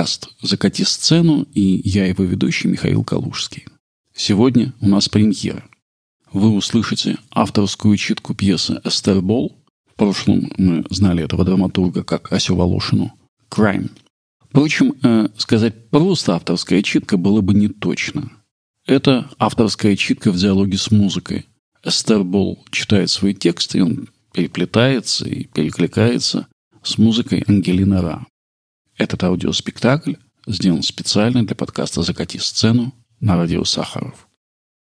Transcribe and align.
Подкаст 0.00 0.30
«Закати 0.40 0.82
сцену» 0.84 1.46
и 1.52 1.82
я 1.84 2.06
его 2.06 2.24
ведущий 2.24 2.68
Михаил 2.68 3.04
Калужский. 3.04 3.66
Сегодня 4.16 4.72
у 4.80 4.88
нас 4.88 5.10
премьера. 5.10 5.62
Вы 6.32 6.52
услышите 6.52 7.18
авторскую 7.30 7.98
читку 7.98 8.34
пьесы 8.34 8.80
«Эстер 8.82 9.20
Бол». 9.20 9.58
В 9.92 9.96
прошлом 9.96 10.50
мы 10.56 10.86
знали 10.88 11.22
этого 11.22 11.44
драматурга 11.44 12.02
как 12.02 12.32
Асю 12.32 12.56
Волошину. 12.56 13.12
«Crime». 13.50 13.90
Впрочем, 14.48 14.94
э, 15.02 15.28
сказать 15.36 15.90
просто 15.90 16.34
авторская 16.34 16.80
читка 16.80 17.18
было 17.18 17.42
бы 17.42 17.52
не 17.52 17.68
точно. 17.68 18.32
Это 18.86 19.28
авторская 19.38 19.96
читка 19.96 20.32
в 20.32 20.36
диалоге 20.38 20.78
с 20.78 20.90
музыкой. 20.90 21.44
Эстер 21.84 22.24
Бол 22.24 22.64
читает 22.70 23.10
свой 23.10 23.34
текст, 23.34 23.74
и 23.74 23.82
он 23.82 24.08
переплетается 24.32 25.28
и 25.28 25.44
перекликается 25.44 26.46
с 26.82 26.96
музыкой 26.96 27.44
Ангелина 27.46 28.00
Ра. 28.00 28.26
Этот 29.00 29.24
аудиоспектакль 29.24 30.16
сделан 30.46 30.82
специально 30.82 31.42
для 31.42 31.56
подкаста 31.56 32.02
«Закати 32.02 32.38
сцену» 32.38 32.92
на 33.18 33.36
радио 33.36 33.64
Сахаров. 33.64 34.28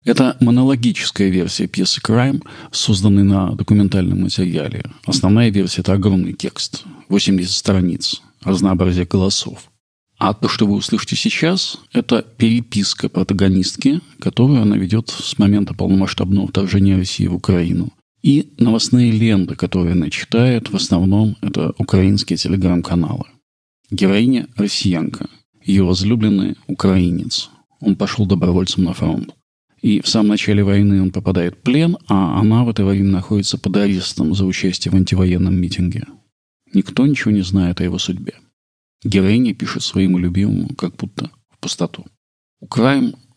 Это 0.03 0.35
монологическая 0.41 1.29
версия 1.29 1.67
пьесы 1.67 2.01
«Крайм», 2.01 2.43
созданной 2.73 3.23
на 3.23 3.55
документальном 3.55 4.23
материале. 4.23 4.83
Основная 5.05 5.51
версия– 5.51 5.81
это 5.83 5.93
огромный 5.93 6.33
текст, 6.33 6.85
80 7.11 7.53
страниц, 7.53 8.23
разнообразие 8.43 9.05
голосов. 9.05 9.71
А 10.17 10.33
то, 10.33 10.49
что 10.49 10.67
вы 10.67 10.77
услышите 10.77 11.15
сейчас, 11.15 11.79
это 11.93 12.23
переписка 12.23 13.11
протагонистки, 13.11 14.01
которую 14.21 14.63
она 14.63 14.79
ведет 14.79 15.11
с 15.11 15.37
момента 15.37 15.75
полномасштабного 15.75 16.49
вторжения 16.49 16.97
России 16.97 17.27
в 17.27 17.35
Украину. 17.35 17.93
И 18.23 18.55
новостные 18.57 19.11
ленты, 19.11 19.55
которые 19.55 19.93
она 19.93 20.09
читает, 20.09 20.71
в 20.71 20.77
основном 20.77 21.37
это 21.43 21.75
украинские 21.77 22.39
телеграм-каналы. 22.39 23.27
Героиня– 23.91 24.49
россиянка. 24.57 25.31
Ее 25.65 25.83
возлюбленный– 25.83 26.57
украинец. 26.67 27.51
Он 27.81 27.97
пошел 27.97 28.27
добровольцем 28.27 28.85
на 28.85 28.93
фронт. 28.93 29.35
И 29.81 30.01
в 30.03 30.09
самом 30.09 30.29
начале 30.29 30.63
войны 30.63 31.01
он 31.01 31.11
попадает 31.11 31.55
в 31.55 31.59
плен, 31.59 31.97
а 32.07 32.39
она 32.39 32.65
в 32.65 32.69
это 32.69 32.85
время 32.85 33.11
находится 33.11 33.57
под 33.57 33.77
арестом 33.77 34.35
за 34.35 34.45
участие 34.45 34.93
в 34.93 34.95
антивоенном 34.95 35.55
митинге. 35.55 36.05
Никто 36.75 37.07
ничего 37.07 37.31
не 37.31 37.43
знает 37.43 37.81
о 37.81 37.85
его 37.85 37.99
судьбе. 37.99 38.35
Героиня 39.03 39.55
пишет 39.55 39.83
своему 39.83 40.19
любимому 40.19 40.75
как 40.75 40.97
будто 40.97 41.31
в 41.49 41.59
пустоту. 41.59 42.05
У 42.61 42.67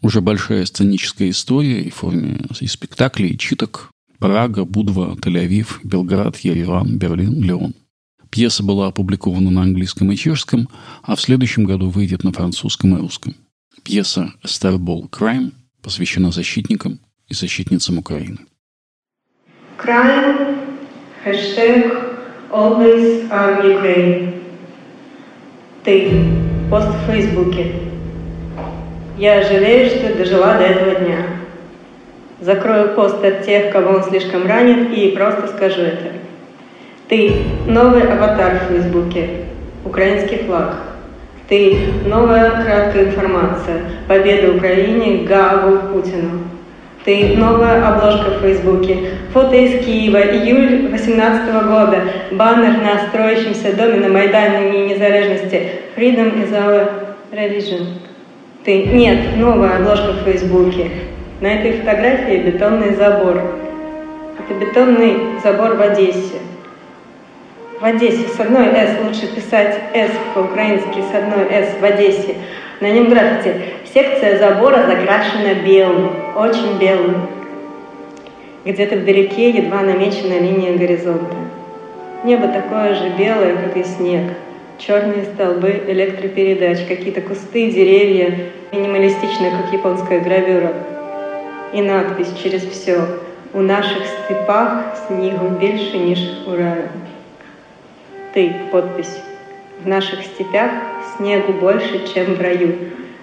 уже 0.02 0.20
большая 0.20 0.66
сценическая 0.66 1.30
история 1.30 1.82
и 1.84 1.92
в 1.92 1.96
форме 1.96 2.42
и 2.60 2.68
спектаклей, 2.68 3.30
и 3.30 3.38
читок. 3.38 3.92
Прага, 4.18 4.66
Будва, 4.66 5.16
Тель-Авив, 5.16 5.80
Белград, 5.84 6.38
Ереван, 6.38 6.98
Берлин, 6.98 7.42
Леон. 7.42 7.74
Пьеса 8.32 8.64
была 8.64 8.88
опубликована 8.88 9.52
на 9.52 9.64
английском 9.64 10.10
и 10.12 10.16
чешском, 10.16 10.70
а 11.04 11.16
в 11.16 11.22
следующем 11.22 11.66
году 11.66 11.90
выйдет 11.90 12.24
на 12.24 12.32
французском 12.32 12.96
и 12.96 13.00
русском. 13.00 13.36
Пьеса 13.84 14.32
«Starбall 14.46 15.10
Crime» 15.10 15.52
посвящена 15.84 16.32
защитникам 16.32 17.00
и 17.28 17.34
защитницам 17.34 17.98
Украины. 17.98 18.40
Crime, 19.78 20.58
Ukraine. 23.66 24.42
Ты, 25.84 26.24
пост 26.70 26.88
в 26.88 27.12
Фейсбуке. 27.12 27.74
Я 29.18 29.44
жалею, 29.44 29.90
что 29.90 30.16
дожила 30.16 30.58
до 30.58 30.64
этого 30.64 31.06
дня. 31.06 31.26
Закрою 32.40 32.96
пост 32.96 33.22
от 33.24 33.46
тех, 33.46 33.74
кого 33.74 33.98
он 33.98 34.04
слишком 34.04 34.46
ранит, 34.46 34.98
и 34.98 35.12
просто 35.16 35.48
скажу 35.50 35.82
это. 35.82 36.21
Ты– 37.12 37.34
новый 37.68 38.04
аватар 38.04 38.54
в 38.54 38.72
Фейсбуке, 38.72 39.28
украинский 39.84 40.46
флаг. 40.46 40.78
Ты– 41.50 41.78
новая 42.06 42.52
краткая 42.52 43.08
информация, 43.08 43.82
победа 44.08 44.56
Украине, 44.56 45.26
Гаву, 45.26 45.92
Путину. 45.92 46.40
Ты– 47.04 47.36
новая 47.38 47.86
обложка 47.86 48.30
в 48.30 48.40
Фейсбуке, 48.40 49.10
фото 49.34 49.58
из 49.58 49.84
Киева, 49.84 50.20
июль 50.20 50.88
2018 50.88 51.54
года, 51.66 51.98
баннер 52.32 52.82
на 52.82 53.06
строящемся 53.10 53.76
доме 53.76 54.00
на 54.00 54.08
Майдане 54.08 54.88
Незалежности 54.88 55.64
«Freedom 55.98 56.42
is 56.42 56.54
our 56.54 56.92
religion». 57.34 57.88
Ты– 58.64 58.84
нет, 58.94 59.36
новая 59.36 59.80
обложка 59.80 60.14
в 60.14 60.24
Фейсбуке, 60.24 60.90
на 61.42 61.48
этой 61.48 61.74
фотографии 61.74 62.38
бетонный 62.38 62.96
забор. 62.96 63.42
Это 64.40 64.66
бетонный 64.66 65.18
забор 65.44 65.76
в 65.76 65.82
Одессе 65.82 66.38
В 67.81 67.85
Одессе 67.85 68.29
с 68.29 68.41
одной 68.41 68.69
«С» 68.69 68.99
лучше 69.05 69.27
писать 69.35 69.79
«С» 69.95 70.11
по-украински 70.35 71.01
с 71.01 71.15
одной 71.15 71.47
«С» 71.51 71.79
в 71.81 71.85
Одессе. 71.85 72.37
На 72.81 72.91
нем 72.91 73.09
граффити. 73.09 73.55
Секция 73.93 74.39
забора 74.39 74.87
закрашена 74.87 75.55
белым, 75.65 76.11
очень 76.37 76.79
белым. 76.79 77.29
Где-то 78.65 78.97
вдалеке 78.97 79.51
едва 79.51 79.83
намечена 79.83 80.39
линия 80.39 80.77
горизонта. 80.77 81.37
Небо 82.25 82.49
такое 82.49 82.95
же 82.95 83.11
белое, 83.11 83.57
как 83.57 83.77
и 83.77 83.85
снег. 83.85 84.33
Черные 84.79 85.25
столбы 85.25 85.83
электропередач, 85.87 86.87
какие-то 86.87 87.21
кусты, 87.21 87.71
деревья, 87.71 88.39
минималистичные, 88.73 89.51
как 89.51 89.73
японская 89.73 90.21
гравюра 90.21 90.73
і 91.73 91.83
надпись 91.83 92.43
через 92.43 92.65
все 92.65 93.01
у 93.55 93.61
наших 93.61 94.07
степах 94.07 94.97
снігу 95.07 95.49
більше, 95.49 95.99
ніж 95.99 96.19
у 96.47 96.57
раю. 96.57 96.89
Ты, 98.34 98.54
подпись. 98.72 99.22
В 99.84 99.88
наших 99.88 100.24
степях 100.24 100.72
снегу 101.18 101.54
больше, 101.54 102.08
чем 102.14 102.36
в 102.36 102.42
раю. 102.42 102.76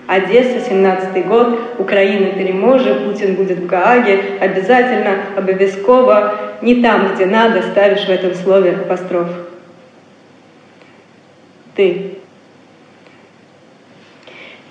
Одесса, 0.07 0.61
17 0.61 1.27
год, 1.27 1.59
Украина 1.79 2.33
переможе, 2.33 2.95
Путин 2.95 3.35
будет 3.35 3.59
в 3.59 3.67
Гааге, 3.67 4.39
обязательно, 4.41 5.19
обовязково, 5.37 6.59
не 6.63 6.83
там, 6.83 7.15
где 7.15 7.27
надо, 7.27 7.63
ставишь 7.63 8.07
в 8.07 8.09
этом 8.09 8.35
слове 8.35 8.73
апостроф. 8.73 9.29
Ты. 11.75 12.19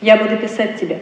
Я 0.02 0.18
буду 0.18 0.38
писать 0.38 0.80
тебе. 0.80 1.00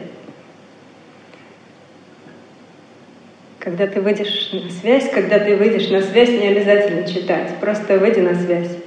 Когда 3.59 3.87
ты 3.87 3.99
выйдешь 3.99 4.51
на 4.53 4.69
связь, 4.69 5.09
когда 5.09 5.39
ты 5.39 5.55
выйдешь 5.55 5.89
на 5.89 6.01
связь, 6.01 6.29
не 6.29 6.47
обязательно 6.47 7.07
читать, 7.07 7.55
просто 7.59 7.97
выйди 7.97 8.19
на 8.19 8.35
связь. 8.35 8.84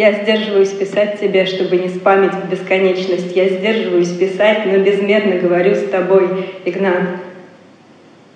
Я 0.00 0.14
сдерживаюсь 0.14 0.70
писать 0.70 1.20
тебе, 1.20 1.44
чтобы 1.44 1.76
не 1.76 1.90
спамить 1.90 2.32
в 2.32 2.50
бесконечность. 2.50 3.36
Я 3.36 3.50
сдерживаюсь 3.50 4.08
писать, 4.08 4.64
но 4.64 4.78
безмерно 4.78 5.38
говорю 5.38 5.74
с 5.74 5.82
тобой, 5.90 6.26
Игнат. 6.64 7.02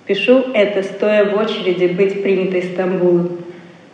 Пишу 0.07 0.45
это, 0.53 0.83
стоя 0.83 1.25
в 1.25 1.39
очереди 1.39 1.87
быть 1.87 2.23
принятой 2.23 2.65
Стамбулом. 2.65 3.39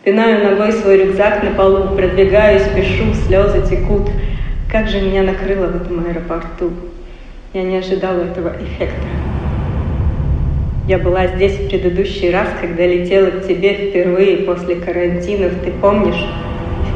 Пинаю 0.03 0.51
ногой 0.51 0.73
свой 0.73 0.99
рюкзак 0.99 1.45
на 1.45 1.53
полу, 1.53 1.95
продвигаюсь, 1.95 2.65
пишу, 2.75 3.15
слезы 3.25 3.63
текут. 3.71 4.11
Как 4.69 4.89
же 4.89 5.01
меня 5.01 5.23
накрыло 5.23 5.67
в 5.67 5.77
этом 5.77 6.05
аэропорту. 6.05 6.73
Я 7.55 7.63
не 7.63 7.77
ожидала 7.77 8.23
этого 8.23 8.49
эффекта. 8.49 9.07
Я 10.89 10.99
была 10.99 11.29
здесь 11.29 11.53
в 11.53 11.69
предыдущий 11.69 12.33
раз, 12.33 12.49
когда 12.61 12.85
летела 12.85 13.31
к 13.31 13.47
тебе 13.47 13.75
впервые 13.75 14.39
после 14.39 14.75
карантинов. 14.75 15.53
Ты 15.65 15.71
помнишь? 15.81 16.27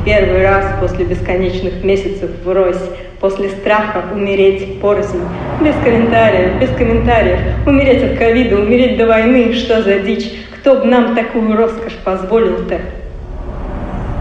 Первый 0.05 0.43
раз 0.43 0.67
после 0.81 1.05
бесконечных 1.05 1.83
месяцев 1.83 2.31
врозь, 2.45 2.81
после 3.21 3.49
страха 3.51 4.05
умереть 4.13 4.81
порознь. 4.81 5.21
Без 5.63 5.75
комментариев, 5.83 6.61
без 6.61 6.71
комментариев. 6.77 7.41
Умереть 7.67 8.03
от 8.03 8.19
ковида, 8.19 8.57
умереть 8.57 8.99
до 8.99 9.07
войны. 9.07 9.55
Что 9.55 9.83
за 9.83 10.01
дичь? 10.01 10.31
Кто 10.57 10.77
бы 10.77 10.87
нам 10.87 11.15
такую 11.15 11.57
роскошь 11.57 11.97
позволил-то? 12.05 12.81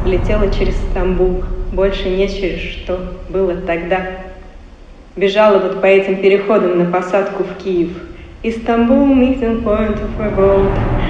Летела 0.06 0.52
через 0.52 0.75
Стамбул, 0.92 1.44
больше 1.72 2.10
не 2.10 2.28
через 2.28 2.60
что 2.60 3.00
было 3.30 3.56
тогда. 3.56 4.02
Бежала 5.16 5.60
вот 5.60 5.81
по 5.81 5.86
этим 5.86 6.18
переходам 6.18 6.78
на 6.78 6.86
посадку 6.92 7.44
в 7.44 7.63
Киев– 7.63 7.90
Истанбул, 8.46 9.07
meeting 9.07 9.63
point 9.63 9.98
of 10.02 10.19
revolt. 10.19 11.03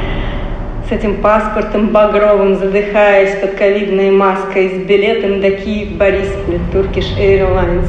С 0.87 0.91
этим 0.91 1.21
паспортом 1.21 1.89
багровым, 1.89 2.55
задыхаясь 2.57 3.39
под 3.39 3.55
ковидной 3.55 4.11
маской, 4.11 4.69
с 4.69 4.85
билетом 4.85 5.39
до 5.39 5.51
Киев, 5.51 5.93
Борисполя, 5.97 6.59
Turkish 6.73 7.17
Airlines. 7.17 7.87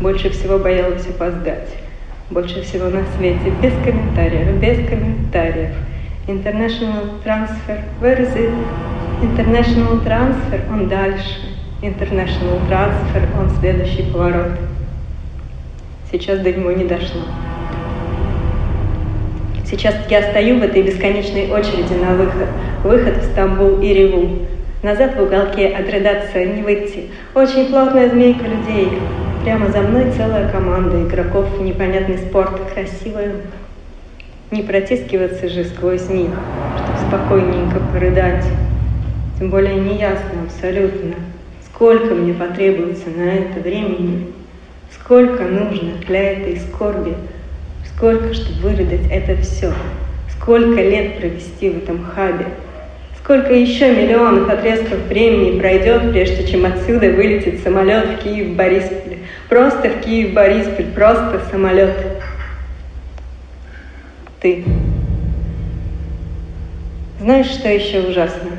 Больше 0.00 0.30
всего 0.30 0.58
боялась 0.58 1.06
опоздать. 1.06 1.68
Больше 2.30 2.62
всего 2.62 2.88
на 2.88 3.04
свете. 3.16 3.52
Без 3.62 3.72
комментариев, 3.84 4.60
без 4.60 4.88
комментариев. 4.88 5.70
International 6.26 7.22
transfer. 7.24 7.80
Where 8.00 8.20
is 8.20 8.34
it? 8.34 8.52
International 9.22 10.04
transfer. 10.04 10.60
Он 10.68 10.88
дальше. 10.88 11.38
International 11.80 12.58
transfer. 12.68 13.22
Он 13.38 13.50
следующий 13.60 14.02
поворот. 14.02 14.58
Сейчас 16.10 16.40
до 16.40 16.52
него 16.52 16.72
не 16.72 16.84
дошло. 16.84 17.22
Сейчас 19.68 19.96
я 20.08 20.22
стою 20.22 20.60
в 20.60 20.62
этой 20.62 20.82
бесконечной 20.82 21.50
очереди 21.50 21.94
на 21.94 22.14
выход. 22.14 22.48
Выход 22.84 23.16
в 23.16 23.24
Стамбул 23.32 23.80
и 23.80 23.92
реву. 23.92 24.46
Назад 24.84 25.16
в 25.16 25.22
уголке 25.22 25.66
отредаться 25.68 26.44
не 26.44 26.62
выйти. 26.62 27.06
Очень 27.34 27.66
плотная 27.66 28.08
змейка 28.08 28.44
людей. 28.44 28.98
Прямо 29.42 29.68
за 29.68 29.80
мной 29.80 30.12
целая 30.16 30.48
команда 30.50 31.02
игроков 31.02 31.46
в 31.58 31.62
непонятный 31.62 32.18
спорт. 32.18 32.60
Красивая. 32.72 33.32
Не 34.52 34.62
протискиваться 34.62 35.48
же 35.48 35.64
сквозь 35.64 36.08
них, 36.08 36.30
чтобы 36.78 36.98
спокойненько 37.08 37.80
порыдать. 37.92 38.44
Тем 39.38 39.50
более 39.50 39.74
неясно 39.74 40.44
абсолютно, 40.46 41.14
сколько 41.64 42.14
мне 42.14 42.32
потребуется 42.32 43.10
на 43.10 43.22
это 43.22 43.60
времени, 43.60 44.28
сколько 44.90 45.42
нужно 45.42 45.90
для 46.06 46.32
этой 46.32 46.56
скорби, 46.56 47.14
сколько, 47.96 48.34
чтобы 48.34 48.60
вырыдать 48.60 49.10
это 49.10 49.40
все, 49.42 49.72
сколько 50.36 50.80
лет 50.80 51.18
провести 51.18 51.70
в 51.70 51.78
этом 51.78 52.04
хабе, 52.04 52.46
сколько 53.18 53.52
еще 53.52 53.90
миллионов 53.90 54.48
отрезков 54.48 54.98
времени 55.08 55.58
пройдет, 55.58 56.12
прежде 56.12 56.46
чем 56.46 56.66
отсюда 56.66 57.10
вылетит 57.10 57.62
самолет 57.62 58.04
в 58.04 58.22
Киев-Борисполь. 58.22 59.16
Просто 59.48 59.88
в 59.88 60.00
Киев-Борисполь, 60.02 60.92
просто 60.94 61.40
самолет. 61.50 61.96
Ты. 64.40 64.64
Знаешь, 67.20 67.46
что 67.46 67.68
еще 67.68 68.00
ужасно? 68.00 68.50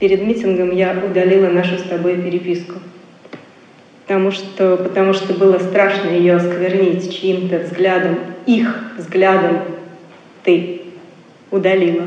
перед 0.00 0.22
митингом 0.22 0.74
я 0.74 0.98
удалила 1.04 1.50
нашу 1.50 1.78
с 1.78 1.82
тобой 1.82 2.16
переписку. 2.16 2.80
Потому 4.10 4.32
что, 4.32 4.76
потому 4.76 5.12
что 5.12 5.34
было 5.34 5.60
страшно 5.60 6.08
ее 6.08 6.34
осквернить 6.34 7.16
чьим-то 7.16 7.60
взглядом, 7.60 8.18
их 8.44 8.94
взглядом. 8.98 9.60
Ты 10.42 10.80
удалила. 11.52 12.06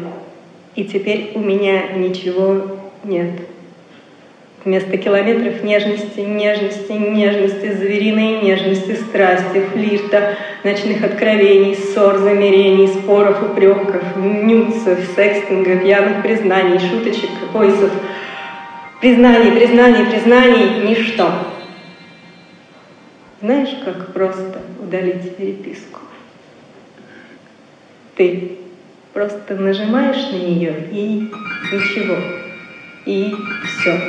И 0.76 0.84
теперь 0.84 1.32
у 1.34 1.40
меня 1.40 1.94
ничего 1.96 2.78
нет. 3.06 3.30
Вместо 4.66 4.98
километров 4.98 5.64
нежности, 5.64 6.20
нежности, 6.20 6.92
нежности, 6.92 7.72
звериной 7.72 8.42
нежности, 8.42 8.96
страсти, 8.96 9.62
флирта, 9.72 10.36
ночных 10.66 11.06
откровений, 11.06 11.74
ссор, 11.74 12.18
замерений, 12.18 12.90
споров, 12.90 13.42
упреков, 13.50 14.04
нюцев, 14.18 15.00
секстингов, 15.16 15.86
явных 15.86 16.22
признаний, 16.22 16.80
шуточек, 16.80 17.30
поясов, 17.54 17.94
признаний, 19.00 19.54
признаний, 19.54 20.06
признаний, 20.12 20.90
ничто. 20.90 21.32
Знаешь, 23.44 23.76
как 23.84 24.14
просто 24.14 24.62
удалить 24.82 25.36
переписку? 25.36 26.00
Ты 28.16 28.60
просто 29.12 29.56
нажимаешь 29.56 30.32
на 30.32 30.38
нее 30.38 30.88
и 30.90 31.30
ничего, 31.74 32.16
и 33.06 33.36
все. 33.66 34.00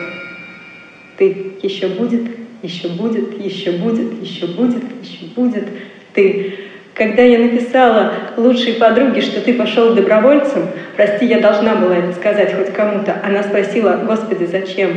Ты 1.18 1.56
еще 1.64 1.88
будет, 1.88 2.30
еще 2.62 2.90
будет, 2.90 3.44
еще 3.44 3.72
будет, 3.72 4.22
еще 4.22 4.46
будет, 4.46 4.84
еще 5.02 5.26
будет. 5.34 5.64
Ты. 6.12 6.54
Когда 6.94 7.22
я 7.22 7.40
написала 7.40 8.12
лучшей 8.36 8.74
подруге, 8.74 9.20
что 9.20 9.40
ты 9.40 9.54
пошел 9.54 9.96
добровольцем, 9.96 10.68
прости, 10.94 11.26
я 11.26 11.40
должна 11.40 11.74
была 11.74 11.96
это 11.96 12.12
сказать 12.12 12.54
хоть 12.54 12.72
кому-то, 12.72 13.20
она 13.24 13.42
спросила, 13.42 14.04
Господи, 14.06 14.44
зачем? 14.44 14.92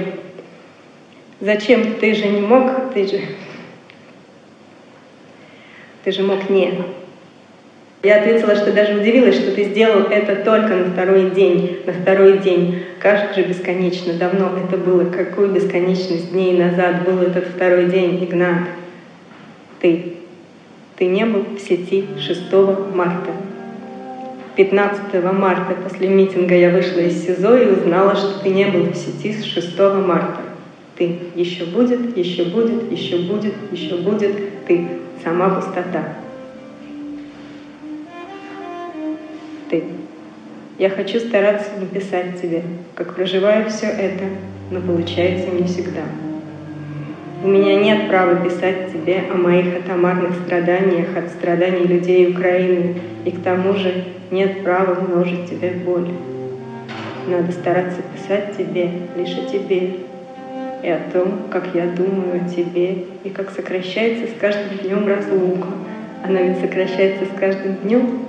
Зачем? 1.40 1.95
Ты 1.95 2.13
же 2.13 2.28
не 2.28 2.42
мог, 2.42 2.94
ты 2.94 3.07
же... 3.07 3.19
Ты 6.07 6.13
же 6.13 6.24
мог 6.24 6.50
не. 6.50 6.74
Я 8.01 8.21
ответила, 8.21 8.56
что 8.56 8.71
даже 8.71 8.98
удивилась, 8.98 9.36
что 9.36 9.51
ты 9.51 9.65
сделал 9.65 10.04
это 10.04 10.38
только 10.38 10.74
на 10.74 10.86
второй 10.86 11.31
день. 11.31 11.80
На 11.86 11.92
второй 11.92 12.38
день. 12.38 12.83
Как 12.98 13.36
же 13.36 13.44
бесконечно 13.44 14.13
давно 14.13 14.54
это 14.57 14.77
было. 14.77 15.04
Какую 15.04 15.50
бесконечность 15.50 16.31
дней 16.31 16.57
назад 16.57 17.04
был 17.04 17.21
этот 17.24 17.48
второй 17.48 17.88
день, 17.88 18.24
Игнат. 18.24 18.69
Ты. 19.81 20.13
Ты 20.95 21.07
не 21.07 21.25
был 21.25 21.44
в 21.57 21.59
сети 21.59 22.06
6 22.18 22.54
марта. 22.95 23.31
15 24.56 25.21
марта 25.33 25.75
после 25.83 26.07
митинга 26.07 26.56
я 26.56 26.69
вышла 26.69 27.01
из 27.01 27.21
СИЗО 27.21 27.57
и 27.57 27.65
узнала, 27.65 28.15
что 28.15 28.42
ты 28.42 28.48
не 28.51 28.63
был 28.68 28.83
в 28.83 28.95
сети 28.95 29.33
с 29.33 29.44
6 29.44 29.77
марта. 30.07 30.39
Ты. 30.98 31.19
Еще 31.36 31.65
будет, 31.65 32.15
еще 32.15 32.45
будет, 32.45 32.89
еще 32.94 33.18
будет, 33.18 33.56
еще 33.74 33.98
будет. 33.98 34.65
Ты. 34.68 34.88
Сама 35.28 35.50
пустота. 35.50 36.04
ты. 39.70 39.84
Я 40.80 40.90
хочу 40.90 41.20
стараться 41.20 41.72
написать 41.78 42.42
тебе, 42.42 42.64
как 42.96 43.14
проживаю 43.14 43.70
все 43.70 43.88
это, 43.88 44.24
но 44.72 44.80
получается 44.80 45.50
не 45.50 45.64
всегда. 45.68 46.04
У 47.44 47.48
меня 47.50 47.76
нет 47.76 48.08
права 48.08 48.36
писать 48.38 48.94
тебе 48.94 49.24
о 49.30 49.36
моих 49.36 49.76
атомарных 49.76 50.34
страданиях 50.46 51.18
от 51.18 51.28
страданий 51.32 51.86
людей 51.86 52.32
Украины, 52.32 52.96
и 53.26 53.32
к 53.32 53.44
тому 53.44 53.74
же 53.74 54.06
нет 54.32 54.64
права 54.64 54.98
множить 55.02 55.50
тебе 55.50 55.72
боль. 55.72 56.08
Надо 57.28 57.52
стараться 57.52 58.02
писать 58.16 58.56
тебе 58.56 58.92
лишь 59.18 59.38
о 59.38 59.46
тебе 59.46 59.90
и 60.88 60.89
о 60.89 61.00
том, 61.12 61.42
как 61.51 61.66
я 61.74 61.86
думаю 61.88 62.42
о 62.45 62.50
тебе, 62.50 63.00
и 63.25 63.30
как 63.30 63.51
сокращается 63.51 64.28
с 64.28 64.39
каждым 64.39 64.78
днем 64.78 65.06
разлука. 65.06 65.68
Она 66.24 66.42
ведь 66.42 66.62
сокращается 66.62 67.25
с 67.25 67.38
каждым 67.38 67.75
днем, 67.84 68.19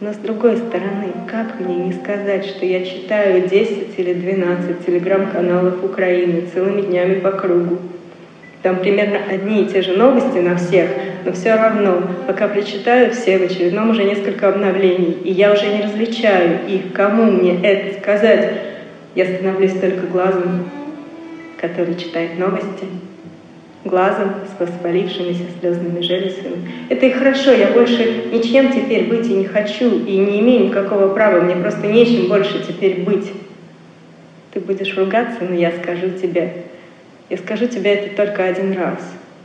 но 0.00 0.12
с 0.12 0.16
другой 0.16 0.56
стороны, 0.56 1.12
как 1.30 1.60
мне 1.60 1.76
не 1.76 1.92
сказать, 1.92 2.46
что 2.46 2.66
я 2.66 2.84
читаю 2.84 3.48
10 3.48 3.96
или 3.96 4.14
12 4.14 4.84
телеграм-каналов 4.84 5.84
Украины 5.84 6.48
целыми 6.52 6.80
днями 6.80 7.20
по 7.20 7.30
кругу? 7.30 7.78
Там 8.62 8.78
примерно 8.78 9.18
одни 9.30 9.62
и 9.62 9.66
те 9.66 9.82
же 9.82 9.92
новости 9.92 10.38
на 10.38 10.56
всех, 10.56 10.90
но 11.24 11.30
все 11.30 11.54
равно, 11.54 12.02
пока 12.26 12.48
прочитаю 12.48 13.12
все, 13.12 13.38
в 13.38 13.42
очередном 13.42 13.90
уже 13.90 14.02
несколько 14.02 14.48
обновлений, 14.48 15.16
и 15.22 15.30
я 15.30 15.52
уже 15.52 15.68
не 15.68 15.82
различаю 15.82 16.58
их, 16.66 16.92
кому 16.92 17.30
мне 17.30 17.56
это 17.62 18.00
сказать, 18.00 18.52
я 19.14 19.26
становлюсь 19.26 19.78
только 19.78 20.06
глазом, 20.08 20.64
который 21.60 21.94
читает 21.94 22.38
новости, 22.38 22.86
глазом 23.84 24.34
с 24.46 24.60
воспалившимися 24.60 25.44
слезными 25.60 26.00
железами. 26.00 26.70
Это 26.88 27.06
и 27.06 27.10
хорошо, 27.10 27.52
я 27.52 27.68
больше 27.68 28.24
ничем 28.32 28.72
теперь 28.72 29.08
быть 29.08 29.26
и 29.26 29.34
не 29.34 29.44
хочу, 29.44 30.04
и 30.04 30.16
не 30.16 30.40
имею 30.40 30.66
никакого 30.66 31.12
права, 31.14 31.40
мне 31.40 31.56
просто 31.56 31.86
нечем 31.86 32.28
больше 32.28 32.64
теперь 32.66 33.02
быть. 33.02 33.30
Ты 34.52 34.60
будешь 34.60 34.96
ругаться, 34.96 35.44
но 35.48 35.54
я 35.54 35.72
скажу 35.72 36.10
тебе. 36.10 36.64
Я 37.28 37.36
скажу 37.36 37.66
тебе 37.66 37.92
это 37.92 38.16
только 38.16 38.44
один 38.44 38.72
раз. 38.72 38.98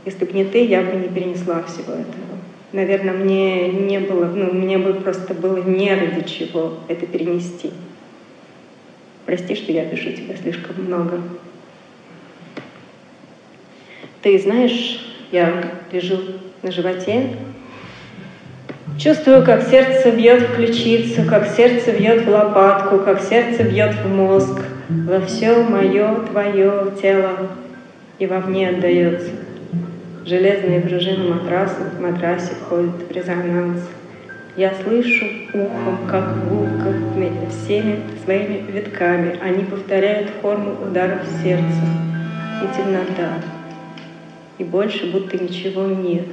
Если 0.04 0.24
бы 0.24 0.32
не 0.32 0.44
ты, 0.44 0.64
я 0.64 0.82
бы 0.82 0.96
не 0.96 1.08
перенесла 1.08 1.62
всего 1.62 1.92
этого. 1.92 2.36
Наверное, 2.72 3.14
мне 3.14 3.68
не 3.68 4.00
было, 4.00 4.24
ну, 4.24 4.52
мне 4.52 4.78
бы 4.78 4.94
просто 4.94 5.34
было 5.34 5.62
не 5.62 5.94
ради 5.94 6.28
чего 6.28 6.74
это 6.88 7.06
перенести. 7.06 7.70
Прости, 9.24 9.54
что 9.54 9.72
я 9.72 9.84
пишу 9.84 10.10
тебе 10.12 10.36
слишком 10.36 10.84
много. 10.84 11.20
Ты 14.26 14.40
знаешь, 14.40 14.98
я 15.30 15.52
лежу 15.92 16.18
на 16.64 16.72
животе, 16.72 17.28
чувствую, 18.98 19.44
как 19.44 19.62
сердце 19.62 20.10
бьет 20.10 20.48
в 20.48 20.56
ключицу, 20.56 21.22
как 21.30 21.46
сердце 21.46 21.92
бьет 21.92 22.24
в 22.24 22.30
лопатку, 22.30 22.98
как 22.98 23.20
сердце 23.20 23.62
бьет 23.62 23.94
в 23.94 24.12
мозг, 24.12 24.64
во 24.88 25.20
все 25.20 25.62
мое 25.62 26.12
твое 26.28 26.90
тело 27.00 27.52
и 28.18 28.26
во 28.26 28.40
мне 28.40 28.70
отдается. 28.70 29.30
Железные 30.24 30.80
пружины 30.80 31.32
матраса 31.32 31.82
в 31.96 32.00
матрасе 32.00 32.50
входят 32.54 33.08
в 33.08 33.12
резонанс. 33.12 33.78
Я 34.56 34.72
слышу 34.82 35.26
ухом, 35.54 35.98
как 36.10 36.48
гулко 36.48 36.92
всеми 37.48 38.00
своими 38.24 38.68
витками. 38.72 39.38
Они 39.40 39.62
повторяют 39.62 40.30
форму 40.42 40.74
ударов 40.84 41.20
сердца 41.44 41.84
и 42.60 42.76
темнота 42.76 43.55
и 44.58 44.64
больше 44.64 45.10
будто 45.10 45.42
ничего 45.42 45.86
нет. 45.86 46.26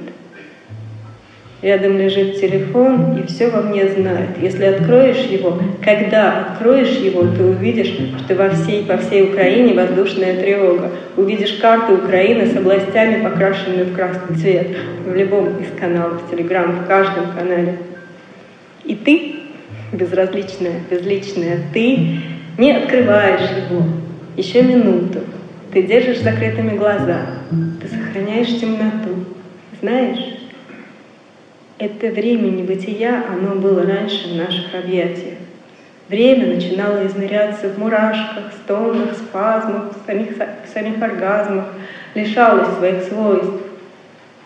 Рядом 1.64 1.96
лежит 1.96 2.38
телефон, 2.38 3.16
и 3.16 3.26
все 3.26 3.48
во 3.48 3.62
мне 3.62 3.88
знает. 3.88 4.30
Если 4.38 4.64
откроешь 4.66 5.24
его, 5.30 5.58
когда 5.82 6.40
откроешь 6.40 6.98
его, 6.98 7.22
ты 7.22 7.42
увидишь, 7.42 7.96
что 8.18 8.34
во 8.34 8.50
всей, 8.50 8.84
по 8.84 8.98
всей 8.98 9.30
Украине 9.30 9.72
воздушная 9.72 10.38
тревога. 10.42 10.90
Увидишь 11.16 11.54
карту 11.54 11.94
Украины 11.94 12.46
с 12.46 12.54
областями, 12.54 13.22
покрашенными 13.22 13.84
в 13.84 13.94
красный 13.94 14.36
цвет. 14.36 14.76
В 15.06 15.14
любом 15.14 15.56
из 15.58 15.80
каналов 15.80 16.30
Телеграм, 16.30 16.84
в 16.84 16.86
каждом 16.86 17.32
канале. 17.34 17.78
И 18.84 18.94
ты, 18.94 19.36
безразличная, 19.90 20.80
безличная, 20.90 21.60
ты 21.72 22.18
не 22.58 22.72
открываешь 22.72 23.48
его 23.70 23.84
еще 24.36 24.60
минуту. 24.60 25.20
Ты 25.72 25.82
держишь 25.82 26.20
закрытыми 26.20 26.76
глаза, 26.76 27.22
сохраняешь 28.14 28.60
темноту. 28.60 29.24
Знаешь, 29.80 30.36
это 31.78 32.08
время 32.08 32.48
небытия, 32.50 33.24
оно 33.28 33.56
было 33.56 33.82
раньше 33.82 34.28
в 34.28 34.36
наших 34.36 34.72
объятиях. 34.74 35.38
Время 36.08 36.54
начинало 36.54 37.04
изныряться 37.06 37.68
в 37.70 37.78
мурашках, 37.78 38.52
стонах, 38.62 39.14
спазмах, 39.14 39.92
самих, 40.06 40.28
самих 40.72 41.02
оргазмах, 41.02 41.66
лишалось 42.14 42.76
своих 42.78 43.02
свойств. 43.04 43.62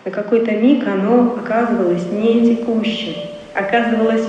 На 0.04 0.10
какой-то 0.12 0.52
миг 0.52 0.86
оно 0.86 1.36
оказывалось 1.36 2.06
не 2.10 2.56
текущим, 2.56 3.14
оказывалось 3.54 4.26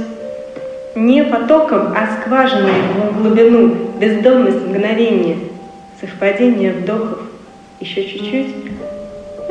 не 0.96 1.24
потоком, 1.24 1.93
а 1.96 2.19
скважиной 2.19 2.74
в 3.12 3.22
глубину, 3.22 3.74
бездомность 4.00 4.67
мгновения, 4.67 5.38
совпадение 6.01 6.74
вдохов. 6.74 7.22
Еще 7.79 8.03
чуть-чуть, 8.03 8.69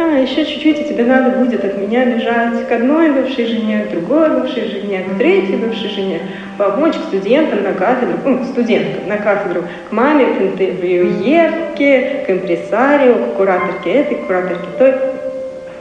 а 0.00 0.18
еще 0.20 0.44
чуть-чуть, 0.44 0.80
и 0.80 0.84
тебе 0.84 1.04
надо 1.04 1.36
будет 1.38 1.64
от 1.64 1.76
меня 1.76 2.04
бежать 2.04 2.68
к 2.68 2.72
одной 2.72 3.10
бывшей 3.10 3.46
жене, 3.46 3.84
к 3.84 3.90
другой 3.90 4.30
бывшей 4.30 4.68
жене, 4.68 5.02
к 5.02 5.18
третьей 5.18 5.56
бывшей 5.56 5.88
жене, 5.88 6.20
помочь 6.56 6.94
к 6.94 7.08
студентам 7.08 7.64
на 7.64 7.72
кафедру, 7.72 8.16
ну, 8.24 8.38
к 8.38 8.44
студенткам 8.44 9.08
на 9.08 9.16
кафедру, 9.16 9.64
к 9.88 9.92
маме, 9.92 10.26
к 10.26 10.40
интервьюерке, 10.40 12.24
к 12.24 12.30
импресарио, 12.30 13.14
к 13.14 13.36
кураторке 13.36 13.90
этой, 13.90 14.18
к 14.18 14.26
кураторке 14.26 14.68
той. 14.78 14.94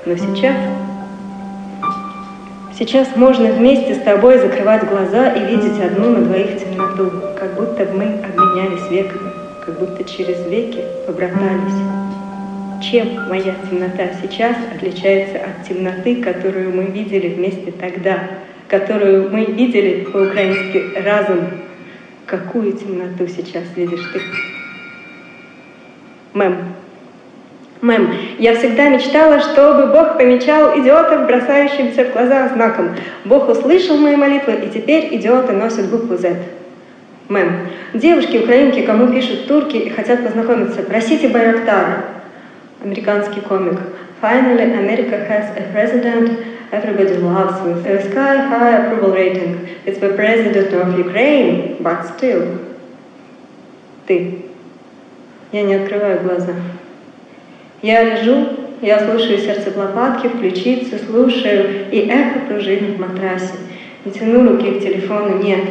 Но 0.08 0.16
сейчас, 0.16 0.56
сейчас 2.76 3.16
можно 3.16 3.52
вместе 3.52 3.94
с 3.94 4.00
тобой 4.00 4.40
закрывать 4.40 4.90
глаза 4.90 5.30
и 5.34 5.46
видеть 5.46 5.80
одну 5.80 6.10
на 6.10 6.22
двоих 6.22 6.60
темноту, 6.60 7.12
как 7.40 7.54
будто 7.54 7.86
мы 7.94 8.06
обменялись 8.26 8.90
веками, 8.90 9.32
как 9.64 9.78
будто 9.78 10.04
через 10.04 10.44
веки 10.48 10.82
побратались. 11.06 12.07
Чем 12.82 13.28
моя 13.28 13.56
темнота 13.70 14.10
сейчас 14.22 14.56
отличается 14.76 15.38
от 15.38 15.68
темноты, 15.68 16.22
которую 16.22 16.76
мы 16.76 16.84
видели 16.86 17.30
вместе 17.30 17.72
тогда, 17.72 18.20
которую 18.68 19.32
мы 19.32 19.46
видели 19.46 20.04
по-украински 20.04 21.00
разум? 21.04 21.40
Какую 22.28 22.74
темноту 22.74 23.28
сейчас 23.28 23.64
видишь 23.76 24.12
ты? 24.14 24.22
Мэм. 26.34 26.56
Мэм, 27.82 28.14
я 28.38 28.56
всегда 28.56 28.90
мечтала, 28.90 29.40
чтобы 29.40 29.88
Бог 29.88 30.18
помечал 30.18 30.80
идиотов, 30.80 31.26
бросающимся 31.26 32.06
в 32.06 32.14
глаза 32.14 32.50
знаком. 32.50 32.90
Бог 33.26 33.50
услышал 33.50 33.98
мои 33.98 34.16
молитвы, 34.16 34.54
и 34.54 34.70
теперь 34.70 35.16
идиоты 35.16 35.54
носят 35.54 35.90
букву 35.90 36.16
Z. 36.18 36.36
Мэм, 37.28 37.70
девушки, 37.94 38.38
украинки, 38.38 38.82
кому 38.82 39.12
пишут 39.12 39.48
турки 39.48 39.78
и 39.78 39.90
хотят 39.90 40.24
познакомиться, 40.24 40.84
просите 40.84 41.28
Байрактара 41.28 42.17
американский 42.84 43.42
комик. 43.42 43.80
Finally, 44.22 44.74
America 44.74 45.18
has 45.28 45.56
a 45.58 45.72
president 45.72 46.58
everybody 46.72 47.18
loves 47.18 47.62
with 47.62 47.86
a 47.86 48.10
sky-high 48.10 48.86
approval 48.86 49.14
rating. 49.14 49.70
It's 49.86 50.00
the 50.00 50.14
president 50.14 50.74
of 50.74 50.98
Ukraine, 50.98 51.78
but 51.82 52.06
still. 52.16 52.60
Ты. 54.06 54.44
Я 55.52 55.64
не 55.64 55.76
открываю 55.76 56.22
глаза. 56.22 56.54
Я 57.82 58.04
лежу, 58.04 58.48
я 58.82 59.00
слушаю 59.00 59.38
сердце 59.38 59.72
лопатки, 59.76 60.28
включиться, 60.28 60.98
слушаю, 60.98 61.90
и 61.92 62.10
эхо 62.10 62.40
пружинит 62.48 62.98
в 62.98 63.00
матрасе. 63.00 63.54
Не 64.04 64.12
тяну 64.12 64.50
руки 64.50 64.80
к 64.80 64.84
телефону, 64.84 65.42
нет. 65.42 65.62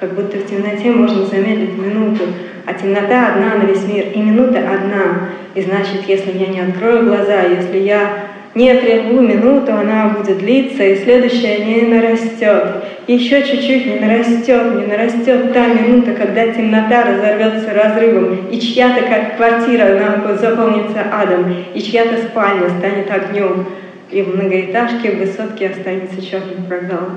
Как 0.00 0.14
будто 0.14 0.36
в 0.38 0.46
темноте 0.46 0.90
можно 0.90 1.24
замедлить 1.24 1.76
минуту, 1.76 2.24
а 2.66 2.74
темнота 2.74 3.28
одна 3.28 3.56
на 3.56 3.66
весь 3.66 3.84
мир, 3.86 4.06
и 4.14 4.18
минута 4.20 4.58
одна. 4.58 5.30
И 5.54 5.62
значит, 5.62 6.06
если 6.06 6.38
я 6.38 6.46
не 6.46 6.60
открою 6.60 7.06
глаза, 7.06 7.42
если 7.42 7.78
я 7.78 8.28
не 8.54 8.70
отрежу 8.70 9.20
минуту, 9.20 9.72
она 9.72 10.10
будет 10.10 10.38
длиться, 10.38 10.84
и 10.84 10.96
следующая 10.96 11.64
не 11.64 11.82
нарастет. 11.82 12.84
Еще 13.06 13.42
чуть-чуть 13.42 13.86
не 13.86 13.98
нарастет, 13.98 14.74
не 14.76 14.86
нарастет 14.86 15.52
та 15.52 15.66
минута, 15.66 16.12
когда 16.12 16.46
темнота 16.52 17.04
разорвется 17.04 17.72
разрывом, 17.72 18.48
и 18.50 18.60
чья-то 18.60 19.02
как 19.02 19.36
квартира 19.36 19.96
она 19.96 20.36
заполнится 20.36 21.06
адом, 21.12 21.54
и 21.74 21.80
чья-то 21.80 22.18
спальня 22.18 22.68
станет 22.78 23.10
огнем, 23.10 23.66
и 24.10 24.22
в 24.22 24.34
многоэтажке 24.36 25.12
в 25.12 25.18
высотке 25.18 25.68
останется 25.68 26.20
черный 26.20 26.62
прогал, 26.68 27.08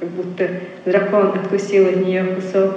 как 0.00 0.08
будто 0.10 0.48
дракон 0.84 1.38
откусил 1.38 1.88
от 1.88 1.96
нее 2.04 2.24
кусок 2.24 2.76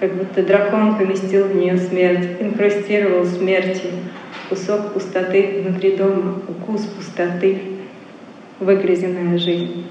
как 0.00 0.12
будто 0.14 0.42
дракон 0.42 0.96
поместил 0.96 1.46
в 1.46 1.54
нее 1.54 1.78
смерть, 1.78 2.28
инкрустировал 2.40 3.24
смертью 3.24 3.90
кусок 4.48 4.92
пустоты 4.92 5.62
внутри 5.64 5.96
дома, 5.96 6.42
укус 6.48 6.82
пустоты, 6.82 7.58
выгрызенная 8.60 9.38
жизнь. 9.38 9.86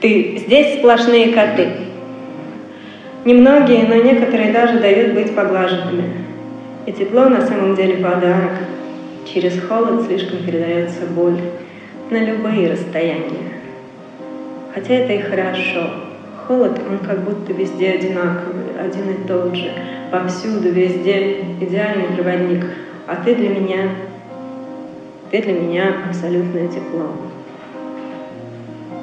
Ты 0.00 0.38
здесь 0.38 0.78
сплошные 0.78 1.32
коты. 1.32 1.68
Немногие, 3.24 3.84
но 3.88 3.94
некоторые 3.96 4.52
даже 4.52 4.78
дают 4.78 5.14
быть 5.14 5.34
поглаженными. 5.34 6.24
И 6.86 6.92
тепло 6.92 7.28
на 7.28 7.40
самом 7.46 7.74
деле 7.74 7.96
подарок. 7.96 8.52
Через 9.32 9.60
холод 9.62 10.06
слишком 10.06 10.44
передается 10.44 11.06
боль 11.06 11.40
на 12.10 12.22
любые 12.22 12.70
расстояния. 12.70 13.53
Хотя 14.74 14.94
это 14.94 15.12
и 15.12 15.20
хорошо. 15.20 15.88
Холод, 16.48 16.80
он 16.90 16.98
как 17.06 17.20
будто 17.20 17.52
везде 17.52 17.92
одинаковый, 17.92 18.64
один 18.78 19.10
и 19.10 19.26
тот 19.26 19.54
же, 19.54 19.70
повсюду, 20.10 20.68
везде, 20.68 21.42
идеальный 21.60 22.08
проводник. 22.16 22.66
А 23.06 23.14
ты 23.24 23.36
для 23.36 23.50
меня, 23.50 23.90
ты 25.30 25.40
для 25.42 25.52
меня 25.52 25.94
абсолютное 26.08 26.66
тепло. 26.66 27.12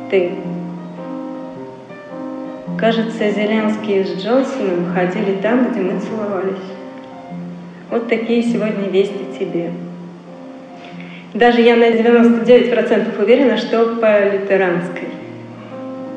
Ты. 0.10 0.34
Кажется, 2.78 3.32
Зеленский 3.32 4.04
с 4.04 4.22
Джонсоном 4.22 4.94
ходили 4.94 5.38
там, 5.42 5.72
где 5.72 5.82
мы 5.82 6.00
целовались. 6.02 6.68
Вот 7.90 8.10
такие 8.10 8.44
сегодня 8.44 8.90
вести 8.90 9.26
тебе. 9.40 9.72
Даже 11.34 11.62
я 11.62 11.78
на 11.78 11.90
99% 11.92 13.24
уверена, 13.24 13.56
что 13.56 13.96
по 13.96 14.34
лютеранской 14.34 15.21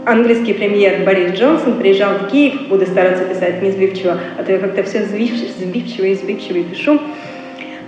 английский 0.07 0.55
премьер 0.55 1.05
Борис 1.05 1.33
Джонсон 1.39 1.79
приезжал 1.79 2.15
в 2.19 2.31
Киев, 2.31 2.69
буду 2.69 2.87
стараться 2.87 3.25
писать 3.25 3.63
не 3.63 3.71
сбивчиво, 3.71 4.19
а 4.39 4.43
то 4.43 4.53
я 4.53 4.59
как-то 4.59 4.83
все 4.83 5.05
сбивчиво 5.05 6.05
и 6.05 6.15
сбивчиво 6.15 6.63
пишу, 6.65 7.01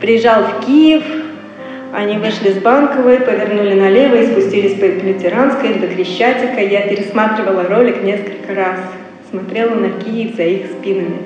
приезжал 0.01 0.43
в 0.45 0.67
Киев, 0.67 1.03
они 1.93 2.19
вышли 2.19 2.51
с 2.51 2.59
Банковой, 2.59 3.21
повернули 3.21 3.75
налево 3.75 4.17
и 4.17 4.27
спустились 4.27 4.75
по 4.75 4.85
Лютеранской 4.85 5.75
до 5.75 5.87
Крещатика. 5.87 6.61
Я 6.61 6.83
пересматривала 6.83 7.63
ролик 7.63 8.03
несколько 8.03 8.55
раз, 8.55 8.79
смотрела 9.31 9.75
на 9.75 9.91
Киев 9.91 10.37
за 10.37 10.43
их 10.43 10.67
спинами. 10.67 11.19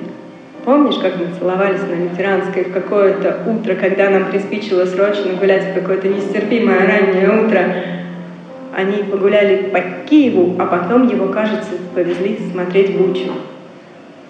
Помнишь, 0.63 0.97
как 1.01 1.17
мы 1.17 1.27
целовались 1.37 1.81
на 1.81 1.95
Лютеранской 1.95 2.63
в 2.65 2.71
какое-то 2.71 3.39
утро, 3.47 3.73
когда 3.73 4.11
нам 4.11 4.29
приспичило 4.29 4.85
срочно 4.85 5.33
гулять 5.33 5.71
в 5.71 5.73
какое-то 5.73 6.07
нестерпимое 6.07 6.85
раннее 6.85 7.45
утро? 7.45 8.00
Они 8.73 9.03
погуляли 9.03 9.69
по 9.69 9.81
Киеву, 10.07 10.55
а 10.57 10.65
потом 10.65 11.07
его, 11.07 11.27
кажется, 11.27 11.71
повезли 11.93 12.39
смотреть 12.51 12.97
Бучу. 12.97 13.31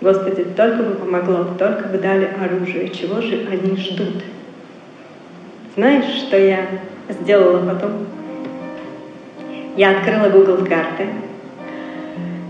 Господи, 0.01 0.45
только 0.57 0.81
бы 0.81 0.95
помогло, 0.95 1.45
только 1.59 1.87
бы 1.89 1.99
дали 1.99 2.27
оружие. 2.43 2.89
Чего 2.89 3.21
же 3.21 3.47
они 3.51 3.77
ждут? 3.77 4.23
Знаешь, 5.75 6.05
что 6.25 6.39
я 6.39 6.65
сделала 7.07 7.63
потом? 7.71 7.91
Я 9.77 9.91
открыла 9.91 10.29
Google 10.29 10.65
карты 10.65 11.05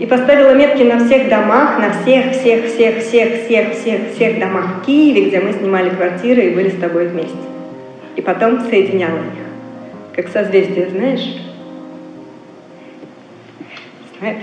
и 0.00 0.06
поставила 0.06 0.54
метки 0.54 0.82
на 0.82 1.04
всех 1.04 1.28
домах, 1.28 1.78
на 1.78 1.92
всех, 1.92 2.32
всех, 2.32 2.64
всех, 2.66 2.98
всех, 2.98 3.44
всех, 3.44 3.74
всех, 3.74 4.00
всех 4.14 4.40
домах 4.40 4.78
в 4.78 4.86
Киеве, 4.86 5.28
где 5.28 5.40
мы 5.40 5.52
снимали 5.52 5.90
квартиры 5.90 6.46
и 6.46 6.54
были 6.54 6.70
с 6.70 6.80
тобой 6.80 7.08
вместе. 7.08 7.36
И 8.16 8.22
потом 8.22 8.60
соединяла 8.62 9.18
их, 9.18 10.16
как 10.16 10.28
созвездие, 10.28 10.88
знаешь? 10.88 11.51
Знаешь, 14.22 14.42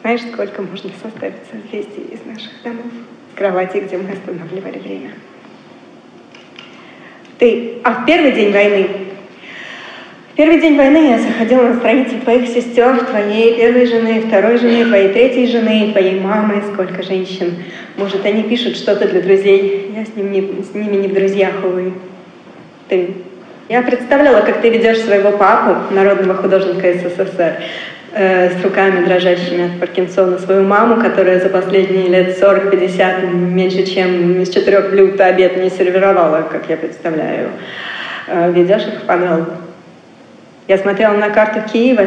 знаешь, 0.00 0.20
сколько 0.32 0.62
можно 0.62 0.90
составить 1.02 1.34
созвездий 1.52 2.14
из 2.14 2.24
наших 2.24 2.50
домов? 2.62 2.86
Кровати, 3.34 3.76
где 3.76 3.98
мы 3.98 4.10
останавливали 4.10 4.78
время. 4.78 5.10
Ты, 7.38 7.74
а 7.84 7.92
в 7.92 8.06
первый 8.06 8.32
день 8.32 8.52
войны, 8.52 8.88
в 10.32 10.36
первый 10.36 10.62
день 10.62 10.78
войны 10.78 11.10
я 11.10 11.18
заходила 11.18 11.68
на 11.68 11.76
страницы 11.76 12.18
твоих 12.20 12.48
сестер, 12.48 13.04
твоей 13.04 13.54
первой 13.54 13.84
жены, 13.84 14.22
второй 14.22 14.56
жены, 14.56 14.86
твоей 14.86 15.12
третьей 15.12 15.46
жены, 15.46 15.92
твоей 15.92 16.18
мамы, 16.18 16.62
сколько 16.72 17.02
женщин. 17.02 17.56
Может, 17.98 18.24
они 18.24 18.44
пишут 18.44 18.78
что-то 18.78 19.06
для 19.06 19.20
друзей. 19.20 19.92
Я 19.94 20.06
с, 20.06 20.16
ним 20.16 20.32
не, 20.32 20.40
с 20.40 20.72
ними 20.72 21.02
не 21.02 21.08
в 21.08 21.12
друзьях, 21.12 21.62
увы. 21.62 21.92
Ты. 22.88 23.10
Я 23.68 23.82
представляла, 23.82 24.40
как 24.40 24.62
ты 24.62 24.70
ведешь 24.70 25.00
своего 25.00 25.32
папу, 25.32 25.92
народного 25.94 26.34
художника 26.34 26.94
СССР, 26.94 27.62
Э, 28.16 28.48
с 28.48 28.62
руками 28.62 29.04
дрожащими 29.04 29.66
от 29.66 29.80
Паркинсона 29.80 30.38
свою 30.38 30.62
маму, 30.62 31.02
которая 31.02 31.40
за 31.40 31.48
последние 31.48 32.06
лет 32.06 32.40
40-50 32.40 33.26
меньше, 33.34 33.84
чем 33.84 34.40
из 34.40 34.50
четырех 34.50 34.90
блюд 34.90 35.20
обед 35.20 35.56
не 35.56 35.68
сервировала, 35.68 36.46
как 36.48 36.68
я 36.68 36.76
представляю. 36.76 37.50
Э, 38.28 38.52
ведешь 38.52 38.86
их 38.86 39.00
в 39.00 39.06
подвал. 39.06 39.46
Я 40.68 40.78
смотрела 40.78 41.14
на 41.14 41.30
карту 41.30 41.68
Киева 41.68 42.06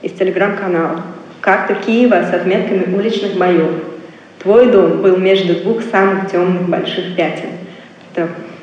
из 0.00 0.12
телеграм-канала. 0.12 1.02
Карту 1.40 1.74
Киева 1.74 2.22
с 2.30 2.32
отметками 2.32 2.94
уличных 2.94 3.36
боев. 3.36 3.82
Твой 4.40 4.70
дом 4.70 5.02
был 5.02 5.16
между 5.16 5.56
двух 5.56 5.82
самых 5.82 6.30
темных 6.30 6.68
больших 6.68 7.16
пятен. 7.16 7.48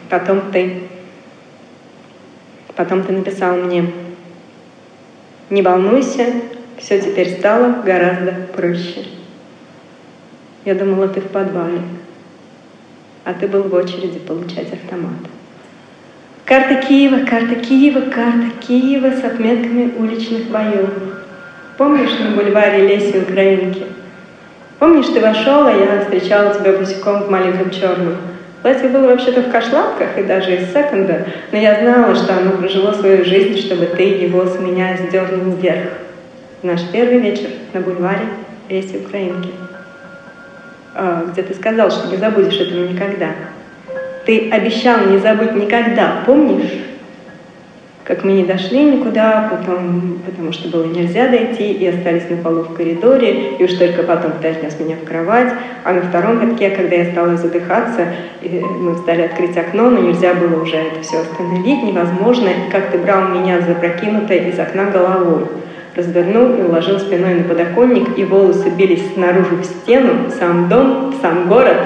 Потом 0.10 0.44
ты, 0.54 0.84
потом 2.74 3.04
ты 3.04 3.12
написал 3.12 3.58
мне, 3.58 3.92
не 5.50 5.62
волнуйся, 5.62 6.28
все 6.78 7.02
теперь 7.02 7.38
стало 7.38 7.82
гораздо 7.84 8.34
проще. 8.56 9.06
Я 10.66 10.76
думала, 10.76 11.08
ты 11.08 11.22
в 11.22 11.28
подвале, 11.28 11.82
а 13.24 13.34
ты 13.34 13.48
был 13.48 13.64
в 13.64 13.74
очереди 13.74 14.20
получать 14.20 14.74
автомат. 14.74 15.14
Карта 16.46 16.76
Киева, 16.76 17.26
карта 17.26 17.56
Киева, 17.56 18.02
карта 18.02 18.52
Киева 18.62 19.12
с 19.12 19.24
отметками 19.24 19.94
уличных 19.98 20.50
боев. 20.50 20.90
Помнишь 21.78 22.18
на 22.20 22.36
бульваре 22.36 22.88
Леси 22.88 23.18
Украинки? 23.20 23.84
Помнишь, 24.80 25.08
ты 25.08 25.20
вошел, 25.20 25.66
а 25.66 25.72
я 25.72 26.02
встречала 26.02 26.54
тебя 26.54 26.74
босиком 26.74 27.24
в 27.24 27.32
маленьком 27.32 27.72
черном? 27.72 28.18
Платье 28.62 28.90
было 28.90 29.08
вообще-то 29.08 29.44
в 29.44 29.52
кошлатках 29.52 30.18
и 30.18 30.24
даже 30.24 30.56
из 30.56 30.74
секонда, 30.74 31.28
но 31.52 31.58
я 31.58 31.80
знала, 31.82 32.16
что 32.16 32.36
оно 32.36 32.52
прожило 32.52 32.94
свою 32.94 33.24
жизнь, 33.24 33.60
чтобы 33.60 33.86
ты 33.86 34.04
его 34.04 34.46
с 34.46 34.60
меня 34.60 34.98
сдернул 34.98 35.56
вверх. 35.56 35.90
Наш 36.66 36.82
первый 36.92 37.20
вечер 37.20 37.50
на 37.76 37.82
бульваре 37.82 38.26
Леси 38.70 38.98
Украинки, 38.98 39.52
а, 40.96 41.28
где 41.32 41.44
ты 41.44 41.54
сказал, 41.54 41.92
что 41.92 42.08
не 42.08 42.18
забудешь 42.18 42.60
этого 42.60 42.88
никогда. 42.88 43.28
Ты 44.26 44.50
обещал 44.50 45.06
не 45.06 45.20
забыть 45.20 45.54
никогда, 45.54 46.24
помнишь? 46.26 46.72
как 48.04 48.24
мы 48.24 48.34
не 48.34 48.44
дошли 48.44 48.84
никуда, 48.84 49.50
потом, 49.50 50.20
потому 50.26 50.52
что 50.54 50.70
было 50.70 50.86
нельзя 50.86 51.28
дойти, 51.28 51.72
и 51.72 51.88
остались 51.88 52.30
на 52.30 52.38
полу 52.38 52.62
в 52.62 52.76
коридоре, 52.76 53.58
и 53.58 53.64
уж 53.64 53.74
только 53.74 54.04
потом 54.04 54.34
ты 54.42 54.50
отнес 54.50 54.80
меня 54.80 54.96
в 54.96 55.08
кровать. 55.08 55.52
А 55.84 55.92
на 55.92 56.02
втором 56.02 56.40
катке, 56.40 56.70
когда 56.70 56.98
я 56.98 57.12
стала 57.12 57.36
задыхаться, 57.36 58.08
мы 58.44 58.96
стали 58.98 59.24
открыть 59.24 59.58
окно, 59.58 59.90
но 59.90 60.00
нельзя 60.02 60.36
было 60.36 60.62
уже 60.62 60.76
это 60.76 61.02
все 61.02 61.22
остановить, 61.22 61.84
невозможно, 61.84 62.50
как 62.72 62.92
ты 62.92 63.00
брал 63.00 63.30
меня 63.30 63.62
запрокинутой 63.62 64.50
из 64.50 64.60
окна 64.60 64.86
головой 64.86 65.46
развернул 65.96 66.56
и 66.56 66.64
уложил 66.64 67.00
спиной 67.00 67.36
на 67.36 67.44
подоконник, 67.44 68.18
и 68.18 68.26
волосы 68.26 68.70
бились 68.70 69.14
снаружи 69.14 69.56
в 69.56 69.66
стену, 69.66 70.30
сам 70.40 70.68
дом, 70.70 71.14
сам 71.22 71.48
город, 71.48 71.78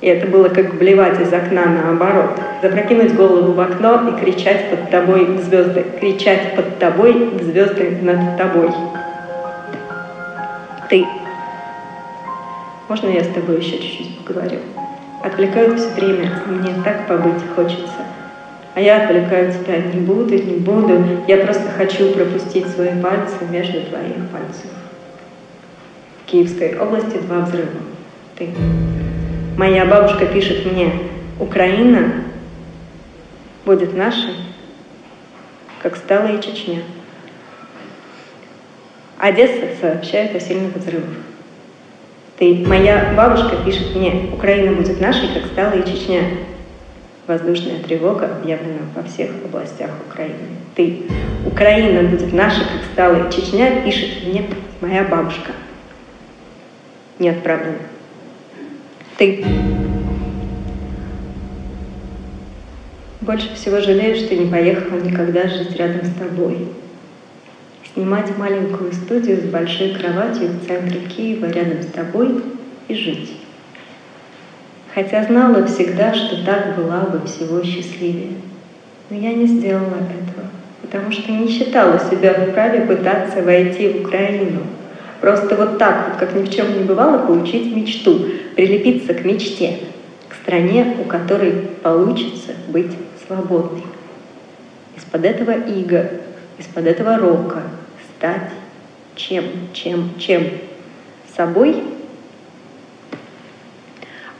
и 0.00 0.06
это 0.06 0.26
было 0.26 0.48
как 0.48 0.78
блевать 0.78 1.20
из 1.20 1.32
окна 1.32 1.66
наоборот. 1.66 2.30
Запрокинуть 2.62 3.14
голову 3.14 3.52
в 3.52 3.60
окно 3.60 4.08
и 4.08 4.24
кричать 4.24 4.70
под 4.70 4.90
тобой 4.90 5.26
в 5.26 5.40
звезды. 5.42 5.84
Кричать 6.00 6.56
под 6.56 6.78
тобой 6.78 7.12
в 7.12 7.42
звезды 7.42 7.98
над 8.00 8.38
тобой. 8.38 8.70
Ты. 10.88 11.04
Можно 12.88 13.10
я 13.10 13.22
с 13.22 13.28
тобой 13.28 13.58
еще 13.58 13.78
чуть-чуть 13.78 14.24
поговорю? 14.24 14.58
Отвлекают 15.22 15.78
все 15.78 15.90
время, 15.90 16.30
а 16.46 16.50
мне 16.50 16.72
так 16.82 17.06
побыть 17.06 17.42
хочется. 17.54 18.09
А 18.74 18.80
я 18.80 19.04
отвлекаю 19.04 19.52
тебя, 19.52 19.78
не 19.78 20.00
буду, 20.00 20.34
не 20.34 20.56
буду. 20.56 21.04
Я 21.26 21.38
просто 21.38 21.68
хочу 21.70 22.12
пропустить 22.12 22.68
свои 22.68 23.00
пальцы 23.00 23.44
между 23.50 23.80
твоих 23.82 24.28
пальцев. 24.30 24.70
В 26.22 26.30
Киевской 26.30 26.78
области 26.78 27.18
два 27.18 27.40
взрыва. 27.40 27.68
Ты. 28.36 28.50
Моя 29.56 29.84
бабушка 29.84 30.26
пишет 30.26 30.64
мне, 30.70 30.92
Украина 31.40 32.12
будет 33.64 33.96
нашей, 33.96 34.34
как 35.82 35.96
стала 35.96 36.28
и 36.28 36.40
Чечня. 36.40 36.82
Одесса 39.18 39.66
сообщает 39.80 40.34
о 40.34 40.40
сильных 40.40 40.76
взрывах. 40.76 41.10
Ты, 42.38 42.64
моя 42.66 43.12
бабушка 43.16 43.56
пишет 43.64 43.94
мне, 43.94 44.30
Украина 44.32 44.72
будет 44.72 45.00
нашей, 45.00 45.28
как 45.34 45.44
стала 45.46 45.72
и 45.72 45.84
Чечня. 45.84 46.22
Воздушная 47.30 47.78
тревога 47.78 48.26
объявлена 48.26 48.80
во 48.92 49.04
всех 49.04 49.30
областях 49.44 49.90
Украины. 50.10 50.34
Ты, 50.74 51.02
Украина 51.46 52.08
будет 52.08 52.32
нашей, 52.32 52.64
как 52.64 52.82
стала 52.92 53.30
Чечня, 53.30 53.82
пишет 53.84 54.26
мне 54.26 54.46
моя 54.80 55.04
бабушка. 55.04 55.52
Не 57.20 57.28
отправлена 57.28 57.76
ты. 59.16 59.44
Больше 63.20 63.54
всего 63.54 63.80
жалею, 63.80 64.16
что 64.16 64.34
не 64.34 64.50
поехала 64.50 64.98
никогда 64.98 65.46
жить 65.46 65.76
рядом 65.76 66.06
с 66.06 66.14
тобой. 66.14 66.66
Снимать 67.92 68.36
маленькую 68.38 68.92
студию 68.92 69.40
с 69.40 69.44
большой 69.44 69.94
кроватью 69.94 70.48
в 70.48 70.66
центре 70.66 71.00
Киева 71.02 71.46
рядом 71.46 71.82
с 71.82 71.86
тобой 71.86 72.42
и 72.88 72.94
жить. 72.94 73.39
Хотя 74.94 75.24
знала 75.24 75.66
всегда, 75.66 76.12
что 76.14 76.44
так 76.44 76.76
была 76.76 77.00
бы 77.00 77.26
всего 77.26 77.62
счастливее. 77.62 78.32
Но 79.08 79.16
я 79.16 79.32
не 79.32 79.46
сделала 79.46 79.96
этого, 79.96 80.46
потому 80.82 81.12
что 81.12 81.30
не 81.32 81.48
считала 81.48 81.98
себя 81.98 82.34
вправе 82.34 82.82
пытаться 82.82 83.42
войти 83.42 83.88
в 83.88 84.06
Украину– 84.06 84.60
Просто 85.20 85.54
вот 85.54 85.78
так, 85.78 86.08
вот 86.08 86.18
как 86.18 86.34
ни 86.34 86.42
в 86.42 86.50
чем 86.50 86.78
не 86.78 86.84
бывало, 86.84 87.26
получить 87.26 87.74
мечту, 87.76 88.24
прилепиться 88.56 89.12
к 89.12 89.24
мечте, 89.24 89.78
к 90.28 90.34
стране, 90.34 90.96
у 90.98 91.04
которой 91.04 91.52
получится 91.82 92.52
быть 92.68 92.92
свободной. 93.26 93.82
Из-под 94.96 95.26
этого 95.26 95.50
иго, 95.50 96.10
из-под 96.58 96.86
этого 96.86 97.18
рока 97.18 97.62
стать 98.16 98.50
чем, 99.14 99.44
чем, 99.74 100.10
чем? 100.18 100.48
Собой? 101.36 101.82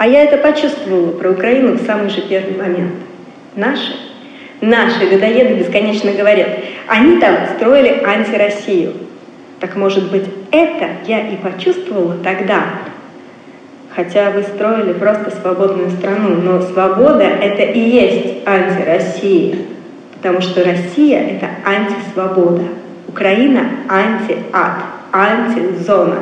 А 0.01 0.07
я 0.07 0.23
это 0.23 0.39
почувствовала 0.39 1.11
про 1.11 1.33
Украину 1.33 1.73
в 1.73 1.83
самый 1.83 2.09
же 2.09 2.23
первый 2.23 2.57
момент. 2.57 2.95
Наши, 3.55 3.93
наши 4.63 5.05
людоеды 5.05 5.57
бесконечно 5.57 6.11
говорят, 6.13 6.49
они 6.87 7.21
там 7.21 7.37
строили 7.55 8.03
антироссию, 8.03 8.95
так 9.61 9.77
может 9.77 10.11
быть, 10.11 10.25
это 10.53 10.89
я 11.07 11.29
и 11.29 11.37
почувствовала 11.37 12.17
тогда. 12.25 12.63
Хотя 13.95 14.31
вы 14.31 14.43
строили 14.45 14.95
просто 14.95 15.33
свободную 15.33 15.91
страну, 15.91 16.31
но 16.37 16.63
свобода— 16.63 17.25
это 17.43 17.65
и 17.65 17.79
есть 17.79 18.49
антироссия. 18.49 19.59
Потому 20.15 20.41
что 20.41 20.65
Россия— 20.65 21.21
это 21.31 21.51
антисвобода. 21.63 22.65
Украина— 23.07 23.69
антиат, 23.91 24.79
антизона. 25.13 26.21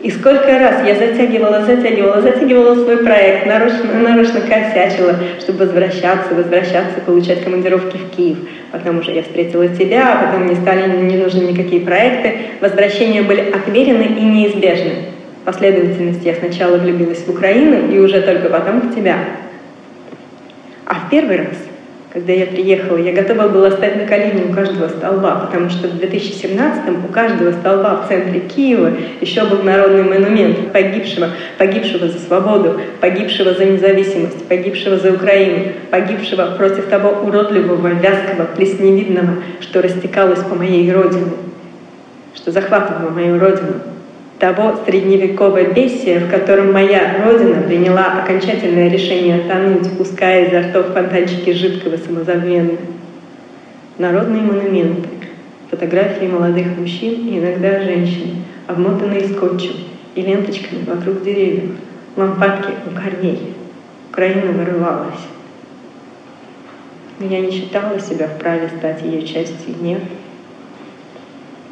И 0.00 0.12
сколько 0.12 0.46
раз 0.46 0.86
я 0.86 0.94
затягивала, 0.94 1.62
затягивала, 1.62 2.20
затягивала 2.20 2.76
свой 2.76 2.98
проект, 2.98 3.46
нарочно, 3.46 3.94
нарочно 3.94 4.40
косячила, 4.40 5.16
чтобы 5.40 5.64
возвращаться, 5.64 6.34
возвращаться, 6.36 7.00
получать 7.04 7.42
командировки 7.42 7.96
в 7.96 8.16
Киев. 8.16 8.38
Потом 8.70 9.00
уже 9.00 9.10
я 9.10 9.22
встретила 9.24 9.66
тебя, 9.66 10.12
а 10.12 10.26
потом 10.26 10.44
мне 10.44 10.54
стали 10.54 10.88
не 11.02 11.16
нужны 11.16 11.50
никакие 11.50 11.80
проекты. 11.80 12.32
Возвращения 12.60 13.22
были 13.22 13.40
отверены 13.50 14.04
и 14.04 14.22
неизбежны. 14.22 14.92
Последовательности 15.44 16.28
я 16.28 16.34
сначала 16.34 16.76
влюбилась 16.76 17.24
в 17.26 17.30
Украину 17.30 17.90
и 17.90 17.98
уже 17.98 18.20
только 18.20 18.50
потом 18.50 18.80
в 18.80 18.94
тебя. 18.94 19.16
А 20.86 20.94
в 20.94 21.10
первый 21.10 21.38
раз 21.38 21.67
когда 22.10 22.32
я 22.32 22.46
приехала, 22.46 22.96
я 22.96 23.12
готова 23.12 23.48
была 23.48 23.70
стать 23.70 23.96
на 23.96 24.06
колени 24.06 24.50
у 24.50 24.54
каждого 24.54 24.88
столба, 24.88 25.46
потому 25.46 25.68
что 25.68 25.88
в 25.88 26.00
2017-м 26.00 27.04
у 27.04 27.08
каждого 27.12 27.52
столба 27.52 28.02
в 28.02 28.08
центре 28.08 28.40
Киева 28.40 28.92
еще 29.20 29.44
был 29.44 29.62
народный 29.62 30.04
монумент 30.04 30.72
погибшего, 30.72 31.28
погибшего 31.58 32.08
за 32.08 32.18
свободу, 32.18 32.80
погибшего 33.00 33.52
за 33.52 33.66
независимость, 33.66 34.48
погибшего 34.48 34.96
за 34.96 35.12
Украину, 35.12 35.72
погибшего 35.90 36.54
против 36.56 36.86
того 36.86 37.10
уродливого, 37.26 37.88
вязкого, 37.88 38.46
плесневидного, 38.56 39.42
что 39.60 39.82
растекалось 39.82 40.40
по 40.40 40.54
моей 40.54 40.90
родине, 40.90 41.32
что 42.34 42.52
захватывало 42.52 43.10
мою 43.10 43.38
родину 43.38 43.74
того 44.38 44.76
средневекового 44.86 45.64
бесия, 45.64 46.20
в 46.20 46.30
котором 46.30 46.72
моя 46.72 47.24
родина 47.24 47.62
приняла 47.62 48.22
окончательное 48.22 48.88
решение 48.88 49.40
тонуть, 49.40 49.90
пуская 49.98 50.46
изо 50.46 50.68
ртов 50.68 50.92
фонтанчики 50.92 51.52
жидкого 51.52 51.96
самозабвения. 51.96 52.78
Народные 53.98 54.42
монументы, 54.42 55.08
фотографии 55.70 56.26
молодых 56.26 56.78
мужчин 56.78 57.26
и 57.28 57.38
иногда 57.38 57.82
женщин, 57.82 58.44
обмотанные 58.68 59.28
скотчем 59.28 59.74
и 60.14 60.22
ленточками 60.22 60.84
вокруг 60.84 61.22
деревьев, 61.24 61.70
лампадки 62.16 62.72
у 62.86 62.94
корней. 62.94 63.54
Украина 64.10 64.52
вырывалась. 64.52 65.20
Но 67.18 67.26
я 67.26 67.40
не 67.40 67.50
считала 67.50 67.98
себя 67.98 68.28
вправе 68.28 68.70
стать 68.78 69.02
ее 69.02 69.22
частью. 69.22 69.74
Нет, 69.80 70.02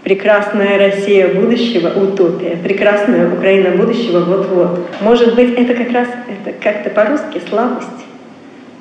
прекрасная 0.07 0.79
Россия 0.79 1.35
будущего, 1.35 1.89
утопия, 1.89 2.57
прекрасная 2.63 3.29
Украина 3.29 3.71
будущего 3.71 4.21
вот-вот. 4.21 4.89
Может 5.01 5.35
быть, 5.35 5.59
это 5.59 5.75
как 5.75 5.91
раз 5.91 6.07
это 6.29 6.55
как-то 6.63 6.91
по-русски 6.91 7.43
слабость. 7.49 7.89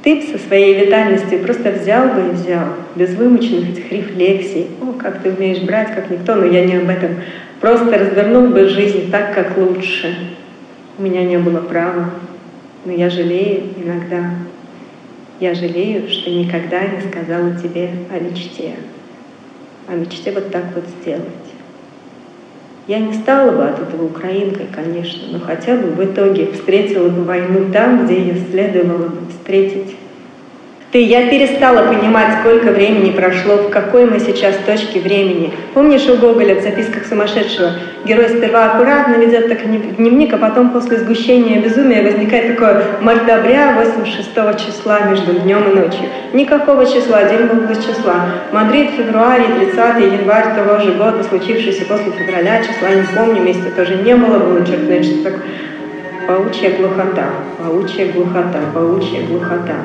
Ты 0.04 0.22
со 0.22 0.38
своей 0.38 0.86
витальностью 0.86 1.40
просто 1.40 1.72
взял 1.72 2.10
бы 2.10 2.28
и 2.28 2.30
взял, 2.30 2.68
без 2.96 3.16
вымученных 3.16 3.72
этих 3.72 3.92
рефлексий. 3.92 4.68
О, 4.80 4.94
как 4.94 5.24
ты 5.24 5.32
умеешь 5.32 5.64
брать, 5.64 5.96
как 5.96 6.12
никто, 6.12 6.36
но 6.36 6.46
я 6.46 6.64
не 6.64 6.76
об 6.76 6.90
этом. 6.90 7.16
Просто 7.60 7.98
развернул 7.98 8.50
бы 8.50 8.70
жизнь 8.70 9.10
так, 9.10 9.34
как 9.34 9.58
лучше. 9.58 10.16
У 11.00 11.02
меня 11.02 11.24
не 11.24 11.40
было 11.40 11.58
права, 11.58 12.12
но 12.86 12.92
я 12.92 13.10
жалею 13.10 13.64
иногда. 13.84 14.30
Я 15.40 15.56
жалею, 15.56 16.08
что 16.08 16.30
никогда 16.30 16.82
не 16.82 17.02
сказала 17.02 17.56
тебе 17.56 17.90
о 18.12 18.20
мечте. 18.20 18.76
О 19.88 19.96
мечте 19.96 20.32
вот 20.32 20.52
так 20.52 20.64
вот 20.74 20.86
сделать. 21.02 21.24
Я 22.88 23.00
не 23.00 23.14
стала 23.14 23.52
бы 23.52 23.64
от 23.64 23.80
этого 23.80 24.06
украинкой, 24.06 24.68
конечно, 24.72 25.24
но 25.32 25.40
хотя 25.40 25.76
бы 25.76 25.90
в 25.90 26.04
итоге 26.04 26.52
встретила 26.52 27.10
бы 27.10 27.24
войну 27.24 27.72
там, 27.72 28.06
где 28.06 28.20
ее 28.20 28.36
следовало 28.52 29.08
бы 29.08 29.30
встретить 29.32 29.96
ты, 30.96 31.02
я 31.02 31.28
перестала 31.28 31.92
понимать, 31.92 32.40
сколько 32.40 32.72
времени 32.72 33.12
прошло, 33.12 33.58
в 33.58 33.70
какой 33.70 34.06
мы 34.06 34.18
сейчас 34.18 34.56
точке 34.66 35.02
времени. 35.02 35.54
Помнишь 35.74 36.08
у 36.08 36.16
Гоголя 36.16 36.56
в 36.56 36.64
записках 36.64 37.06
сумасшедшего? 37.06 37.72
Герой 38.06 38.30
сперва 38.30 38.72
аккуратно 38.72 39.16
ведет 39.16 39.50
так 39.50 39.62
дневник, 39.98 40.34
а 40.34 40.38
потом 40.38 40.70
после 40.70 41.00
сгущения 41.00 41.60
безумия 41.60 42.02
возникает 42.02 42.56
такое 42.56 42.82
мартабря 43.02 43.76
86 43.78 44.30
числа 44.66 45.02
между 45.02 45.34
днем 45.34 45.70
и 45.70 45.76
ночью. 45.76 46.06
Никакого 46.32 46.86
числа, 46.86 47.26
день 47.26 47.48
был 47.48 47.68
без 47.68 47.84
числа. 47.84 48.28
Мадрид, 48.54 48.92
февраль, 48.92 49.44
30 49.60 49.76
январь 50.00 50.56
того 50.56 50.80
же 50.80 50.94
года, 50.94 51.26
случившийся 51.26 51.84
после 51.84 52.14
февраля, 52.14 52.64
числа 52.64 52.92
не 52.92 53.04
помню, 53.14 53.44
месяца 53.44 53.70
тоже 53.72 53.96
не 53.96 54.16
было, 54.16 54.40
было 54.40 54.66
черт 54.66 55.04
что 55.04 55.24
такое. 55.24 55.44
Паучья 56.26 56.70
глухота, 56.78 57.32
паучья 57.60 58.14
глухота, 58.14 58.62
паучья 58.74 59.28
глухота 59.28 59.76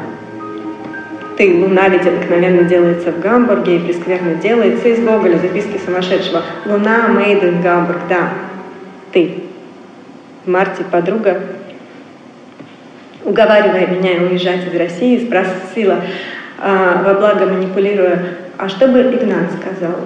ты, 1.40 1.54
луна 1.54 1.88
ведь 1.88 2.06
обыкновенно 2.06 2.64
делается 2.64 3.12
в 3.12 3.20
Гамбурге 3.20 3.76
и 3.76 3.78
прескверно 3.78 4.34
делается 4.34 4.88
из 4.88 5.02
Гоголя, 5.02 5.38
записки 5.38 5.80
сумасшедшего. 5.82 6.42
Луна 6.66 7.06
in 7.16 7.62
Гамбург, 7.62 8.00
да, 8.10 8.34
ты. 9.10 9.44
В 10.44 10.50
марте 10.50 10.84
подруга, 10.84 11.40
уговаривая 13.24 13.86
меня 13.86 14.22
уезжать 14.22 14.66
из 14.66 14.78
России, 14.78 15.24
спросила, 15.24 16.02
а, 16.58 17.02
во 17.04 17.14
благо 17.14 17.46
манипулируя, 17.46 18.22
а 18.58 18.68
что 18.68 18.88
бы 18.88 19.00
Игнат 19.00 19.50
сказал? 19.58 19.96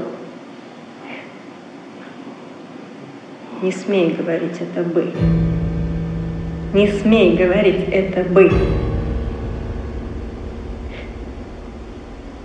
Не 3.60 3.72
смей 3.72 4.14
говорить 4.16 4.60
это 4.60 4.88
«бы». 4.88 5.10
Не 6.72 6.86
смей 6.92 7.36
говорить 7.36 7.88
это 7.90 8.22
«бы». 8.22 8.52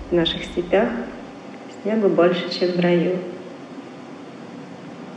В 0.10 0.15
наших 0.15 0.43
степях 0.43 0.88
снега 1.82 2.08
больше, 2.08 2.50
чем 2.50 2.69
в 2.72 2.80
раю. 2.80 3.17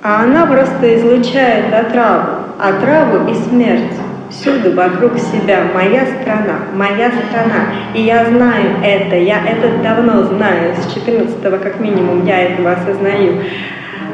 А 0.02 0.24
она 0.24 0.46
просто 0.46 0.98
излучает 0.98 1.72
отраву, 1.72 2.44
отраву 2.58 3.30
и 3.30 3.34
смерть 3.34 3.94
всюду 4.30 4.72
вокруг 4.72 5.18
себя. 5.18 5.64
Моя 5.74 6.04
страна, 6.06 6.58
моя 6.74 7.10
страна. 7.10 7.72
И 7.94 8.02
я 8.02 8.26
знаю 8.26 8.82
это, 8.82 9.16
я 9.16 9.42
это 9.46 9.82
давно 9.82 10.24
знаю, 10.24 10.74
с 10.74 10.96
14-го 10.96 11.58
как 11.58 11.80
минимум 11.80 12.26
я 12.26 12.42
этого 12.42 12.72
осознаю. 12.72 13.42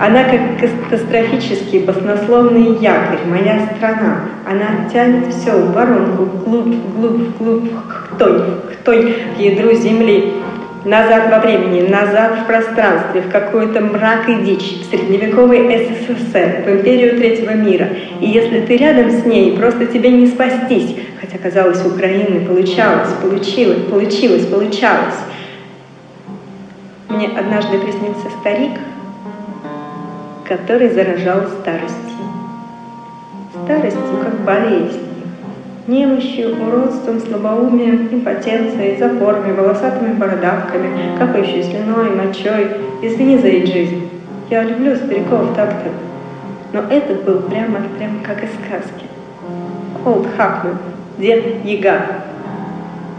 Она 0.00 0.22
как 0.24 0.60
катастрофический 0.60 1.80
баснословный 1.80 2.76
якорь, 2.76 3.26
моя 3.26 3.68
страна. 3.74 4.20
Она 4.46 4.88
тянет 4.92 5.34
все 5.34 5.56
в 5.56 5.72
воронку, 5.72 6.24
вглубь, 6.24 6.74
вглубь, 6.74 7.36
вглубь, 7.36 7.70
к 7.72 8.16
той, 8.16 8.42
к 8.42 8.84
той, 8.84 9.16
к 9.36 9.40
ядру 9.40 9.72
земли 9.72 10.34
назад 10.84 11.30
во 11.30 11.40
времени, 11.40 11.88
назад 11.88 12.40
в 12.40 12.46
пространстве, 12.46 13.22
в 13.22 13.30
какой-то 13.30 13.80
мрак 13.80 14.28
и 14.28 14.34
дичь, 14.36 14.80
в 14.80 14.90
средневековый 14.90 15.60
СССР, 15.60 16.62
в 16.64 16.70
империю 16.70 17.16
третьего 17.16 17.52
мира. 17.52 17.88
И 18.20 18.26
если 18.28 18.60
ты 18.60 18.76
рядом 18.76 19.10
с 19.10 19.24
ней, 19.24 19.56
просто 19.56 19.86
тебе 19.86 20.10
не 20.10 20.26
спастись. 20.26 20.96
Хотя, 21.20 21.38
казалось, 21.38 21.84
Украины 21.84 22.46
получалось, 22.46 23.10
получилось, 23.20 23.84
получилось, 23.90 24.46
получалось. 24.46 25.16
Мне 27.08 27.28
однажды 27.28 27.78
приснился 27.78 28.28
старик, 28.40 28.72
который 30.46 30.90
заражал 30.90 31.42
старостью. 31.60 31.98
Старостью 33.64 34.18
как 34.22 34.40
болезнь 34.44 35.07
немощью, 35.88 36.62
уродством, 36.62 37.18
слабоумием, 37.18 38.08
импотенцией, 38.12 38.98
запорами, 38.98 39.52
волосатыми 39.52 40.12
бородавками, 40.12 41.18
капающей 41.18 41.64
слюной, 41.64 42.14
мочой. 42.14 42.70
Извини 43.02 43.38
за 43.38 43.50
жизнь. 43.66 44.10
Я 44.50 44.64
люблю 44.64 44.94
стариков 44.94 45.54
так-то. 45.56 45.90
Но 46.74 46.80
этот 46.90 47.24
был 47.24 47.40
прямо, 47.42 47.80
прямо 47.96 48.22
как 48.22 48.44
из 48.44 48.50
сказки. 48.50 49.06
Олд 50.04 50.26
Хакман, 50.36 50.78
дед 51.16 51.64
Яга. 51.64 52.24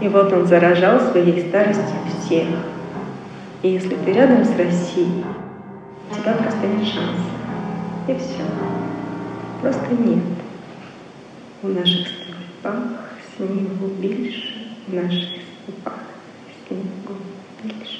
И 0.00 0.08
вот 0.08 0.32
он 0.32 0.46
заражал 0.46 1.00
своей 1.00 1.48
старостью 1.48 1.84
всех. 2.20 2.46
И 3.62 3.68
если 3.68 3.96
ты 3.96 4.12
рядом 4.12 4.44
с 4.44 4.56
Россией, 4.56 5.24
у 6.10 6.14
тебя 6.14 6.32
просто 6.34 6.66
нет 6.66 6.86
шанса. 6.86 7.30
И 8.06 8.14
все. 8.14 8.44
Просто 9.60 9.86
нет. 9.90 10.22
У 11.62 11.68
наших 11.68 12.19
степах 12.59 12.75
снігу 13.37 13.87
більше, 13.99 14.53
в 14.87 14.95
наших 14.95 15.29
степах 15.63 15.99
снігу 16.67 17.15
більше. 17.63 17.99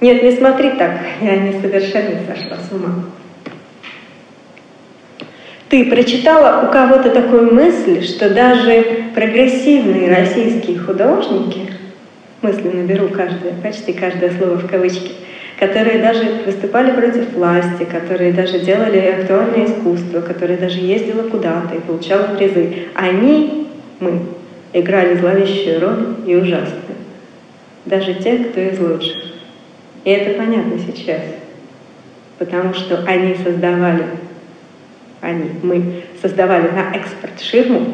Нет, 0.00 0.22
не 0.22 0.32
смотри 0.32 0.70
так, 0.70 1.00
я 1.22 1.36
не 1.36 1.60
совершенно 1.60 2.20
сошла 2.26 2.56
с 2.56 2.72
ума. 2.72 3.04
Ты 5.68 5.88
прочитала 5.88 6.66
у 6.66 6.72
кого-то 6.72 7.08
такую 7.10 7.54
мысль, 7.54 8.02
что 8.02 8.28
даже 8.28 8.84
прогрессивные 9.14 10.14
российские 10.14 10.78
художники, 10.78 11.72
мысленно 12.42 12.86
беру 12.86 13.08
каждое, 13.08 13.52
почти 13.62 13.94
каждое 13.94 14.32
слово 14.32 14.56
в 14.56 14.68
кавычки, 14.68 15.12
которые 15.57 15.99
даже 15.99 16.43
выступали 16.45 16.91
против 16.91 17.33
власти, 17.33 17.83
которые 17.83 18.31
даже 18.31 18.59
делали 18.59 18.99
актуальное 18.99 19.65
искусство, 19.65 20.21
которые 20.21 20.57
даже 20.57 20.79
ездила 20.79 21.23
куда-то 21.23 21.75
и 21.75 21.79
получала 21.79 22.35
призы. 22.35 22.87
Они, 22.93 23.67
мы, 23.99 24.21
играли 24.73 25.15
зловещую 25.15 25.81
роль 25.81 26.15
и 26.27 26.35
ужасную. 26.35 26.97
Даже 27.85 28.13
те, 28.15 28.37
кто 28.37 28.59
из 28.59 28.79
лучших. 28.79 29.17
И 30.03 30.09
это 30.09 30.37
понятно 30.37 30.77
сейчас, 30.77 31.21
потому 32.37 32.73
что 32.73 33.03
они 33.07 33.35
создавали, 33.35 34.05
они, 35.21 35.49
мы 35.63 36.03
создавали 36.21 36.69
на 36.69 36.95
экспорт 36.95 37.41
ширму 37.41 37.93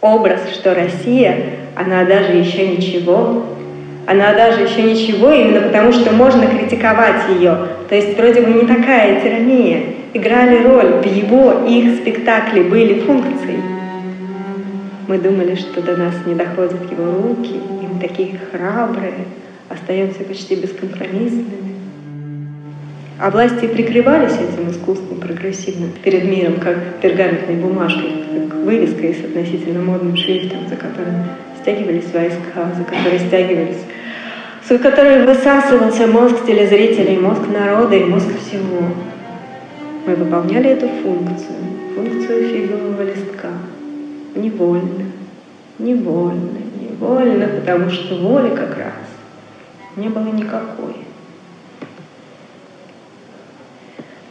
образ, 0.00 0.40
что 0.52 0.74
Россия, 0.74 1.56
она 1.74 2.04
даже 2.04 2.32
еще 2.32 2.68
ничего, 2.68 3.46
она 4.10 4.32
даже 4.34 4.62
еще 4.62 4.82
ничего, 4.82 5.30
именно 5.30 5.60
потому 5.60 5.92
что 5.92 6.12
можно 6.12 6.44
критиковать 6.44 7.30
ее. 7.30 7.56
То 7.88 7.94
есть 7.94 8.18
вроде 8.18 8.40
бы 8.40 8.50
не 8.50 8.66
такая 8.66 9.20
тирания. 9.20 9.82
Играли 10.14 10.64
роль, 10.64 11.00
в 11.00 11.06
его, 11.06 11.64
их 11.68 12.00
спектакле 12.00 12.64
были 12.64 12.98
функции. 13.02 13.62
Мы 15.06 15.18
думали, 15.18 15.54
что 15.54 15.80
до 15.80 15.96
нас 15.96 16.14
не 16.26 16.34
доходят 16.34 16.90
его 16.90 17.22
руки, 17.22 17.54
и 17.54 17.86
мы 17.86 18.00
такие 18.00 18.36
храбрые, 18.50 19.26
остаемся 19.68 20.24
почти 20.24 20.56
бескомпромиссными. 20.56 21.70
А 23.20 23.30
власти 23.30 23.66
прикрывались 23.66 24.32
этим 24.32 24.72
искусством 24.72 25.20
прогрессивным 25.20 25.92
перед 26.02 26.24
миром, 26.24 26.54
как 26.54 26.96
пергаментной 27.00 27.54
бумажкой, 27.54 28.24
как 28.48 28.58
вывеской 28.64 29.14
с 29.14 29.24
относительно 29.24 29.82
модным 29.82 30.16
шрифтом, 30.16 30.68
за 30.68 30.74
которым 30.74 31.26
стягивались 31.60 32.12
войска, 32.12 32.72
за 32.76 32.84
которые 32.84 33.18
стягивались, 33.20 33.84
с 34.64 34.78
которой 34.78 35.26
высасывался 35.26 36.06
мозг 36.06 36.46
телезрителей, 36.46 37.18
мозг 37.18 37.42
народа 37.48 37.96
и 37.96 38.04
мозг 38.04 38.28
всего. 38.38 38.82
Мы 40.06 40.14
выполняли 40.14 40.70
эту 40.70 40.88
функцию, 40.88 41.56
функцию 41.94 42.48
фигового 42.48 43.02
листка. 43.02 43.48
Невольно, 44.34 45.06
невольно, 45.78 46.58
невольно, 46.80 47.48
потому 47.48 47.90
что 47.90 48.14
воли 48.16 48.50
как 48.50 48.76
раз 48.78 48.94
не 49.96 50.08
было 50.08 50.26
никакой. 50.26 50.96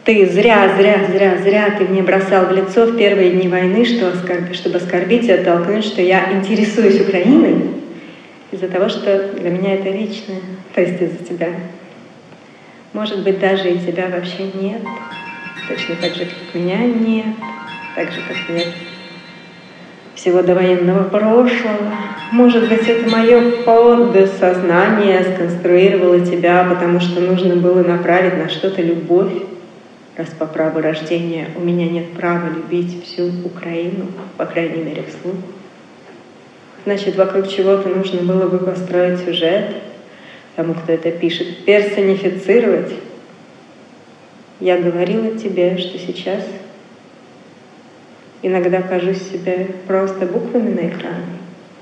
Ты 0.06 0.26
зря, 0.26 0.74
зря, 0.78 1.02
зря, 1.12 1.38
зря 1.44 1.76
ты 1.78 1.86
мне 1.86 2.02
бросал 2.02 2.46
в 2.46 2.52
лицо 2.52 2.86
в 2.86 2.98
первые 2.98 3.32
дни 3.32 3.48
войны, 3.48 3.86
что, 3.86 4.13
чтобы 4.54 4.78
оскорбить 4.78 5.26
и 5.26 5.32
оттолкнуть, 5.32 5.86
что 5.86 6.02
я 6.02 6.32
интересуюсь 6.32 7.02
Украиной 7.02 7.79
из-за 8.52 8.68
того, 8.68 8.90
что 8.90 9.34
для 9.34 9.50
меня 9.50 9.76
это 9.76 9.90
личное, 9.90 10.42
то 10.74 10.82
есть 10.82 11.02
из-за 11.02 11.24
тебя. 11.24 11.50
Может 12.94 13.24
быть, 13.24 13.40
даже 13.40 13.70
и 13.70 13.80
тебя 13.80 14.08
вообще 14.10 14.50
нет, 14.54 14.82
точно 15.68 15.96
так 15.96 16.16
же, 16.16 16.26
как 16.26 16.56
меня 16.56 16.80
нет, 16.80 17.36
так 17.96 18.12
же, 18.12 18.22
как 18.28 18.56
нет 18.56 18.68
всего 20.20 20.42
довоенного 20.42 21.04
прошлого. 21.06 21.94
Может 22.32 22.68
быть, 22.68 22.88
это 22.88 23.10
мое 23.10 23.64
подсознание 23.64 25.24
сконструировало 25.24 26.20
тебя, 26.26 26.66
потому 26.70 27.00
что 27.00 27.22
нужно 27.22 27.56
было 27.56 27.84
направить 27.84 28.38
на 28.38 28.50
что-то 28.50 28.82
любовь, 28.82 29.32
раз 30.18 30.28
по 30.38 30.46
праву 30.46 30.82
рождения 30.82 31.48
у 31.56 31.62
меня 31.62 31.90
нет 31.90 32.12
права 32.12 32.50
любить 32.50 33.06
всю 33.06 33.32
Украину, 33.46 34.08
по 34.38 34.46
крайней 34.46 34.84
мере, 34.84 35.04
вслух. 35.04 35.36
Значит, 36.86 37.15
вокруг 37.15 37.48
чего-то 37.48 37.89
нужно 37.89 38.22
было 38.22 38.48
бы 38.48 38.60
построить 38.60 39.20
сюжет, 39.20 39.76
тому, 40.56 40.74
кто 40.74 40.94
это 40.94 41.12
пишет, 41.12 41.65
персонифицировать. 41.65 42.94
Я 44.60 44.78
говорила 44.78 45.38
тебе, 45.38 45.78
что 45.78 45.98
сейчас 45.98 46.44
иногда 48.42 48.82
кажусь 48.82 49.22
себе 49.22 49.68
просто 49.88 50.26
буквами 50.26 50.74
на 50.74 50.88
экране, 50.89 51.38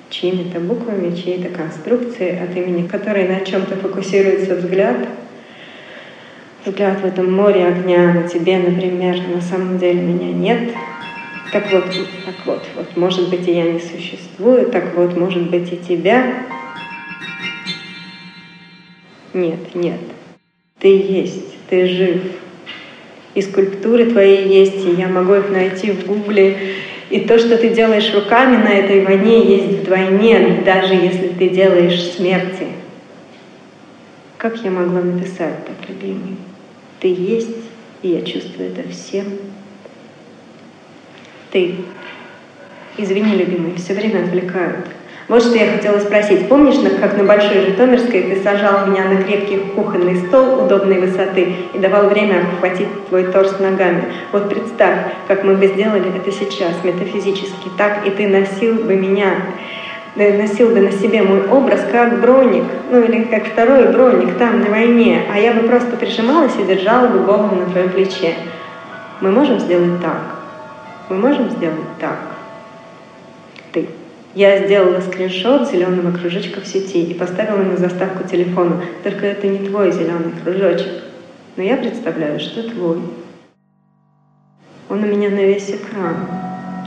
чьими-то 0.09 0.59
буквами, 0.59 1.15
чьей-то 1.15 1.49
конструкцией, 1.49 2.43
от 2.43 2.55
имени 2.55 2.87
которой 2.87 3.27
на 3.27 3.41
чем-то 3.41 3.75
фокусируется 3.77 4.55
взгляд— 4.55 4.97
взгляд 6.67 6.99
в 6.99 7.05
этом 7.05 7.31
море 7.31 7.65
огня 7.65 8.13
на 8.13 8.23
тебе, 8.27 8.57
например, 8.57 9.15
на 9.33 9.41
самом 9.41 9.77
деле 9.77 10.01
меня 10.01 10.33
нет. 10.33 10.73
Так 11.51 11.71
вот, 11.71 11.85
так 12.25 12.35
вот, 12.45 12.65
вот, 12.75 12.97
может 12.97 13.29
быть, 13.29 13.47
и 13.47 13.53
я 13.53 13.71
не 13.71 13.79
существую, 13.79 14.69
так 14.69 14.95
вот, 14.95 15.15
может 15.15 15.49
быть, 15.49 15.71
и 15.71 15.77
тебя. 15.77 16.43
Нет, 19.33 19.73
нет, 19.73 19.99
ты 20.79 20.87
есть, 20.87 21.55
ты 21.69 21.87
жив. 21.87 22.21
И 23.33 23.41
скульптуры 23.41 24.07
твои 24.07 24.47
есть, 24.47 24.85
и 24.85 24.99
я 24.99 25.07
могу 25.07 25.35
их 25.35 25.49
найти 25.49 25.91
в 25.91 26.05
гугле. 26.05 26.57
И 27.09 27.21
то, 27.21 27.39
что 27.39 27.57
ты 27.57 27.69
делаешь 27.69 28.13
руками 28.13 28.57
на 28.57 28.73
этой 28.73 29.05
войне, 29.05 29.45
есть 29.45 29.79
вдвойне, 29.79 30.63
даже 30.65 30.95
если 30.95 31.29
ты 31.29 31.49
делаешь 31.49 32.01
смерти. 32.11 32.67
Как 34.37 34.57
я 34.63 34.71
могла 34.71 35.01
написать 35.01 35.65
так, 35.65 35.87
любимый? 35.87 36.35
Ты 36.99 37.07
есть, 37.07 37.55
и 38.01 38.09
я 38.09 38.21
чувствую 38.23 38.71
это 38.71 38.89
всем. 38.89 39.25
Ты. 41.51 41.75
Извини, 42.97 43.35
любимый, 43.35 43.75
все 43.75 43.93
время 43.93 44.25
отвлекают. 44.25 44.87
Вот 45.27 45.43
что 45.43 45.57
я 45.57 45.73
хотела 45.73 45.99
спросить. 45.99 46.47
Помнишь, 46.47 46.77
как 47.01 47.17
на 47.17 47.25
Большой 47.25 47.65
Житомирской 47.65 48.21
ты 48.23 48.41
сажал 48.41 48.87
меня 48.87 49.05
на 49.05 49.21
крепкий 49.21 49.57
кухонный 49.75 50.15
стол 50.15 50.63
удобной 50.65 51.01
высоты 51.01 51.53
и 51.73 51.79
давал 51.79 52.07
время 52.07 52.43
обхватить 52.43 53.07
твой 53.09 53.25
торс 53.25 53.59
ногами? 53.59 54.05
Вот 54.31 54.49
представь, 54.49 54.99
как 55.27 55.43
мы 55.43 55.55
бы 55.55 55.67
сделали 55.67 56.15
это 56.15 56.31
сейчас, 56.31 56.81
метафизически, 56.83 57.69
так, 57.77 58.07
и 58.07 58.09
ты 58.09 58.27
носил 58.27 58.75
бы 58.75 58.95
меня 58.95 59.35
носил 60.15 60.69
бы 60.69 60.79
на 60.79 60.91
себе 60.91 61.21
мой 61.21 61.47
образ 61.47 61.85
как 61.91 62.19
броник, 62.21 62.63
ну 62.89 63.03
или 63.03 63.23
как 63.25 63.45
второй 63.45 63.89
броник 63.89 64.35
там 64.37 64.61
на 64.61 64.69
войне, 64.69 65.23
а 65.31 65.37
я 65.37 65.53
бы 65.53 65.67
просто 65.67 65.95
прижималась 65.95 66.55
и 66.59 66.63
держала 66.63 67.07
бы 67.07 67.19
голову 67.19 67.55
на 67.55 67.65
твоем 67.65 67.89
плече. 67.89 68.33
Мы 69.21 69.29
можем 69.31 69.59
сделать 69.59 70.01
так. 70.01 70.36
Мы 71.09 71.15
можем 71.15 71.49
сделать 71.49 71.97
так. 71.99 72.19
Ты. 73.71 73.87
Я 74.35 74.65
сделала 74.65 74.99
скриншот 74.99 75.71
зеленого 75.71 76.11
кружочка 76.11 76.59
в 76.59 76.67
сети 76.67 77.03
и 77.03 77.13
поставила 77.13 77.63
на 77.63 77.77
заставку 77.77 78.27
телефона. 78.27 78.81
Только 79.03 79.25
это 79.25 79.47
не 79.47 79.67
твой 79.67 79.91
зеленый 79.91 80.33
кружочек. 80.43 81.03
Но 81.55 81.63
я 81.63 81.77
представляю, 81.77 82.39
что 82.39 82.69
твой. 82.69 82.99
Он 84.89 85.03
у 85.03 85.07
меня 85.07 85.29
на 85.29 85.45
весь 85.45 85.69
экран. 85.69 86.27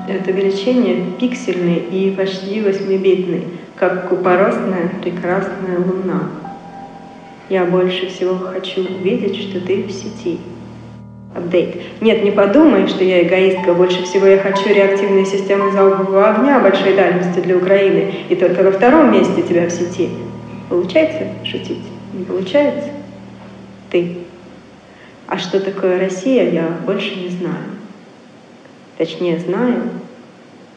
Это 0.07 0.31
увеличение 0.31 1.13
пиксельный 1.19 1.77
и 1.77 2.15
почти 2.15 2.61
восьмибитный, 2.61 3.45
как 3.77 4.09
купоросная 4.09 4.91
прекрасная 5.01 5.79
луна. 5.79 6.29
Я 7.49 7.65
больше 7.65 8.09
всего 8.09 8.35
хочу 8.37 8.83
увидеть, 8.83 9.37
что 9.37 9.61
ты 9.61 9.83
в 9.83 9.91
сети. 9.91 10.39
Апдейт. 11.35 12.01
Нет, 12.01 12.25
не 12.25 12.33
подумай, 12.33 12.89
что 12.89 13.05
я 13.05 13.23
эгоистка. 13.23 13.73
Больше 13.75 14.03
всего 14.03 14.27
я 14.27 14.39
хочу 14.39 14.69
реактивные 14.69 15.25
системы 15.25 15.71
залпового 15.71 16.29
огня 16.29 16.59
большой 16.59 16.95
дальности 16.95 17.39
для 17.39 17.57
Украины. 17.57 18.13
И 18.29 18.35
только 18.35 18.63
во 18.65 18.73
втором 18.73 19.13
месте 19.13 19.43
тебя 19.43 19.67
в 19.67 19.71
сети. 19.71 20.11
Получается 20.69 21.29
шутить? 21.45 21.85
Не 22.13 22.25
получается? 22.25 22.91
Ты. 23.91 24.19
А 25.29 25.39
что 25.39 25.61
такое 25.61 26.01
Россия, 26.01 26.51
я 26.51 26.67
больше 26.85 27.15
не 27.15 27.29
знаю. 27.29 27.65
Точнее, 28.99 29.39
знаю, 29.39 29.85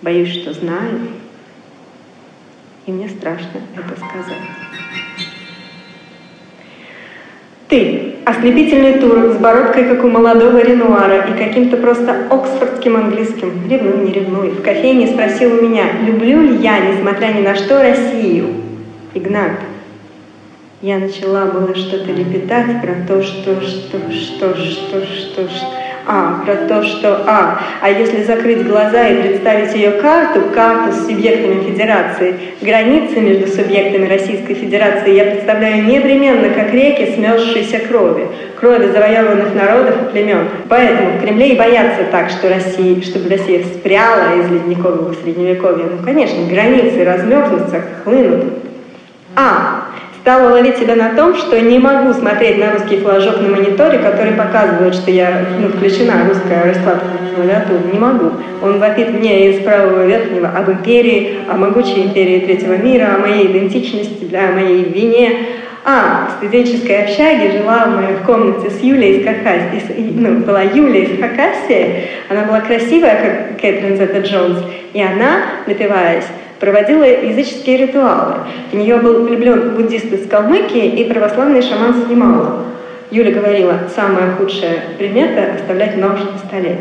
боюсь, 0.03 0.31
что 0.33 0.53
знаю, 0.53 1.07
и 2.85 2.91
мне 2.91 3.09
страшно 3.09 3.61
это 3.75 3.95
сказать. 3.95 4.37
Ты. 7.67 8.12
Ослепительный 8.25 8.99
тур 8.99 9.33
с 9.33 9.37
бородкой, 9.37 9.83
как 9.85 10.03
у 10.03 10.07
молодого 10.07 10.57
Ренуара, 10.59 11.25
и 11.27 11.37
каким-то 11.37 11.77
просто 11.77 12.27
оксфордским 12.29 12.95
английским. 12.95 13.51
Ревнуй, 13.69 14.05
не 14.05 14.13
ревнуй. 14.13 14.49
В 14.49 14.61
кофейне 14.61 15.07
спросил 15.07 15.57
у 15.57 15.61
меня, 15.61 15.83
люблю 16.05 16.41
ли 16.41 16.55
я, 16.57 16.79
несмотря 16.79 17.27
ни 17.33 17.41
на 17.41 17.55
что, 17.55 17.81
Россию. 17.81 18.47
Игнат. 19.13 19.51
Я 20.81 20.99
начала 20.99 21.45
было 21.45 21.75
что-то 21.75 22.11
лепетать 22.11 22.81
про 22.81 22.93
то, 23.07 23.21
что, 23.21 23.61
что, 23.61 23.99
что, 24.11 24.55
что, 24.55 25.05
что, 25.05 25.49
что 25.49 25.82
а, 26.05 26.43
про 26.45 26.55
то, 26.67 26.83
что 26.83 27.23
А. 27.27 27.59
А 27.81 27.89
если 27.89 28.23
закрыть 28.23 28.65
глаза 28.65 29.07
и 29.07 29.21
представить 29.21 29.73
ее 29.73 29.91
карту, 29.91 30.41
карту 30.53 30.93
с 30.93 31.07
субъектами 31.07 31.63
Федерации, 31.63 32.35
границы 32.61 33.21
между 33.21 33.47
субъектами 33.47 34.07
Российской 34.07 34.53
Федерации 34.53 35.15
я 35.15 35.25
представляю 35.25 35.85
непременно 35.85 36.49
как 36.49 36.73
реки, 36.73 37.13
смерзшиеся 37.15 37.79
крови, 37.79 38.27
крови 38.59 38.87
завоеванных 38.91 39.55
народов 39.55 39.95
и 40.01 40.11
племен. 40.11 40.49
Поэтому 40.67 41.17
в 41.17 41.21
Кремле 41.21 41.53
и 41.53 41.57
боятся 41.57 42.03
так, 42.11 42.29
что 42.29 42.49
Россия, 42.49 43.01
чтобы 43.01 43.29
Россия 43.29 43.63
спряла 43.63 44.39
из 44.39 44.51
ледникового 44.51 45.13
средневековья. 45.13 45.85
Ну, 45.85 46.03
конечно, 46.03 46.45
границы 46.47 47.03
размерзнутся, 47.05 47.81
хлынут. 48.03 48.45
А 49.35 49.85
стала 50.23 50.51
ловить 50.51 50.77
себя 50.77 50.95
на 50.95 51.15
том, 51.17 51.35
что 51.35 51.59
не 51.59 51.79
могу 51.79 52.13
смотреть 52.13 52.57
на 52.57 52.71
русский 52.71 52.95
флажок 53.01 53.41
на 53.41 53.49
мониторе, 53.49 53.99
который 53.99 54.31
показывает, 54.31 54.95
что 54.95 55.11
я 55.11 55.45
ну, 55.59 55.67
включена 55.67 56.13
русская 56.25 56.63
раскладка 56.63 57.07
клавиатуры. 57.35 57.91
Не 57.91 57.99
могу. 57.99 58.31
Он 58.61 58.79
вопит 58.79 59.13
мне 59.13 59.51
из 59.51 59.61
правого 59.65 60.05
верхнего 60.05 60.47
об 60.47 60.71
империи, 60.71 61.39
о 61.49 61.57
могучей 61.57 62.05
империи 62.05 62.39
третьего 62.39 62.77
мира, 62.77 63.15
о 63.15 63.17
моей 63.17 63.47
идентичности, 63.47 64.23
да, 64.31 64.47
о 64.47 64.51
моей 64.53 64.85
вине. 64.85 65.39
А, 65.83 66.29
в 66.29 66.37
студенческой 66.37 67.03
общаге 67.03 67.57
жила 67.57 67.83
в 67.87 68.01
моей 68.01 68.17
комнате 68.25 68.69
с 68.69 68.81
Юлей 68.81 69.17
из 69.17 69.25
Хакасии, 69.25 70.13
ну, 70.15 70.37
была 70.37 70.61
Юлия 70.61 71.03
из 71.03 71.19
Хакасии, 71.19 72.05
она 72.29 72.43
была 72.43 72.61
красивая, 72.61 73.17
как 73.49 73.59
Кэтрин 73.59 73.97
Зетта 73.97 74.19
Джонс, 74.19 74.59
и 74.93 75.01
она, 75.01 75.41
напиваясь, 75.67 76.23
проводила 76.63 77.03
языческие 77.03 77.75
ритуалы. 77.75 78.35
В 78.71 78.75
нее 78.77 78.95
был 78.95 79.25
влюблен 79.25 79.75
буддист 79.75 80.05
из 80.13 80.29
Калмыкии 80.29 80.85
и 80.85 81.11
православный 81.11 81.61
шаман 81.61 81.93
с 81.93 83.11
Юля 83.11 83.31
говорила, 83.33 83.79
самая 83.93 84.31
худшая 84.37 84.77
примета– 84.97 85.55
оставлять 85.55 85.97
нож 85.97 86.21
на 86.21 86.37
столе. 86.47 86.77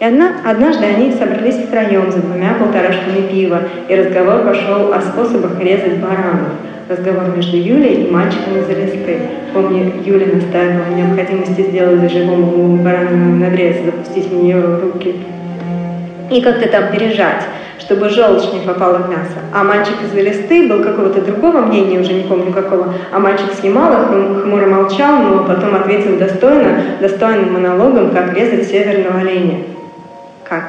И 0.00 0.04
одна, 0.04 0.36
однажды 0.46 0.86
они 0.86 1.12
собрались 1.12 1.56
втроем 1.56 2.10
за 2.10 2.22
двумя 2.22 2.54
полторашками 2.54 3.28
пива, 3.30 3.64
и 3.86 3.94
разговор 3.94 4.44
пошел 4.44 4.90
о 4.94 5.02
способах 5.02 5.60
резать 5.60 5.98
баранов. 5.98 6.52
Разговор 6.88 7.36
между 7.36 7.58
Юлей 7.58 8.04
и 8.04 8.10
мальчиком 8.10 8.56
из 8.56 8.68
листы. 8.70 9.18
Помню, 9.52 9.92
Юля 10.06 10.26
настаивала 10.32 10.86
на 10.86 10.94
необходимости 10.94 11.60
сделать 11.60 12.00
за 12.00 12.08
живому 12.08 12.78
баранину 12.78 13.44
надрез, 13.44 13.76
запустить 13.84 14.30
в 14.30 14.42
нее 14.42 14.80
руки 14.82 15.16
и 16.30 16.40
как-то 16.40 16.68
там 16.68 16.90
пережать 16.92 17.44
чтобы 17.86 18.08
желчь 18.08 18.52
не 18.52 18.60
попала 18.60 18.98
в 18.98 19.08
мясо. 19.08 19.38
А 19.54 19.62
мальчик 19.62 19.94
из 20.02 20.12
Велесты 20.12 20.68
был 20.68 20.82
какого-то 20.82 21.20
другого 21.20 21.60
мнения, 21.60 22.00
уже 22.00 22.14
не 22.14 22.24
помню 22.24 22.52
какого, 22.52 22.92
а 23.12 23.18
мальчик 23.18 23.52
с 23.52 23.62
Ямала 23.62 24.06
хмуро 24.06 24.66
молчал, 24.66 25.18
но 25.18 25.44
потом 25.44 25.74
ответил 25.76 26.18
достойно, 26.18 26.82
достойным 27.00 27.52
монологом, 27.52 28.10
как 28.10 28.34
резать 28.34 28.68
северного 28.68 29.20
оленя. 29.20 29.64
Как? 30.42 30.64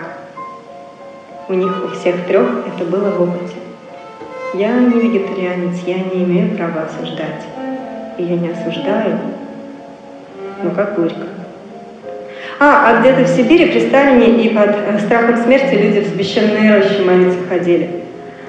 У 1.49 1.53
них 1.53 1.73
у 1.85 1.95
всех 1.95 2.25
трех 2.27 2.47
это 2.67 2.85
было 2.85 3.09
в 3.09 3.21
опыте. 3.21 3.55
Я 4.53 4.77
не 4.77 4.99
вегетарианец, 4.99 5.79
я 5.85 5.97
не 5.97 6.23
имею 6.23 6.55
права 6.55 6.83
осуждать. 6.83 7.45
И 8.17 8.23
я 8.23 8.35
не 8.35 8.49
осуждаю, 8.49 9.17
но 10.63 10.71
как 10.71 10.95
горько. 10.95 11.37
А, 12.59 12.89
а 12.89 12.99
где-то 12.99 13.21
в 13.21 13.27
Сибири 13.27 13.67
при 13.67 13.87
Сталине 13.87 14.45
и 14.45 14.49
под 14.49 14.69
э, 14.69 14.99
страхом 15.05 15.37
смерти 15.37 15.75
люди 15.75 15.99
в 15.99 16.15
священные 16.15 16.75
рощи 16.75 17.01
молиться 17.05 17.37
ходили. 17.47 17.87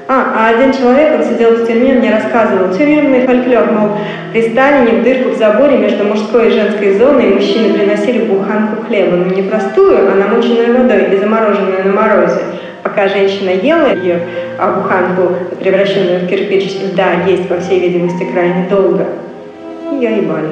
А, 0.08 0.32
а 0.34 0.48
один 0.48 0.72
человек, 0.72 1.20
он 1.20 1.24
сидел 1.24 1.50
в 1.50 1.66
тюрьме, 1.66 1.92
мне 1.92 2.10
рассказывал, 2.10 2.72
тюремный 2.72 3.26
фольклор, 3.26 3.70
мол, 3.70 3.90
при 4.32 4.48
Сталине 4.48 5.00
в 5.00 5.04
дырку 5.04 5.30
в 5.30 5.36
заборе 5.36 5.76
между 5.76 6.04
мужской 6.04 6.48
и 6.48 6.52
женской 6.52 6.94
зоной 6.94 7.34
мужчины 7.34 7.74
приносили 7.74 8.24
буханку 8.24 8.84
хлеба, 8.84 9.16
но 9.16 9.34
не 9.34 9.42
простую, 9.42 10.10
а 10.10 10.14
намоченную 10.14 10.78
водой 10.78 11.12
и 11.12 11.16
замороженную 11.18 11.84
на 11.84 11.92
морозе. 11.92 12.40
Пока 12.82 13.08
женщина 13.08 13.50
ела 13.50 13.92
ее, 13.94 14.20
а 14.58 14.72
буханку, 14.72 15.34
превращенную 15.60 16.20
в 16.20 16.26
кирпич 16.28 16.72
да, 16.96 17.24
есть, 17.26 17.46
по 17.46 17.60
всей 17.60 17.80
видимости, 17.80 18.26
крайне 18.32 18.66
долго. 18.70 19.06
Ее 19.92 20.16
ебали. 20.16 20.48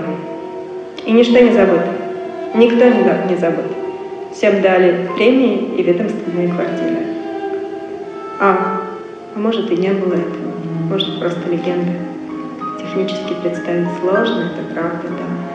И 1.06 1.12
ничто 1.12 1.38
не 1.38 1.52
забыто. 1.52 1.95
Никто 2.54 2.84
не 2.86 3.36
забыт. 3.36 3.66
Всем 4.32 4.60
дали 4.60 5.08
премии 5.16 5.74
и 5.76 5.82
ведомственные 5.82 6.48
квартиры. 6.48 6.98
А, 8.38 8.82
а 9.34 9.38
может 9.38 9.70
и 9.70 9.76
не 9.76 9.90
было 9.90 10.14
этого. 10.14 10.52
Может 10.90 11.18
просто 11.18 11.48
легенда. 11.50 11.92
Технически 12.78 13.34
представить 13.42 13.88
сложно, 14.00 14.52
это 14.52 14.74
правда, 14.74 15.08
да. 15.08 15.46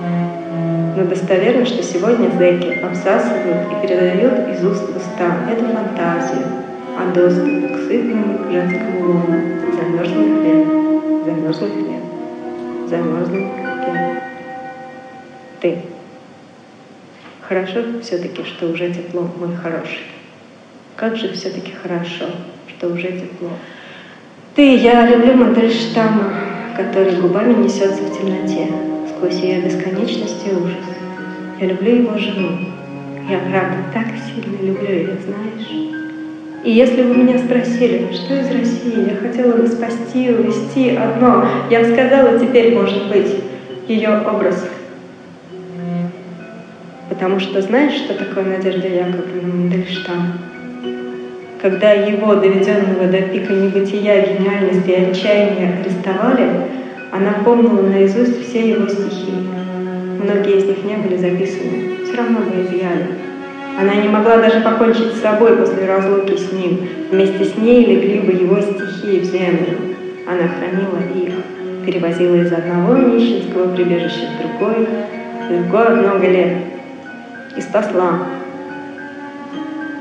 Но 0.97 1.05
достоверно, 1.05 1.65
что 1.65 1.81
сегодня 1.83 2.29
зэки 2.37 2.79
обсасывают 2.83 3.71
и 3.71 3.87
передают 3.87 4.49
из 4.49 4.65
уст 4.65 4.83
в 4.89 4.97
уста 4.97 5.49
эту 5.49 5.65
фантазию 5.65 6.47
о 6.97 7.13
доступе 7.13 7.67
к 7.67 7.77
сытному 7.87 8.51
женскому 8.51 9.07
лону, 9.07 9.41
замерзлый 9.73 10.41
хлеб, 10.41 10.67
замерзлый 11.25 11.71
хлеб, 11.71 12.89
замерзлый 12.89 13.47
хлеб. 13.85 14.23
Ты. 15.61 15.90
Хорошо 17.51 17.79
все-таки, 18.01 18.45
что 18.45 18.69
уже 18.69 18.93
тепло, 18.93 19.29
мой 19.37 19.53
хороший. 19.61 20.05
Как 20.95 21.17
же 21.17 21.33
все-таки 21.33 21.73
хорошо, 21.73 22.27
что 22.69 22.87
уже 22.87 23.11
тепло. 23.11 23.49
Ты, 24.55 24.77
я 24.77 25.05
люблю 25.05 25.33
Мандельштама, 25.33 26.33
который 26.77 27.19
губами 27.19 27.61
несется 27.61 28.03
в 28.03 28.17
темноте, 28.17 28.69
сквозь 29.09 29.41
ее 29.41 29.63
бесконечность 29.63 30.47
и 30.47 30.55
ужас. 30.55 30.85
Я 31.59 31.67
люблю 31.67 31.93
его 31.93 32.17
жену. 32.17 32.57
Я, 33.29 33.39
правда, 33.39 33.79
так 33.93 34.07
сильно 34.27 34.55
люблю 34.65 34.89
ее, 34.89 35.17
знаешь. 35.25 35.93
И 36.63 36.71
если 36.71 37.03
бы 37.03 37.17
меня 37.17 37.37
спросили, 37.37 38.13
что 38.13 38.33
из 38.33 38.49
России, 38.49 39.09
я 39.09 39.17
хотела 39.17 39.57
бы 39.57 39.67
спасти, 39.67 40.29
увести 40.29 40.95
одно, 40.95 41.45
я 41.69 41.81
бы 41.81 41.93
сказала, 41.93 42.39
теперь 42.39 42.73
может 42.73 43.09
быть 43.09 43.35
ее 43.89 44.21
образ. 44.25 44.65
Потому 47.21 47.39
что 47.39 47.61
знаешь, 47.61 47.93
что 47.93 48.15
такое 48.15 48.45
Надежда 48.45 48.87
Яковлевна 48.87 49.53
Мандельштам? 49.53 50.39
Когда 51.61 51.91
его, 51.91 52.33
доведенного 52.33 53.05
до 53.11 53.21
пика 53.21 53.53
небытия, 53.53 54.25
гениальности 54.25 54.89
и 54.89 55.11
отчаяния, 55.11 55.77
арестовали, 55.81 56.49
она 57.11 57.33
помнила 57.45 57.83
наизусть 57.83 58.43
все 58.49 58.71
его 58.71 58.87
стихи. 58.87 59.33
Многие 60.17 60.57
из 60.57 60.65
них 60.65 60.83
не 60.83 60.95
были 60.95 61.17
записаны, 61.17 62.05
все 62.05 62.17
равно 62.17 62.39
бы 62.39 62.63
изъяли. 62.63 63.09
Она 63.79 63.93
не 64.01 64.09
могла 64.09 64.37
даже 64.37 64.59
покончить 64.61 65.13
с 65.13 65.21
собой 65.21 65.57
после 65.57 65.85
разлуки 65.85 66.35
с 66.35 66.51
ним. 66.51 66.89
Вместе 67.11 67.45
с 67.45 67.55
ней 67.55 67.85
легли 67.85 68.19
бы 68.21 68.31
его 68.31 68.59
стихи 68.59 69.19
в 69.19 69.25
землю. 69.25 69.77
Она 70.27 70.47
хранила 70.47 70.97
их, 71.23 71.35
перевозила 71.85 72.37
из 72.37 72.51
одного 72.51 72.97
нищенского 72.97 73.75
прибежища 73.75 74.25
в 74.25 74.57
другое, 74.57 74.87
другое 75.51 75.89
много 76.01 76.27
лет, 76.27 76.70
и 77.55 77.61
спасла. 77.61 78.27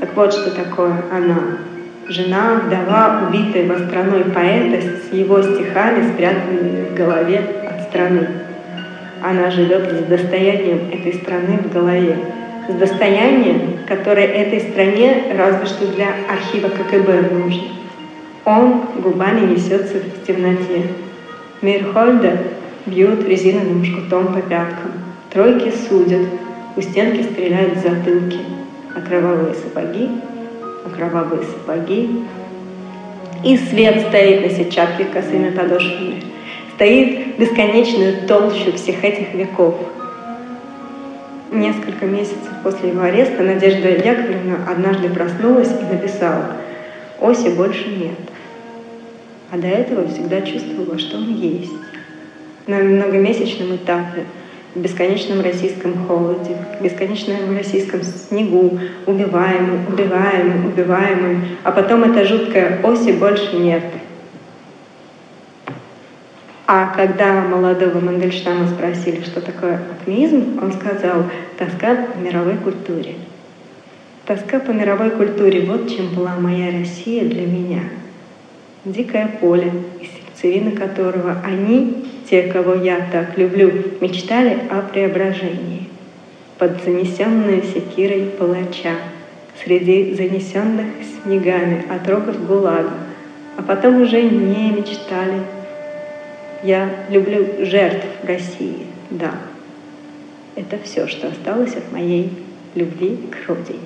Так 0.01 0.17
вот, 0.17 0.33
что 0.33 0.51
такое 0.51 0.95
она. 1.13 1.59
Жена, 2.09 2.63
вдова, 2.65 3.29
убитая 3.29 3.69
во 3.69 3.87
страной 3.87 4.25
поэта 4.25 4.83
с 4.83 5.13
его 5.13 5.41
стихами, 5.43 6.13
спрятанными 6.13 6.87
в 6.87 6.95
голове 6.95 7.39
от 7.69 7.89
страны. 7.89 8.27
Она 9.23 9.51
живет 9.51 9.93
с 9.93 10.05
достоянием 10.05 10.91
этой 10.91 11.15
страны 11.15 11.59
в 11.59 11.73
голове, 11.73 12.17
с 12.69 12.75
достоянием, 12.75 13.79
которое 13.87 14.27
этой 14.27 14.61
стране 14.61 15.25
разве 15.37 15.67
что 15.67 15.87
для 15.89 16.09
архива 16.29 16.69
КГБ 16.69 17.31
нужно. 17.33 17.63
Он 18.45 18.87
губами 18.99 19.53
несется 19.53 19.99
в 19.99 20.27
темноте. 20.27 20.87
Мирхольда 21.61 22.39
бьют 22.87 23.29
резиновым 23.29 23.85
жгутом 23.85 24.33
по 24.33 24.41
пяткам. 24.41 24.93
Тройки 25.31 25.73
судят, 25.89 26.27
у 26.77 26.81
стенки 26.81 27.23
стреляют 27.23 27.77
в 27.77 27.83
затылки 27.83 28.39
а 28.95 29.01
кровавые 29.01 29.55
сапоги, 29.55 30.09
а 30.85 30.91
кровавые 30.91 31.43
сапоги. 31.45 32.25
И 33.45 33.57
свет 33.57 34.07
стоит 34.09 34.43
на 34.43 34.51
сетчатке 34.51 35.05
косыми 35.05 35.51
подошвами, 35.51 36.23
стоит 36.75 37.39
бесконечную 37.39 38.27
толщу 38.27 38.73
всех 38.73 39.03
этих 39.03 39.33
веков. 39.33 39.77
Несколько 41.51 42.05
месяцев 42.07 42.51
после 42.63 42.91
его 42.91 43.03
ареста 43.03 43.43
Надежда 43.43 43.89
Яковлевна 43.89 44.59
однажды 44.71 45.09
проснулась 45.09 45.71
и 45.71 45.95
написала 45.95 46.57
«Оси 47.21 47.49
больше 47.49 47.89
нет». 47.89 48.19
А 49.51 49.57
до 49.57 49.67
этого 49.67 50.07
всегда 50.07 50.43
чувствовала, 50.43 50.99
что 50.99 51.17
он 51.17 51.35
есть. 51.35 51.73
На 52.67 52.77
многомесячном 52.77 53.77
этапе– 53.77 54.25
в 54.75 54.79
бесконечном 54.79 55.41
российском 55.41 56.07
холоде, 56.07 56.57
в 56.79 56.85
бесконечном 56.85 57.57
российском 57.57 58.03
снегу, 58.03 58.79
убиваемый, 59.07 59.81
убиваемый, 59.89 60.69
убиваемый, 60.69 61.39
а 61.65 61.73
потом 61.73 62.05
эта 62.05 62.25
жуткая 62.25 62.81
оси 62.83 63.13
больше 63.13 63.57
нет. 63.57 63.83
А 66.67 66.87
когда 66.95 67.41
молодого 67.41 67.99
Мандельштама 67.99 68.69
спросили, 68.69 69.23
что 69.23 69.41
такое 69.41 69.81
акмеизм, 69.91 70.61
он 70.63 70.73
сказал 70.73 71.25
«тоска 71.59 71.97
по 71.97 72.19
мировой 72.19 72.55
культуре». 72.59 73.17
Тоска 74.25 74.61
по 74.61 74.71
мировой 74.71 75.11
культуре– 75.11 75.63
вот 75.67 75.91
чем 75.91 76.15
была 76.15 76.37
моя 76.37 76.71
Россия 76.71 77.25
для 77.25 77.45
меня. 77.45 77.81
Дикое 78.85 79.27
поле, 79.41 79.73
из 80.01 80.09
сердцевины 80.11 80.71
которого 80.71 81.39
они 81.45 82.05
те, 82.31 82.45
кого 82.45 82.75
я 82.75 82.99
так 83.11 83.37
люблю, 83.37 83.73
мечтали 84.01 84.57
о 84.71 84.83
преображении. 84.83 85.89
Под 86.59 86.83
занесенную 86.85 87.63
секирой 87.63 88.31
палача, 88.39 88.95
среди 89.65 90.15
занесенных 90.15 90.87
снегами 91.23 91.85
отроков 91.91 92.47
ГУЛАГа, 92.47 92.93
а 93.59 93.63
потом 93.63 94.03
уже 94.03 94.23
не 94.23 94.71
мечтали. 94.71 95.41
Я 96.63 96.89
люблю 97.09 97.65
жертв 97.65 98.07
России, 98.23 98.87
да. 99.11 99.33
Это 100.55 100.79
все, 100.85 101.09
что 101.09 101.29
осталось 101.29 101.75
от 101.75 101.91
моей 101.93 102.31
любви 102.75 103.19
к 103.31 103.49
родине. 103.49 103.79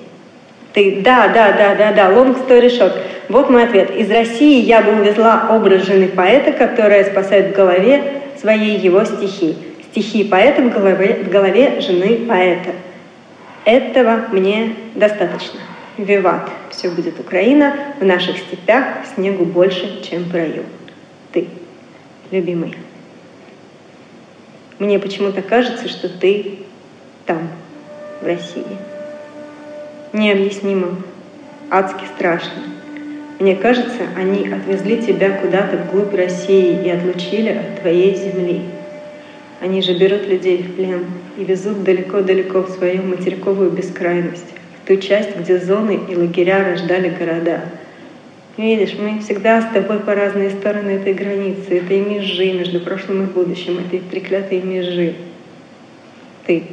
Ты, 0.73 1.01
да, 1.01 1.29
да, 1.29 1.53
да, 1.53 1.73
да, 1.75 1.93
да, 1.93 2.11
long 2.11 2.35
story 2.45 2.67
short. 2.67 2.93
Вот 3.29 3.49
мой 3.49 3.63
ответ. 3.63 3.95
Из 3.95 4.11
России 4.11 4.61
я 4.61 4.81
бы 4.81 4.91
увезла 4.91 5.47
образ 5.49 5.85
жены 5.85 6.09
поэта, 6.09 6.51
которая 6.51 7.05
спасает 7.05 7.53
в 7.53 7.55
голове 7.55 8.24
своей 8.45 8.77
его 8.77 9.03
стихи. 9.03 9.57
Стихи 9.89 10.23
поэта 10.23 10.61
в 10.61 10.71
голове, 10.71 11.23
в 11.23 11.29
голове 11.29 11.81
жены 11.81 12.27
поэта. 12.27 12.73
Этого 13.65 14.27
мне 14.31 14.75
достаточно. 14.93 15.59
Виват. 15.97 16.47
Все 16.69 16.91
будет 16.91 17.19
Украина. 17.19 17.73
В 17.99 18.05
наших 18.05 18.37
степях 18.37 18.85
снегу 19.15 19.45
больше, 19.45 20.03
чем 20.03 20.25
в 20.25 20.35
раю. 20.35 20.63
Ты, 21.31 21.47
любимый. 22.29 22.75
Мне 24.77 24.99
почему-то 24.99 25.41
кажется, 25.41 25.89
что 25.89 26.07
ты 26.07 26.59
там, 27.25 27.47
в 28.21 28.27
России. 28.27 28.77
Необъяснимо, 30.13 30.97
адски 31.71 32.03
страшно. 32.15 32.74
Мне 33.39 33.57
кажется, 33.57 34.03
они 34.15 34.47
отвезли 34.47 35.01
тебя 35.01 35.31
куда-то 35.31 35.77
вглубь 35.77 36.13
России 36.13 36.85
и 36.85 36.89
отлучили 36.89 37.49
от 37.49 37.81
твоей 37.81 38.15
земли. 38.15 38.61
Они 39.59 39.81
же 39.81 39.97
берут 39.97 40.25
людей 40.27 40.63
в 40.63 40.75
плен 40.75 41.05
и 41.37 41.43
везут 41.43 41.83
далеко-далеко 41.83 42.61
в 42.61 42.69
свою 42.69 43.03
материковую 43.03 43.71
бескрайность, 43.71 44.53
в 44.81 44.87
ту 44.87 44.95
часть, 44.97 45.35
где 45.37 45.59
зоны 45.59 45.99
и 46.07 46.15
лагеря 46.15 46.63
рождали 46.63 47.09
города. 47.09 47.61
Видишь, 48.55 48.95
мы 48.97 49.19
всегда 49.19 49.61
с 49.61 49.73
тобой 49.73 49.99
по 49.99 50.15
разные 50.15 50.49
стороны 50.49 50.91
этой 50.91 51.13
границы, 51.13 51.79
этой 51.79 51.99
межи 51.99 52.53
между 52.53 52.79
прошлым 52.79 53.23
и 53.23 53.27
будущим, 53.27 53.79
этой 53.79 53.99
приклятой 53.99 54.61
межи. 54.61 55.15
Ты. 56.45 56.63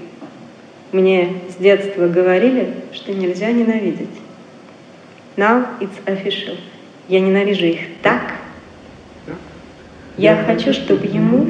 Мне 0.93 1.28
с 1.49 1.61
детства 1.61 2.07
говорили, 2.07 2.68
что 2.93 3.12
нельзя 3.12 3.51
ненавидеть. 3.51 4.11
Now 5.37 5.66
it's 5.80 5.99
official. 6.05 6.59
Я 7.09 7.20
ненавижу 7.20 7.64
их 7.64 7.80
так. 8.03 8.35
Я 10.18 10.37
хочу, 10.37 10.74
чтобы 10.74 11.07
ему 11.07 11.47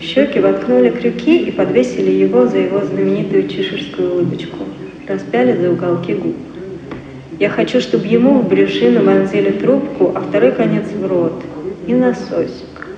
в 0.00 0.02
щеки 0.02 0.40
воткнули 0.40 0.90
крюки 0.90 1.44
и 1.44 1.52
подвесили 1.52 2.10
его 2.10 2.46
за 2.46 2.58
его 2.58 2.84
знаменитую 2.84 3.46
чеширскую 3.48 4.14
улыбочку, 4.14 4.64
распяли 5.06 5.56
за 5.56 5.70
уголки 5.70 6.14
губ. 6.14 6.34
Я 7.38 7.50
хочу, 7.50 7.80
чтобы 7.80 8.06
ему 8.06 8.40
в 8.40 8.48
брюшину 8.48 9.04
вонзили 9.04 9.52
трубку, 9.52 10.12
а 10.16 10.20
второй 10.20 10.50
конец 10.50 10.86
в 10.90 11.06
рот 11.06 11.44
и 11.86 11.94
насосик. 11.94 12.88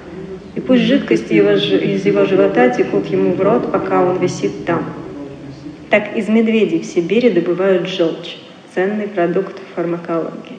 И 0.54 0.60
пусть 0.60 0.84
жидкости 0.84 1.34
его, 1.34 1.50
из 1.50 2.06
его 2.06 2.24
живота 2.24 2.70
текут 2.70 3.06
ему 3.08 3.34
в 3.34 3.40
рот, 3.42 3.70
пока 3.70 4.02
он 4.02 4.18
висит 4.18 4.64
там. 4.64 4.82
Так 5.90 6.16
из 6.16 6.28
медведей 6.28 6.80
в 6.80 6.86
Сибири 6.86 7.28
добывают 7.28 7.86
желчь 7.86 8.38
ценный 8.74 9.08
продукт 9.08 9.56
фармакологии. 9.74 10.58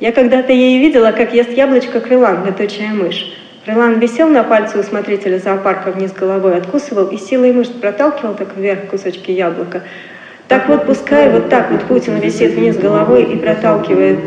Я 0.00 0.12
когда-то 0.12 0.52
ей 0.52 0.80
видела, 0.80 1.12
как 1.12 1.32
ест 1.32 1.50
яблочко 1.50 2.00
крылан, 2.00 2.44
летучая 2.44 2.92
мышь. 2.92 3.32
Ролан 3.66 4.00
висел 4.00 4.28
на 4.28 4.42
пальце 4.42 4.80
у 4.80 4.82
смотрителя 4.82 5.38
зоопарка 5.38 5.92
вниз 5.92 6.12
головой, 6.12 6.56
откусывал 6.56 7.06
и 7.06 7.16
силой 7.16 7.52
мышц 7.52 7.70
проталкивал 7.70 8.34
так 8.34 8.56
вверх 8.56 8.88
кусочки 8.90 9.30
яблока. 9.30 9.82
Так 10.48 10.68
вот, 10.68 10.86
пускай 10.86 11.30
вот 11.30 11.48
так 11.48 11.70
вот 11.70 11.82
Путин 11.84 12.18
висит 12.18 12.54
вниз 12.54 12.76
головой 12.76 13.22
и 13.22 13.36
проталкивает 13.36 14.18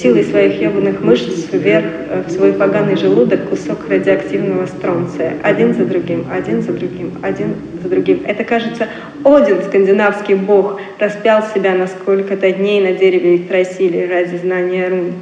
силой 0.00 0.24
своих 0.24 0.60
ебаных 0.60 1.00
мышц 1.00 1.46
вверх 1.52 1.86
э, 2.08 2.22
в 2.26 2.30
свой 2.30 2.52
поганый 2.52 2.96
желудок 2.96 3.48
кусок 3.48 3.88
радиоактивного 3.88 4.66
стронция. 4.66 5.34
Один 5.42 5.74
за 5.74 5.84
другим, 5.84 6.26
один 6.30 6.62
за 6.62 6.72
другим, 6.72 7.12
один 7.22 7.54
за 7.82 7.88
другим. 7.88 8.22
Это, 8.26 8.44
кажется, 8.44 8.88
Один, 9.24 9.62
скандинавский 9.62 10.34
бог, 10.34 10.80
распял 10.98 11.42
себя 11.54 11.74
на 11.74 11.86
сколько-то 11.86 12.52
дней 12.52 12.80
на 12.80 12.92
дереве 12.92 13.36
Игдрасилии 13.36 14.06
ради 14.06 14.36
знания 14.36 14.88
рун. 14.88 15.12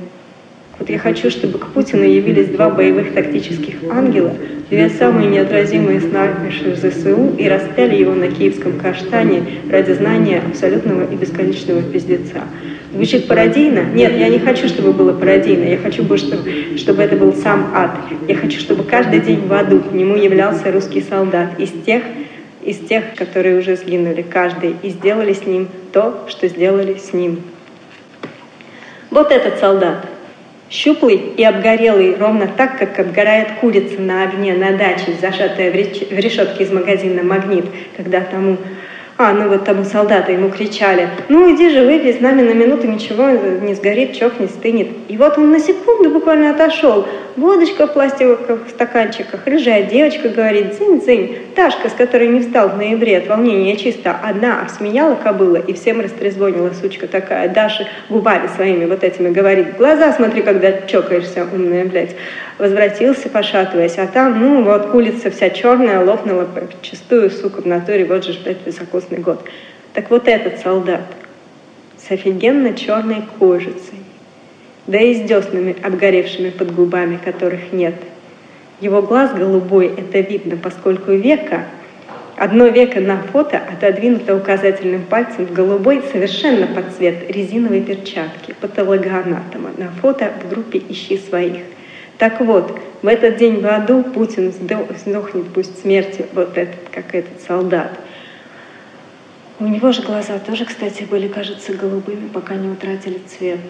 Вот 0.78 0.90
я 0.90 0.98
хочу, 0.98 1.30
чтобы 1.30 1.58
к 1.58 1.66
Путину 1.68 2.02
явились 2.02 2.48
два 2.48 2.68
боевых 2.68 3.14
тактических 3.14 3.76
ангела, 3.90 4.32
две 4.70 4.88
самые 4.88 5.30
неотразимые 5.30 6.00
снайперши 6.00 6.74
ЗСУ 6.74 7.32
и 7.38 7.48
распяли 7.48 7.94
его 7.94 8.12
на 8.12 8.26
киевском 8.26 8.80
каштане 8.80 9.44
ради 9.70 9.92
знания 9.92 10.42
абсолютного 10.44 11.04
и 11.10 11.14
бесконечного 11.14 11.80
пиздеца. 11.82 12.42
Звучит 12.94 13.26
пародийно? 13.26 13.80
Нет, 13.92 14.16
я 14.16 14.28
не 14.28 14.38
хочу, 14.38 14.68
чтобы 14.68 14.92
было 14.92 15.12
пародийно. 15.12 15.64
Я 15.64 15.78
хочу, 15.78 16.04
чтобы, 16.16 16.78
чтобы 16.78 17.02
это 17.02 17.16
был 17.16 17.32
сам 17.34 17.72
ад. 17.74 17.90
Я 18.28 18.36
хочу, 18.36 18.60
чтобы 18.60 18.84
каждый 18.84 19.18
день 19.18 19.46
в 19.48 19.52
аду 19.52 19.80
к 19.80 19.92
нему 19.92 20.14
являлся 20.14 20.70
русский 20.70 21.02
солдат 21.02 21.58
из 21.58 21.70
тех, 21.84 22.04
из 22.62 22.78
тех, 22.78 23.16
которые 23.16 23.58
уже 23.58 23.74
сгинули, 23.74 24.22
каждый, 24.22 24.76
и 24.80 24.90
сделали 24.90 25.32
с 25.32 25.44
ним 25.44 25.68
то, 25.92 26.24
что 26.28 26.46
сделали 26.46 26.94
с 26.94 27.12
ним. 27.12 27.40
Вот 29.10 29.32
этот 29.32 29.58
солдат, 29.58 30.06
Щуплый 30.70 31.16
и 31.36 31.44
обгорелый 31.44 32.16
ровно 32.16 32.48
так, 32.48 32.78
как 32.78 32.98
обгорает 32.98 33.48
курица 33.60 34.00
на 34.00 34.24
огне 34.24 34.54
на 34.54 34.76
даче, 34.76 35.14
зажатая 35.20 35.70
в 35.70 35.74
решетке 35.74 36.64
из 36.64 36.72
магазина 36.72 37.22
«Магнит», 37.22 37.66
когда 37.96 38.22
тому 38.22 38.56
а, 39.16 39.32
ну 39.32 39.48
вот 39.48 39.64
там 39.64 39.84
солдаты 39.84 40.32
ему 40.32 40.50
кричали, 40.50 41.08
ну 41.28 41.54
иди 41.54 41.70
же 41.70 41.84
выпей 41.84 42.14
с 42.14 42.20
нами 42.20 42.42
на 42.42 42.52
минуту, 42.52 42.88
ничего 42.88 43.30
не 43.30 43.74
сгорит, 43.74 44.16
чок 44.16 44.40
не 44.40 44.48
стынет. 44.48 44.88
И 45.08 45.16
вот 45.16 45.38
он 45.38 45.52
на 45.52 45.60
секунду 45.60 46.10
буквально 46.10 46.50
отошел, 46.50 47.06
водочка 47.36 47.86
в 47.86 47.92
пластиковых 47.92 48.68
стаканчиках, 48.70 49.46
рыжая 49.46 49.84
девочка 49.84 50.28
говорит, 50.28 50.70
дзынь-дзынь, 50.70 51.54
Ташка, 51.54 51.88
с 51.90 51.92
которой 51.92 52.26
не 52.26 52.40
встал 52.40 52.70
в 52.70 52.76
ноябре 52.76 53.18
от 53.18 53.28
волнения 53.28 53.76
чисто 53.76 54.16
одна, 54.20 54.62
а 54.64 54.68
смеяла 54.68 55.14
кобыла 55.14 55.56
и 55.56 55.72
всем 55.74 56.00
растрезвонила 56.00 56.72
сучка 56.72 57.06
такая, 57.06 57.48
Даша 57.48 57.86
губами 58.08 58.48
своими 58.56 58.84
вот 58.84 59.04
этими 59.04 59.30
говорит, 59.30 59.76
глаза 59.76 60.12
смотри, 60.12 60.42
когда 60.42 60.72
чокаешься, 60.88 61.46
умная, 61.52 61.84
блядь 61.84 62.16
возвратился, 62.58 63.28
пошатываясь, 63.28 63.98
а 63.98 64.06
там, 64.06 64.40
ну, 64.40 64.62
вот 64.62 64.90
кулица 64.90 65.30
вся 65.30 65.50
черная, 65.50 66.04
лопнула 66.04 66.46
чистую, 66.82 67.30
сука, 67.30 67.62
в 67.62 67.66
натуре, 67.66 68.04
вот 68.04 68.24
же, 68.24 68.38
блядь, 68.44 68.58
высокосный 69.04 69.18
год. 69.18 69.44
Так 69.92 70.10
вот 70.10 70.28
этот 70.28 70.58
солдат 70.60 71.02
с 71.98 72.10
офигенно 72.10 72.74
черной 72.74 73.22
кожицей, 73.38 73.98
да 74.86 75.00
и 75.00 75.14
с 75.14 75.20
деснами, 75.20 75.76
обгоревшими 75.82 76.50
под 76.50 76.74
губами, 76.74 77.18
которых 77.24 77.72
нет. 77.72 77.94
Его 78.80 79.02
глаз 79.02 79.32
голубой, 79.32 79.86
это 79.86 80.20
видно, 80.20 80.56
поскольку 80.56 81.12
века, 81.12 81.64
одно 82.36 82.66
веко 82.66 83.00
на 83.00 83.22
фото 83.32 83.58
отодвинуто 83.58 84.36
указательным 84.36 85.04
пальцем 85.04 85.46
в 85.46 85.52
голубой 85.52 86.02
совершенно 86.12 86.66
под 86.66 86.92
цвет 86.94 87.30
резиновой 87.30 87.80
перчатки 87.80 88.54
патологоанатома 88.60 89.70
на 89.78 89.90
фото 90.02 90.32
в 90.42 90.50
группе 90.50 90.82
«Ищи 90.88 91.16
своих». 91.16 91.62
Так 92.18 92.40
вот, 92.40 92.78
в 93.02 93.06
этот 93.06 93.36
день 93.38 93.60
в 93.60 93.66
аду 93.66 94.02
Путин 94.02 94.52
сдохнет, 94.52 95.46
пусть 95.54 95.80
смерти, 95.80 96.26
вот 96.32 96.56
этот, 96.56 96.76
как 96.92 97.14
этот 97.14 97.40
солдат. 97.46 97.98
У 99.60 99.66
него 99.66 99.92
же 99.92 100.02
глаза 100.02 100.40
тоже, 100.40 100.64
кстати, 100.64 101.04
были, 101.04 101.28
кажется, 101.28 101.74
голубыми, 101.74 102.28
пока 102.28 102.56
не 102.56 102.68
утратили 102.68 103.18
цвет, 103.18 103.60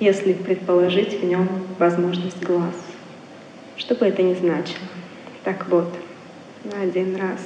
если 0.00 0.32
предположить 0.32 1.20
в 1.20 1.24
нем 1.24 1.48
возможность 1.78 2.42
глаз. 2.42 2.74
Что 3.76 3.94
бы 3.94 4.06
это 4.06 4.22
ни 4.22 4.32
значило. 4.32 4.86
Так 5.44 5.68
вот, 5.68 5.94
на 6.64 6.80
один 6.80 7.16
раз. 7.16 7.40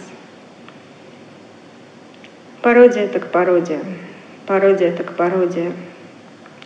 Пародия 2.63 3.09
так 3.09 3.33
пародия. 3.33 3.81
Пародия 4.47 4.93
так 4.93 5.17
пародия. 5.17 5.73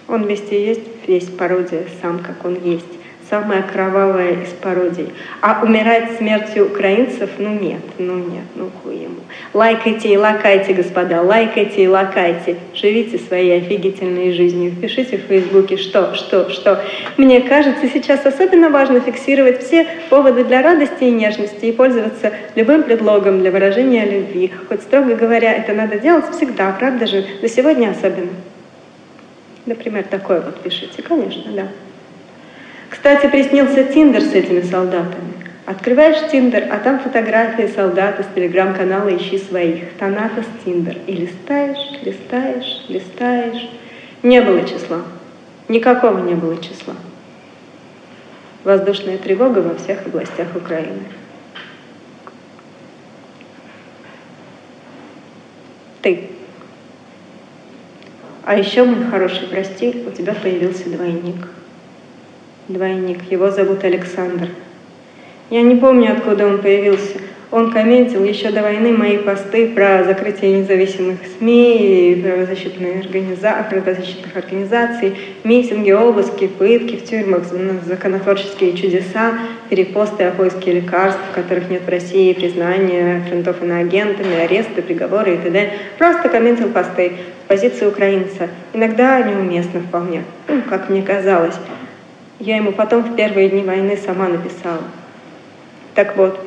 Он 0.06 0.26
везде 0.26 0.66
есть, 0.66 0.82
весь 1.06 1.28
пародия 1.30 1.86
сам, 2.02 2.18
как 2.18 2.44
он 2.44 2.62
есть 2.62 3.00
самая 3.30 3.62
кровавая 3.62 4.42
из 4.42 4.48
пародий. 4.48 5.14
А 5.40 5.62
умирать 5.62 6.18
смертью 6.18 6.66
украинцев, 6.66 7.30
ну 7.38 7.58
нет, 7.58 7.82
ну 7.98 8.16
нет, 8.16 8.44
ну 8.56 8.70
хуй 8.82 8.96
ему. 8.96 9.20
Лайкайте 9.52 10.10
и 10.10 10.16
лакайте, 10.16 10.72
господа, 10.74 11.22
лайкайте 11.22 11.82
и 11.82 11.88
лакайте. 11.88 12.56
Живите 12.72 13.18
своей 13.18 13.58
офигительной 13.58 14.32
жизнью. 14.32 14.72
Пишите 14.80 15.18
в 15.18 15.22
Фейсбуке, 15.22 15.76
что, 15.76 16.14
что, 16.14 16.50
что. 16.50 16.84
Мне 17.16 17.40
кажется, 17.40 17.88
сейчас 17.92 18.24
особенно 18.24 18.70
важно 18.70 19.00
фиксировать 19.00 19.64
все 19.64 19.88
поводы 20.08 20.44
для 20.44 20.62
радости 20.62 21.02
и 21.02 21.10
нежности 21.10 21.64
и 21.64 21.72
пользоваться 21.72 22.32
любым 22.54 22.84
предлогом 22.84 23.40
для 23.40 23.50
выражения 23.50 24.04
любви. 24.04 24.52
Хоть, 24.68 24.82
строго 24.82 25.16
говоря, 25.16 25.52
это 25.52 25.72
надо 25.72 25.98
делать 25.98 26.30
всегда, 26.30 26.70
правда 26.78 27.08
же? 27.08 27.24
Но 27.42 27.48
сегодня 27.48 27.90
особенно. 27.90 28.30
Например, 29.66 30.04
такое 30.04 30.42
вот 30.42 30.60
пишите, 30.60 31.02
конечно, 31.02 31.50
да. 31.50 31.66
Кстати, 32.88 33.26
приснился 33.26 33.82
Тиндер 33.82 34.22
с 34.22 34.32
этими 34.32 34.60
солдатами. 34.60 35.29
Открываешь 35.70 36.28
Тиндер, 36.32 36.66
а 36.68 36.80
там 36.80 36.98
фотографии 36.98 37.68
солдата 37.68 38.24
с 38.24 38.34
телеграм-канала 38.34 39.16
«Ищи 39.16 39.38
своих». 39.38 39.92
Танатос 40.00 40.44
Тиндер. 40.64 40.96
И 41.06 41.12
листаешь, 41.12 42.02
листаешь, 42.02 42.86
листаешь. 42.88 43.70
Не 44.24 44.40
было 44.40 44.66
числа. 44.66 45.02
Никакого 45.68 46.18
не 46.26 46.34
было 46.34 46.60
числа. 46.60 46.96
Воздушная 48.64 49.16
тревога 49.16 49.60
во 49.60 49.76
всех 49.76 50.04
областях 50.06 50.48
Украины. 50.56 51.04
Ты. 56.02 56.30
А 58.42 58.56
еще, 58.56 58.82
мой 58.82 59.08
хороший, 59.08 59.46
прости, 59.46 60.04
у 60.04 60.10
тебя 60.10 60.34
появился 60.34 60.90
двойник 60.90 61.46
двойник. 62.66 63.30
Его 63.30 63.50
зовут 63.50 63.84
Александр. 63.84 64.48
Я 65.50 65.62
не 65.62 65.74
помню, 65.74 66.12
откуда 66.12 66.46
он 66.46 66.58
появился. 66.58 67.18
Он 67.50 67.72
комментил 67.72 68.22
еще 68.22 68.52
до 68.52 68.62
войны 68.62 68.92
мои 68.92 69.18
посты 69.18 69.66
про 69.74 70.04
закрытие 70.04 70.60
независимых 70.60 71.18
СМИ, 71.36 72.22
правозащитных, 72.22 73.04
организа... 73.04 73.66
правозащитных 73.68 74.36
организаций, 74.36 75.16
митинги, 75.42 75.90
обыски, 75.90 76.46
пытки 76.46 76.94
в 76.94 77.04
тюрьмах, 77.04 77.42
законотворческие 77.84 78.76
чудеса, 78.76 79.40
перепосты 79.68 80.22
о 80.22 80.30
поиске 80.30 80.74
лекарств, 80.74 81.20
которых 81.34 81.68
нет 81.68 81.82
в 81.84 81.88
России, 81.88 82.32
признание 82.32 83.24
фронтов 83.28 83.60
иноагентами, 83.60 84.36
аресты, 84.36 84.82
приговоры 84.82 85.34
и 85.34 85.38
т.д. 85.38 85.72
Просто 85.98 86.28
комментил 86.28 86.68
посты 86.68 87.14
позиции 87.48 87.86
украинца. 87.86 88.48
Иногда 88.72 89.20
неуместно 89.22 89.80
вполне, 89.80 90.22
ну, 90.46 90.62
как 90.68 90.88
мне 90.88 91.02
казалось. 91.02 91.56
Я 92.38 92.58
ему 92.58 92.70
потом 92.70 93.02
в 93.02 93.16
первые 93.16 93.48
дни 93.48 93.64
войны 93.64 93.98
сама 94.06 94.28
написала. 94.28 94.84
Так 96.00 96.16
вот, 96.16 96.40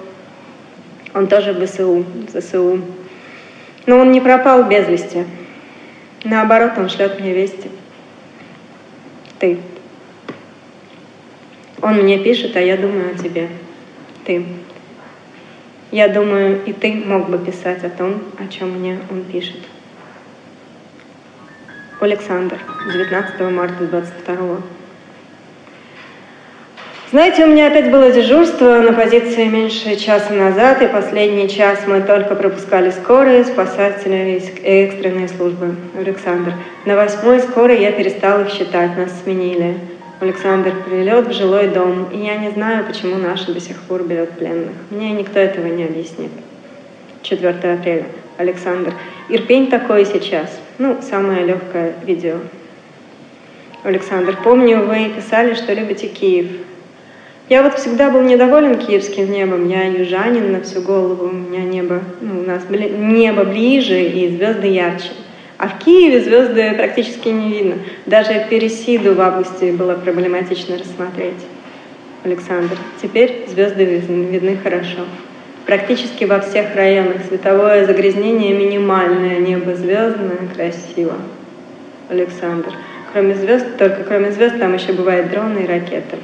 он 1.14 1.28
тоже 1.28 1.54
в 1.54 1.64
ВСУ, 1.64 2.04
в 2.04 2.30
ЗСУ. 2.32 2.82
Но 3.86 4.00
он 4.00 4.12
не 4.12 4.20
пропал 4.20 4.64
без 4.64 4.88
вести. 4.88 5.26
Наоборот, 6.24 6.72
он 6.78 6.90
шлет 6.90 7.20
мне 7.20 7.36
вести. 7.36 7.70
Ты. 9.38 9.60
Он 11.84 11.98
мне 11.98 12.18
пишет, 12.18 12.56
а 12.56 12.62
я 12.62 12.78
думаю 12.78 13.12
о 13.14 13.16
тебе. 13.20 13.48
Ты. 14.26 14.44
Я 15.92 16.08
думаю, 16.08 16.60
и 16.66 16.74
ты 16.74 16.92
мог 16.92 17.30
бы 17.30 17.38
писать 17.38 17.84
о 17.84 17.92
том, 17.92 18.24
о 18.40 18.48
чем 18.48 18.72
мне 18.72 18.98
он 19.12 19.24
пишет. 19.24 19.60
Александр, 22.00 22.58
19 22.92 23.40
марта 23.52 23.86
22 23.86 24.62
знаете, 27.14 27.46
у 27.46 27.48
меня 27.48 27.68
опять 27.68 27.92
было 27.92 28.12
дежурство 28.12 28.80
на 28.80 28.92
позиции 28.92 29.46
меньше 29.46 29.98
часа 29.98 30.34
назад, 30.34 30.82
и 30.82 30.88
последний 30.88 31.48
час 31.48 31.82
мы 31.86 32.02
только 32.02 32.34
пропускали 32.34 32.90
скорые, 32.90 33.46
спасатели 33.46 34.42
и 34.42 34.66
экстренные 34.66 35.28
службы. 35.28 35.76
Александр. 35.96 36.54
На 36.88 36.96
восьмой 36.96 37.42
скорой 37.42 37.80
я 37.82 37.92
перестал 37.92 38.42
их 38.42 38.50
считать, 38.50 38.98
нас 38.98 39.12
сменили. 39.22 39.76
Александр, 40.22 40.74
прилет 40.90 41.28
в 41.28 41.34
жилой 41.34 41.68
дом, 41.68 42.10
и 42.12 42.18
я 42.18 42.38
не 42.38 42.50
знаю, 42.50 42.84
почему 42.84 43.18
наши 43.18 43.54
до 43.54 43.60
сих 43.60 43.80
пор 43.82 44.02
берет 44.02 44.32
пленных. 44.32 44.72
Мне 44.90 45.12
никто 45.12 45.38
этого 45.38 45.68
не 45.68 45.84
объяснит. 45.84 46.32
4 47.22 47.74
апреля. 47.74 48.06
Александр. 48.40 48.92
Ирпень 49.30 49.68
такой 49.68 50.08
сейчас. 50.08 50.60
Ну, 50.80 50.98
самое 51.04 51.46
легкое 51.46 51.94
видео. 52.08 52.38
Александр, 53.84 54.36
помню, 54.44 54.80
вы 54.84 55.10
писали, 55.16 55.54
что 55.54 55.76
любите 55.76 56.08
Киев. 56.08 56.48
Я 57.50 57.62
вот 57.62 57.78
всегда 57.78 58.10
был 58.10 58.22
недоволен 58.22 58.78
киевским 58.78 59.30
небом. 59.30 59.68
Я 59.68 59.86
южанин 59.86 60.54
на 60.54 60.62
всю 60.62 60.82
голову. 60.82 61.26
У 61.26 61.34
меня 61.34 61.62
небо, 61.64 62.02
ну, 62.22 62.40
у 62.40 62.44
нас 62.44 62.64
бли, 62.64 62.90
небо 62.90 63.44
ближе 63.44 64.02
и 64.02 64.30
звезды 64.30 64.68
ярче. 64.68 65.10
А 65.58 65.68
в 65.68 65.78
Киеве 65.80 66.22
звезды 66.22 66.74
практически 66.76 67.30
не 67.30 67.50
видно. 67.50 67.76
Даже 68.06 68.48
Пересиду 68.50 69.14
в 69.14 69.22
августе 69.22 69.74
было 69.74 69.94
проблематично 69.94 70.78
рассмотреть. 70.78 71.46
Александр. 72.24 72.78
Теперь 73.02 73.46
звезды 73.50 73.84
видны, 73.84 74.26
видны 74.26 74.58
хорошо. 74.58 75.06
Практически 75.66 76.24
во 76.24 76.40
всех 76.40 76.76
районах 76.76 77.18
световое 77.28 77.86
загрязнение 77.86 78.54
минимальное, 78.54 79.40
небо 79.40 79.76
звездное, 79.76 80.40
красиво. 80.56 81.16
Александр. 82.10 82.74
Кроме 83.12 83.36
звезд, 83.36 83.78
только 83.78 84.04
кроме 84.04 84.32
звезд 84.32 84.60
там 84.60 84.74
еще 84.74 84.94
бывают 84.94 85.30
дроны 85.30 85.60
и 85.60 85.68
ракеты. 85.68 86.18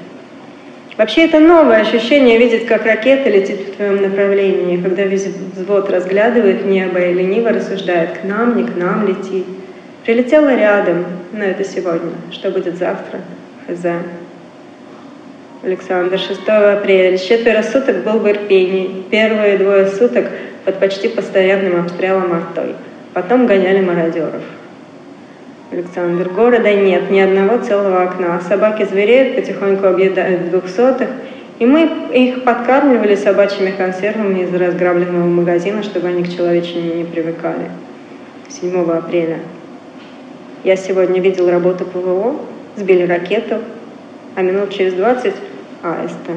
Вообще 1.00 1.28
это 1.28 1.40
новое 1.40 1.78
ощущение 1.78 2.38
видеть, 2.38 2.66
как 2.66 2.86
ракета 2.86 3.30
летит 3.30 3.62
в 3.62 3.76
твоем 3.78 4.02
направлении, 4.02 4.76
когда 4.76 5.04
весь 5.04 5.28
взвод 5.28 5.90
разглядывает 5.90 6.66
небо 6.66 7.00
и 7.00 7.14
лениво 7.14 7.52
рассуждает, 7.52 8.18
к 8.18 8.26
нам, 8.26 8.58
не 8.58 8.66
к 8.66 8.76
нам 8.76 9.08
летит. 9.08 9.46
Прилетела 10.04 10.54
рядом, 10.54 11.06
но 11.32 11.46
это 11.46 11.64
сегодня. 11.64 12.12
Что 12.34 12.52
будет 12.52 12.78
завтра? 12.78 13.22
Хз. 13.70 13.86
Александр, 15.64 16.20
6 16.20 16.42
апреля. 16.50 17.18
Четверо 17.18 17.64
суток 17.64 18.04
был 18.04 18.20
в 18.20 18.30
Ирпении. 18.30 19.06
Первые 19.10 19.58
двое 19.58 19.88
суток 19.88 20.26
под 20.66 20.82
почти 20.82 21.08
постоянным 21.08 21.80
обстрелом 21.80 22.34
артой. 22.34 22.76
Потом 23.14 23.48
гоняли 23.48 23.80
мародеров. 23.80 24.44
Александр. 25.72 26.30
Города 26.30 26.74
нет, 26.74 27.12
ни 27.12 27.20
одного 27.20 27.64
целого 27.64 28.04
окна. 28.04 28.42
Собаки 28.42 28.86
звереют, 28.86 29.36
потихоньку 29.36 29.86
объедают 29.86 30.50
двухсотых. 30.50 31.10
И 31.60 31.66
мы 31.66 31.88
их 32.12 32.44
подкармливали 32.44 33.16
собачьими 33.16 33.70
консервами 33.70 34.44
из 34.44 34.54
разграбленного 34.54 35.28
магазина, 35.28 35.84
чтобы 35.84 36.08
они 36.08 36.24
к 36.24 36.36
человечине 36.36 36.96
не 36.96 37.04
привыкали. 37.04 37.70
7 38.48 38.92
апреля. 38.92 39.40
Я 40.64 40.76
сегодня 40.76 41.22
видел 41.22 41.52
работу 41.52 41.86
ПВО, 41.86 42.38
сбили 42.76 43.06
ракету, 43.06 43.60
а 44.36 44.42
минут 44.42 44.72
через 44.74 44.94
20 44.96 45.36
аиста. 45.84 46.32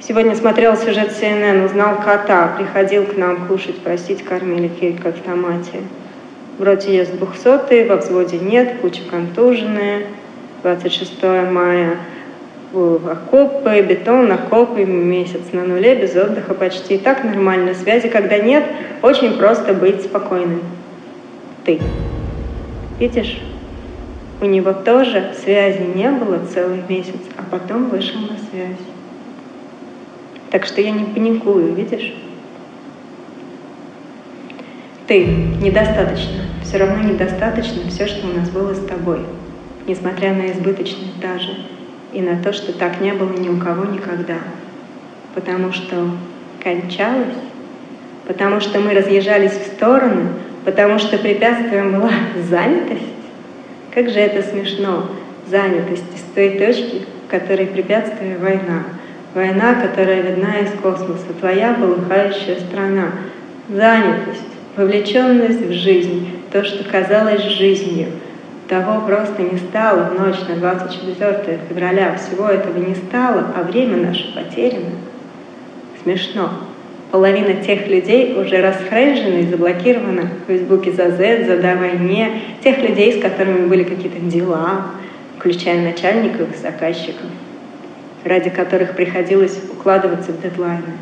Сегодня 0.00 0.34
смотрел 0.34 0.76
сюжет 0.76 1.12
CNN, 1.18 1.64
узнал 1.64 1.96
кота, 1.96 2.54
приходил 2.58 3.06
к 3.06 3.16
нам 3.16 3.46
кушать, 3.46 3.78
просить, 3.78 4.22
кормили 4.22 4.68
в 4.68 4.78
Вроде 6.62 6.94
есть 6.94 7.16
двухсотый, 7.16 7.88
во 7.88 7.96
взводе 7.96 8.38
нет, 8.38 8.74
куча 8.80 9.02
контуженная. 9.10 10.04
26 10.62 11.20
мая 11.50 11.96
окопы, 12.72 13.80
бетон, 13.80 14.30
окопы, 14.30 14.84
месяц 14.84 15.40
на 15.50 15.64
нуле, 15.64 15.96
без 15.96 16.14
отдыха 16.14 16.54
почти. 16.54 16.94
И 16.94 16.98
так 16.98 17.24
нормально. 17.24 17.74
Связи, 17.74 18.08
когда 18.08 18.38
нет, 18.38 18.62
очень 19.02 19.36
просто 19.38 19.74
быть 19.74 20.02
спокойным. 20.02 20.60
Ты. 21.64 21.80
Видишь? 23.00 23.42
У 24.40 24.44
него 24.44 24.72
тоже 24.72 25.34
связи 25.42 25.82
не 25.82 26.10
было 26.10 26.38
целый 26.54 26.78
месяц, 26.88 27.18
а 27.36 27.42
потом 27.50 27.88
вышел 27.88 28.20
на 28.20 28.38
связь. 28.38 28.78
Так 30.52 30.64
что 30.66 30.80
я 30.80 30.92
не 30.92 31.06
паникую, 31.06 31.74
видишь? 31.74 32.14
Ты 35.12 35.26
недостаточно, 35.26 36.40
все 36.64 36.78
равно 36.78 37.06
недостаточно 37.06 37.82
все, 37.90 38.06
что 38.06 38.26
у 38.26 38.32
нас 38.32 38.48
было 38.48 38.72
с 38.72 38.82
тобой, 38.82 39.18
несмотря 39.86 40.32
на 40.32 40.50
избыточность 40.52 41.20
даже, 41.20 41.50
и 42.14 42.22
на 42.22 42.42
то, 42.42 42.54
что 42.54 42.72
так 42.72 42.98
не 43.02 43.12
было 43.12 43.30
ни 43.34 43.50
у 43.50 43.58
кого 43.58 43.84
никогда. 43.84 44.38
Потому 45.34 45.70
что 45.74 45.96
кончалось, 46.64 47.36
потому 48.26 48.60
что 48.60 48.80
мы 48.80 48.94
разъезжались 48.94 49.52
в 49.52 49.66
стороны, 49.66 50.28
потому 50.64 50.98
что 50.98 51.18
препятствием 51.18 51.92
была 51.92 52.12
занятость. 52.48 53.02
Как 53.94 54.08
же 54.08 54.18
это 54.18 54.40
смешно, 54.48 55.10
занятость 55.46 56.06
из 56.14 56.22
той 56.34 56.58
точки, 56.58 57.02
в 57.26 57.30
которой 57.30 57.66
препятствие 57.66 58.38
война. 58.38 58.84
Война, 59.34 59.74
которая 59.74 60.22
видна 60.22 60.60
из 60.60 60.70
космоса, 60.80 61.34
твоя 61.38 61.74
полыхающая 61.74 62.60
страна. 62.60 63.08
Занятость 63.68 64.51
Вовлеченность 64.74 65.66
в 65.66 65.72
жизнь, 65.72 66.30
то, 66.50 66.64
что 66.64 66.82
казалось 66.82 67.42
жизнью, 67.42 68.06
того 68.68 69.06
просто 69.06 69.42
не 69.42 69.58
стало 69.58 70.04
в 70.04 70.18
ночь 70.18 70.38
на 70.48 70.56
24 70.56 71.60
февраля. 71.68 72.16
Всего 72.16 72.48
этого 72.48 72.78
не 72.78 72.94
стало, 72.94 73.52
а 73.54 73.64
время 73.64 73.98
наше 73.98 74.34
потеряно. 74.34 74.92
Смешно. 76.02 76.48
Половина 77.10 77.52
тех 77.62 77.86
людей 77.86 78.34
уже 78.40 78.62
расхренжена 78.62 79.40
и 79.40 79.46
заблокирована 79.46 80.22
в 80.22 80.46
Фейсбуке 80.46 80.92
за 80.92 81.10
Z, 81.10 81.44
за 81.44 81.58
«Да 81.58 81.76
войне», 81.76 82.40
тех 82.64 82.78
людей, 82.78 83.18
с 83.18 83.20
которыми 83.22 83.66
были 83.66 83.84
какие-то 83.84 84.20
дела, 84.20 84.86
включая 85.36 85.82
начальников 85.84 86.48
и 86.54 86.58
заказчиков, 86.58 87.26
ради 88.24 88.48
которых 88.48 88.96
приходилось 88.96 89.60
укладываться 89.70 90.32
в 90.32 90.40
дедлайны. 90.40 90.94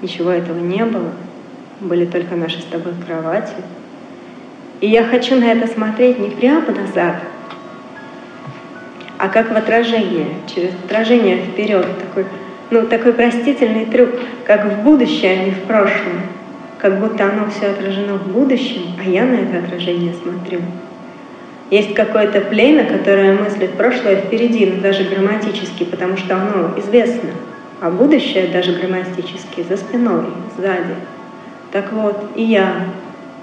Ничего 0.00 0.30
этого 0.30 0.58
не 0.58 0.86
было— 0.86 1.10
были 1.80 2.04
только 2.04 2.36
наши 2.36 2.60
с 2.60 2.64
тобой 2.64 2.92
кровати. 3.06 3.54
И 4.80 4.86
я 4.86 5.04
хочу 5.04 5.36
на 5.36 5.44
это 5.44 5.66
смотреть 5.66 6.18
не 6.18 6.30
прямо 6.30 6.70
назад, 6.70 7.16
а 9.18 9.28
как 9.28 9.52
в 9.52 9.56
отражение, 9.56 10.28
через 10.46 10.70
отражение 10.86 11.36
вперед, 11.36 11.86
такой, 11.98 12.24
ну, 12.70 12.86
такой 12.86 13.12
простительный 13.12 13.84
трюк, 13.84 14.10
как 14.46 14.64
в 14.64 14.82
будущее, 14.82 15.32
а 15.32 15.44
не 15.44 15.50
в 15.50 15.62
прошлом. 15.64 16.22
Как 16.78 16.98
будто 16.98 17.24
оно 17.24 17.50
все 17.50 17.66
отражено 17.66 18.14
в 18.14 18.32
будущем, 18.32 18.94
а 18.98 19.06
я 19.06 19.26
на 19.26 19.34
это 19.34 19.58
отражение 19.58 20.14
смотрю. 20.14 20.60
Есть 21.70 21.92
какое-то 21.92 22.40
племя, 22.40 22.86
которое 22.86 23.34
мыслит 23.34 23.72
прошлое 23.74 24.16
впереди, 24.16 24.64
но 24.64 24.80
даже 24.80 25.04
грамматически, 25.04 25.84
потому 25.84 26.16
что 26.16 26.36
оно 26.36 26.78
известно, 26.78 27.30
а 27.82 27.90
будущее 27.90 28.48
даже 28.48 28.72
грамматически 28.72 29.66
за 29.68 29.76
спиной, 29.76 30.24
сзади. 30.56 30.94
Так 31.72 31.92
вот, 31.92 32.16
и 32.34 32.42
я 32.42 32.86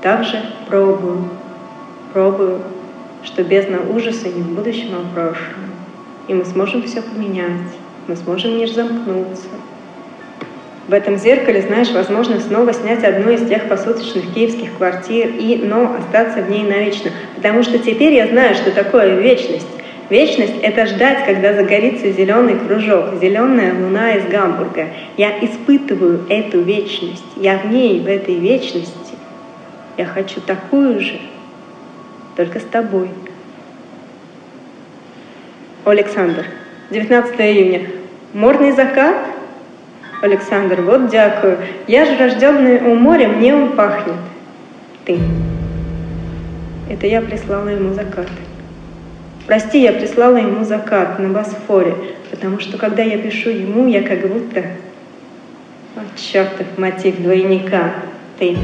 также 0.01 0.43
пробую, 0.67 1.29
пробую, 2.13 2.61
что 3.23 3.43
бездна 3.43 3.79
ужаса 3.93 4.27
не 4.27 4.41
в 4.41 4.49
будущем, 4.53 4.89
а 4.95 4.99
в 4.99 5.13
прошлом. 5.13 5.71
И 6.27 6.33
мы 6.33 6.43
сможем 6.43 6.83
все 6.83 7.01
поменять, 7.01 7.71
мы 8.07 8.15
сможем 8.17 8.57
не 8.57 8.67
замкнуться. 8.67 9.47
В 10.87 10.93
этом 10.93 11.17
зеркале, 11.17 11.61
знаешь, 11.61 11.91
возможно 11.91 12.39
снова 12.39 12.73
снять 12.73 13.03
одну 13.03 13.31
из 13.31 13.47
тех 13.47 13.67
посуточных 13.67 14.33
киевских 14.33 14.77
квартир 14.77 15.27
и, 15.27 15.57
но 15.57 15.95
остаться 15.95 16.41
в 16.41 16.49
ней 16.49 16.63
навечно. 16.63 17.11
Потому 17.35 17.63
что 17.63 17.77
теперь 17.77 18.13
я 18.13 18.27
знаю, 18.27 18.55
что 18.55 18.71
такое 18.71 19.15
вечность. 19.19 19.67
Вечность— 20.09 20.53
это 20.61 20.85
ждать, 20.85 21.25
когда 21.25 21.53
загорится 21.53 22.11
зеленый 22.11 22.57
кружок, 22.57 23.15
зеленая 23.21 23.73
луна 23.73 24.13
из 24.13 24.25
Гамбурга. 24.25 24.87
Я 25.17 25.37
испытываю 25.43 26.25
эту 26.29 26.61
вечность. 26.61 27.25
Я 27.35 27.57
в 27.57 27.69
ней, 27.69 27.99
в 27.99 28.07
этой 28.07 28.35
вечности. 28.35 29.15
Я 29.97 30.05
хочу 30.05 30.39
такую 30.39 31.01
же, 31.01 31.19
только 32.37 32.59
с 32.59 32.63
тобой. 32.63 33.09
Александр, 35.83 36.45
19 36.89 37.39
июня. 37.41 37.89
Морный 38.33 38.71
закат? 38.71 39.17
Александр, 40.21 40.81
вот 40.81 41.09
дякую. 41.09 41.57
Я 41.87 42.05
же 42.05 42.17
рожденный 42.17 42.79
у 42.79 42.95
моря, 42.95 43.27
мне 43.27 43.53
он 43.53 43.73
пахнет. 43.73 44.15
Ты. 45.05 45.19
Это 46.89 47.07
я 47.07 47.21
прислала 47.21 47.67
ему 47.67 47.93
закат. 47.93 48.27
Прости, 49.47 49.79
я 49.79 49.93
прислала 49.93 50.35
ему 50.35 50.65
закат 50.65 51.19
на 51.19 51.29
Босфоре, 51.29 51.95
потому 52.29 52.59
что 52.59 52.77
когда 52.77 53.01
я 53.01 53.17
пишу 53.17 53.49
ему, 53.49 53.87
я 53.87 54.03
как 54.03 54.27
будто... 54.27 54.65
О, 55.95 56.01
чертов 56.17 56.67
мотив 56.77 57.17
двойника, 57.21 57.93
ты. 58.37 58.57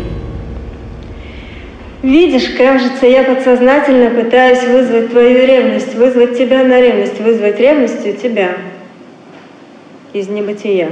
Видишь, 2.01 2.49
кажется, 2.57 3.07
я 3.07 3.23
подсознательно 3.23 4.09
пытаюсь 4.09 4.61
вызвать 4.63 5.09
твою 5.09 5.47
ревность, 5.47 5.95
вызвать 5.95 6.37
тебя 6.37 6.65
на 6.65 6.81
ревность, 6.81 7.19
вызвать 7.21 7.59
ревность 7.61 8.05
у 8.05 8.11
тебя 8.11 8.57
из 10.11 10.27
небытия 10.27 10.89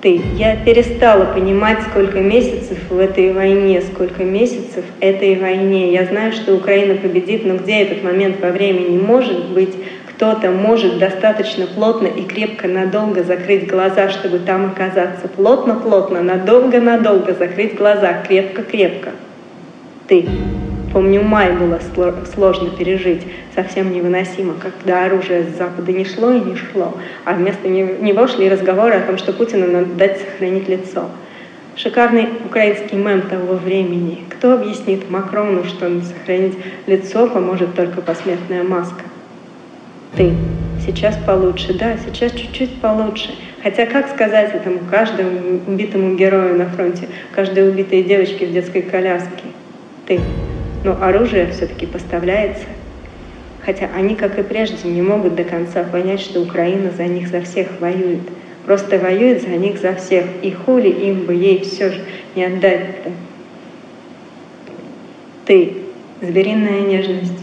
ты. 0.00 0.20
Я 0.36 0.56
перестала 0.56 1.26
понимать, 1.26 1.82
сколько 1.82 2.20
месяцев 2.20 2.78
в 2.88 2.98
этой 2.98 3.32
войне, 3.32 3.80
сколько 3.82 4.24
месяцев 4.24 4.84
этой 5.00 5.38
войне. 5.38 5.92
Я 5.92 6.06
знаю, 6.06 6.32
что 6.32 6.54
Украина 6.54 6.94
победит, 6.94 7.44
но 7.44 7.56
где 7.56 7.82
этот 7.82 8.02
момент 8.02 8.40
во 8.40 8.50
времени? 8.50 8.98
Может 8.98 9.50
быть, 9.50 9.74
кто-то 10.08 10.50
может 10.50 10.98
достаточно 10.98 11.66
плотно 11.66 12.06
и 12.06 12.24
крепко 12.24 12.68
надолго 12.68 13.22
закрыть 13.22 13.66
глаза, 13.66 14.10
чтобы 14.10 14.38
там 14.38 14.66
оказаться. 14.66 15.28
Плотно-плотно, 15.28 16.22
надолго-надолго 16.22 17.34
закрыть 17.34 17.74
глаза, 17.74 18.22
крепко-крепко. 18.26 19.10
Ты. 20.08 20.26
Помню, 20.92 21.22
май 21.22 21.52
было 21.52 21.78
сложно 22.34 22.70
пережить, 22.70 23.22
совсем 23.54 23.92
невыносимо, 23.92 24.54
когда 24.60 25.04
оружие 25.04 25.44
с 25.44 25.56
Запада 25.56 25.92
не 25.92 26.04
шло 26.04 26.32
и 26.32 26.40
не 26.40 26.56
шло, 26.56 26.96
а 27.24 27.34
вместо 27.34 27.68
него 27.68 28.26
шли 28.26 28.48
разговоры 28.48 28.94
о 28.94 29.06
том, 29.06 29.16
что 29.16 29.32
Путину 29.32 29.70
надо 29.70 29.94
дать 29.94 30.18
сохранить 30.18 30.68
лицо. 30.68 31.04
Шикарный 31.76 32.28
украинский 32.44 32.96
мем 32.96 33.22
того 33.22 33.54
времени. 33.54 34.24
Кто 34.28 34.54
объяснит 34.54 35.08
Макрону, 35.08 35.62
что 35.64 35.88
сохранить 36.02 36.58
лицо 36.86 37.28
поможет 37.28 37.74
только 37.74 38.00
посмертная 38.02 38.64
маска? 38.64 39.04
Ты. 40.16 40.32
Сейчас 40.84 41.16
получше, 41.24 41.72
да, 41.74 41.96
сейчас 41.98 42.32
чуть-чуть 42.32 42.80
получше. 42.80 43.30
Хотя 43.62 43.86
как 43.86 44.08
сказать 44.08 44.54
этому 44.54 44.80
каждому 44.90 45.60
убитому 45.68 46.16
герою 46.16 46.58
на 46.58 46.68
фронте, 46.68 47.06
каждой 47.32 47.68
убитой 47.68 48.02
девочке 48.02 48.46
в 48.46 48.52
детской 48.52 48.82
коляске? 48.82 49.44
Ты. 50.06 50.18
Но 50.84 50.96
оружие 51.00 51.50
все-таки 51.52 51.86
поставляется. 51.86 52.64
Хотя 53.64 53.88
они, 53.94 54.14
как 54.14 54.38
и 54.38 54.42
прежде, 54.42 54.88
не 54.88 55.02
могут 55.02 55.34
до 55.34 55.44
конца 55.44 55.84
понять, 55.84 56.20
что 56.20 56.40
Украина 56.40 56.90
за 56.90 57.04
них 57.04 57.28
за 57.28 57.42
всех 57.42 57.68
воюет. 57.80 58.20
Просто 58.64 58.98
воюет 58.98 59.42
за 59.42 59.50
них 59.50 59.78
за 59.78 59.94
всех. 59.94 60.24
И 60.42 60.50
хули 60.50 60.88
им 60.88 61.26
бы 61.26 61.34
ей 61.34 61.60
все 61.60 61.90
же 61.90 62.00
не 62.34 62.44
отдать-то. 62.44 63.10
Ты. 65.44 65.74
Звериная 66.22 66.80
нежность. 66.80 67.40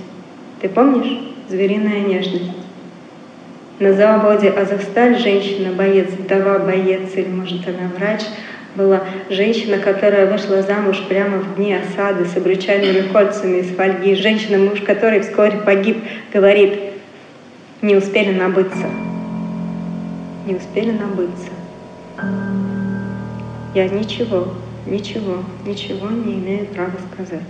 Ты 0.61 0.69
помнишь? 0.69 1.19
Звериная 1.49 2.01
нежность. 2.01 2.51
На 3.79 3.93
заводе 3.93 4.49
«Азовсталь» 4.49 5.19
женщина-боец, 5.19 6.07
вдова-боец, 6.09 7.13
или, 7.15 7.27
может, 7.27 7.67
она 7.67 7.91
врач– 7.95 8.21
была 8.77 9.01
женщина, 9.29 9.79
которая 9.79 10.31
вышла 10.31 10.61
замуж 10.61 11.03
прямо 11.09 11.39
в 11.39 11.55
дни 11.55 11.73
осады 11.73 12.25
с 12.25 12.37
обручальными 12.37 13.11
кольцами 13.11 13.57
из 13.57 13.75
фольги. 13.75 14.15
Женщина, 14.15 14.59
муж 14.59 14.81
которой 14.81 15.21
вскоре 15.21 15.57
погиб, 15.57 15.97
говорит, 16.31 16.79
не 17.81 17.95
успели 17.95 18.31
набыться. 18.37 18.85
Не 20.45 20.55
успели 20.55 20.91
набыться. 20.91 21.49
Я 23.73 23.89
ничего, 23.89 24.53
ничего, 24.85 25.43
ничего 25.65 26.09
не 26.09 26.35
имею 26.35 26.67
права 26.67 26.93
сказать. 27.11 27.41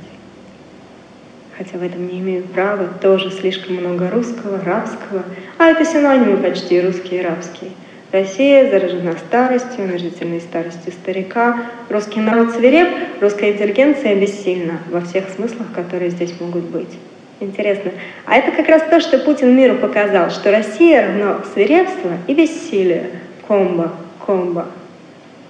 Хотя 1.57 1.77
в 1.77 1.83
этом 1.83 2.07
не 2.07 2.19
имею 2.19 2.43
права, 2.43 2.87
тоже 3.01 3.31
слишком 3.31 3.75
много 3.75 4.09
русского, 4.09 4.63
рабского, 4.63 5.23
а 5.57 5.65
это 5.65 5.83
синонимы 5.85 6.37
почти 6.37 6.79
русские 6.79 7.21
и 7.21 7.25
рабские– 7.25 7.71
Россия 8.11 8.69
заражена 8.69 9.17
старостью, 9.17 9.83
омерзительной 9.83 10.39
старостью 10.39 10.93
старика. 10.93 11.65
Русский 11.89 12.21
народ 12.21 12.51
свиреп, 12.51 12.87
русская 13.19 13.51
интеллигенция 13.51 14.15
бессильна 14.15 14.79
во 14.89 15.01
всех 15.01 15.25
смыслах, 15.35 15.67
которые 15.75 16.11
здесь 16.11 16.33
могут 16.39 16.63
быть. 16.63 16.97
Интересно. 17.41 17.91
А 18.25 18.37
это 18.37 18.51
как 18.51 18.69
раз 18.69 18.83
то, 18.89 19.01
что 19.01 19.19
Путин 19.19 19.53
миру 19.57 19.75
показал, 19.75 20.29
что 20.29 20.51
Россия 20.51 21.05
равно 21.05 21.41
свирепство 21.53 22.11
и 22.27 22.33
бессилие. 22.33 23.09
Комбо, 23.45 23.91
комбо. 24.25 24.67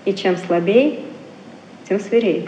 И 0.06 0.14
чем 0.14 0.36
слабее, 0.36 1.02
тем 1.88 2.00
свирее. 2.00 2.44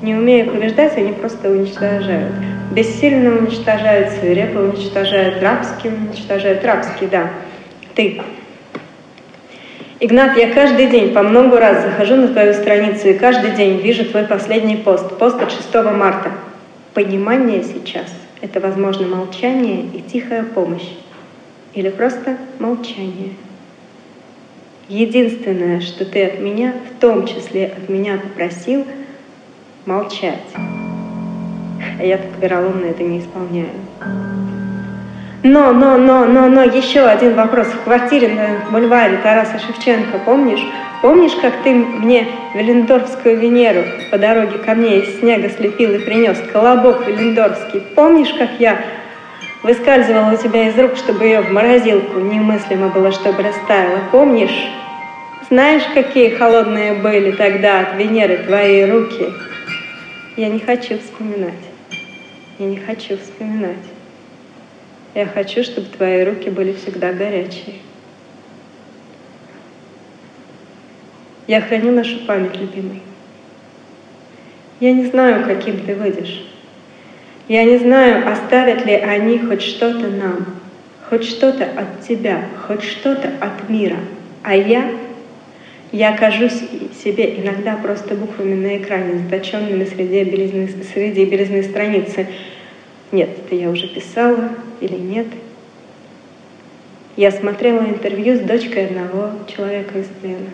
Не 0.00 0.14
умея 0.14 0.46
побеждать, 0.46 0.96
они 0.96 1.12
просто 1.12 1.50
уничтожают. 1.50 2.32
Бессильно 2.72 3.36
уничтожают, 3.36 4.12
свирепо 4.12 4.60
уничтожают, 4.60 5.42
рабски 5.42 5.88
уничтожают, 5.88 6.64
рабски, 6.64 7.04
да 7.04 7.28
ты. 7.94 8.20
Игнат, 10.02 10.36
я 10.36 10.52
каждый 10.52 10.86
день 10.86 11.12
по 11.12 11.22
много 11.22 11.60
раз 11.60 11.82
захожу 11.82 12.16
на 12.16 12.28
твою 12.28 12.54
страницу 12.54 13.08
и 13.08 13.14
каждый 13.14 13.50
день 13.50 13.80
вижу 13.80 14.06
твой 14.06 14.24
последний 14.24 14.76
пост, 14.76 15.18
пост 15.18 15.40
от 15.42 15.52
6 15.52 15.74
марта. 15.92 16.32
Понимание 16.94 17.62
сейчас— 17.62 18.10
это, 18.40 18.60
возможно, 18.60 19.06
молчание 19.06 19.84
и 19.92 20.00
тихая 20.00 20.42
помощь. 20.42 20.88
Или 21.74 21.90
просто 21.90 22.38
молчание. 22.58 23.34
Единственное, 24.88 25.80
что 25.80 26.04
ты 26.04 26.24
от 26.24 26.40
меня, 26.40 26.74
в 26.90 27.00
том 27.00 27.26
числе 27.26 27.66
от 27.66 27.88
меня 27.88 28.18
попросил, 28.18 28.86
молчать. 29.84 30.40
А 31.98 32.02
я 32.02 32.16
так 32.16 32.30
вероломно 32.40 32.86
это 32.86 33.02
не 33.02 33.20
исполняю. 33.20 33.68
Но, 35.42 35.72
но, 35.72 35.96
но, 35.96 36.26
но, 36.26 36.48
но, 36.48 36.64
еще 36.64 37.00
один 37.00 37.34
вопрос. 37.34 37.68
В 37.68 37.84
квартире 37.84 38.28
на 38.28 38.70
бульваре 38.70 39.16
Тараса 39.22 39.58
Шевченко, 39.58 40.18
помнишь? 40.26 40.60
Помнишь, 41.00 41.32
как 41.40 41.62
ты 41.62 41.72
мне 41.72 42.28
Велендорфскую 42.54 43.38
Венеру 43.38 43.82
по 44.10 44.18
дороге 44.18 44.58
ко 44.58 44.74
мне 44.74 44.98
из 44.98 45.18
снега 45.18 45.48
слепил 45.48 45.94
и 45.94 45.98
принес? 45.98 46.38
Колобок 46.52 47.06
Велендорфский. 47.06 47.80
Помнишь, 47.94 48.34
как 48.38 48.50
я 48.58 48.82
выскальзывала 49.62 50.34
у 50.34 50.36
тебя 50.36 50.68
из 50.68 50.78
рук, 50.78 50.96
чтобы 50.96 51.24
ее 51.24 51.40
в 51.40 51.50
морозилку 51.50 52.20
немыслимо 52.20 52.88
было, 52.88 53.10
чтобы 53.10 53.42
растаяла? 53.42 54.00
Помнишь? 54.12 54.68
Знаешь, 55.48 55.84
какие 55.94 56.34
холодные 56.34 56.92
были 56.92 57.32
тогда 57.32 57.80
от 57.80 57.96
Венеры 57.96 58.36
твои 58.46 58.84
руки? 58.84 59.32
Я 60.36 60.50
не 60.50 60.60
хочу 60.60 60.98
вспоминать. 60.98 61.54
Я 62.58 62.66
не 62.66 62.76
хочу 62.76 63.16
вспоминать. 63.16 63.89
Я 65.14 65.26
хочу, 65.26 65.62
чтобы 65.64 65.88
твои 65.88 66.22
руки 66.24 66.50
были 66.50 66.72
всегда 66.72 67.12
горячие. 67.12 67.76
Я 71.46 71.60
храню 71.60 71.90
нашу 71.90 72.20
память, 72.26 72.56
любимый. 72.56 73.02
Я 74.78 74.92
не 74.92 75.06
знаю, 75.06 75.44
каким 75.44 75.84
ты 75.84 75.96
выйдешь. 75.96 76.46
Я 77.48 77.64
не 77.64 77.78
знаю, 77.78 78.30
оставят 78.30 78.86
ли 78.86 78.94
они 78.94 79.40
хоть 79.40 79.62
что-то 79.62 80.06
нам, 80.06 80.46
хоть 81.08 81.24
что-то 81.24 81.64
от 81.64 82.06
тебя, 82.06 82.44
хоть 82.68 82.84
что-то 82.84 83.32
от 83.40 83.68
мира. 83.68 83.96
А 84.44 84.54
я, 84.54 84.92
я 85.90 86.16
кажусь 86.16 86.62
себе 87.02 87.40
иногда 87.40 87.76
просто 87.76 88.14
буквами 88.14 88.54
на 88.54 88.78
экране, 88.78 89.18
заточенными 89.18 89.84
среди 89.84 90.22
белизны, 90.22 90.68
среди 90.94 91.24
белизны 91.24 91.64
страницы. 91.64 92.28
Нет, 93.12 93.30
это 93.44 93.54
я 93.56 93.70
уже 93.70 93.88
писала, 93.88 94.50
или 94.80 94.94
нет. 94.94 95.26
Я 97.16 97.32
смотрела 97.32 97.82
интервью 97.82 98.36
с 98.36 98.40
дочкой 98.40 98.86
одного 98.86 99.30
человека 99.48 99.98
из 99.98 100.06
плена. 100.06 100.50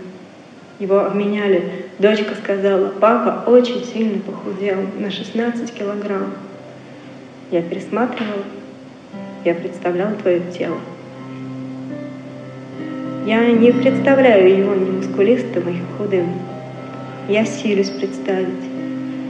Его 0.79 1.01
обменяли. 1.01 1.87
Дочка 1.99 2.35
сказала, 2.35 2.89
папа 2.89 3.49
очень 3.49 3.85
сильно 3.85 4.21
похудел, 4.21 4.79
на 4.99 5.11
16 5.11 5.73
килограмм. 5.73 6.35
Я 7.51 7.63
пересматривала, 7.63 8.45
я 9.45 9.55
представляла 9.55 10.15
твое 10.15 10.41
тело. 10.57 10.79
Я 13.27 13.47
не 13.51 13.73
представляю 13.73 14.57
его 14.57 14.75
ни 14.75 14.91
мускулистым, 14.91 15.73
ни 15.73 15.83
худым. 15.97 16.33
Я 17.29 17.45
силюсь 17.45 17.91
представить. 17.91 18.66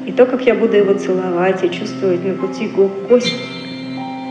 И 0.07 0.13
то, 0.13 0.25
как 0.25 0.47
я 0.47 0.55
буду 0.55 0.77
его 0.77 0.95
целовать 0.95 1.63
и 1.63 1.71
чувствовать 1.71 2.25
на 2.25 2.35
пути 2.35 2.69
губ 2.69 2.93
кость 3.09 3.35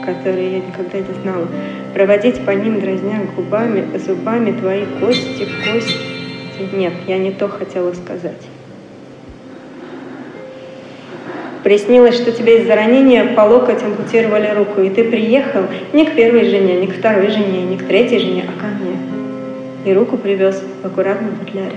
которые 0.06 0.52
я 0.52 0.60
никогда 0.60 1.00
не 1.00 1.22
знала, 1.22 1.48
проводить 1.94 2.46
по 2.46 2.52
ним, 2.52 2.80
дразня 2.80 3.22
губами, 3.36 3.86
зубами 3.98 4.52
твои 4.52 4.86
кости, 5.00 5.48
кости. 5.66 5.98
Нет, 6.74 6.94
я 7.08 7.18
не 7.18 7.32
то 7.32 7.48
хотела 7.48 7.92
сказать. 7.94 8.42
Приснилось, 11.64 12.16
что 12.16 12.32
тебе 12.32 12.62
из-за 12.62 12.76
ранения 12.76 13.34
по 13.36 13.42
локоть 13.42 13.82
ампутировали 13.82 14.54
руку, 14.56 14.82
и 14.82 14.90
ты 14.90 15.04
приехал 15.04 15.64
не 15.94 16.06
к 16.06 16.16
первой 16.16 16.46
жене, 16.46 16.80
не 16.80 16.88
к 16.88 16.98
второй 16.98 17.30
жене, 17.30 17.64
не 17.64 17.78
к 17.78 17.88
третьей 17.88 18.20
жене, 18.20 18.46
а 18.48 18.60
ко 18.60 18.68
мне. 18.68 18.96
И 19.86 19.94
руку 19.94 20.16
привез 20.16 20.62
в 20.84 20.86
аккуратном 20.86 21.36
футляре. 21.38 21.76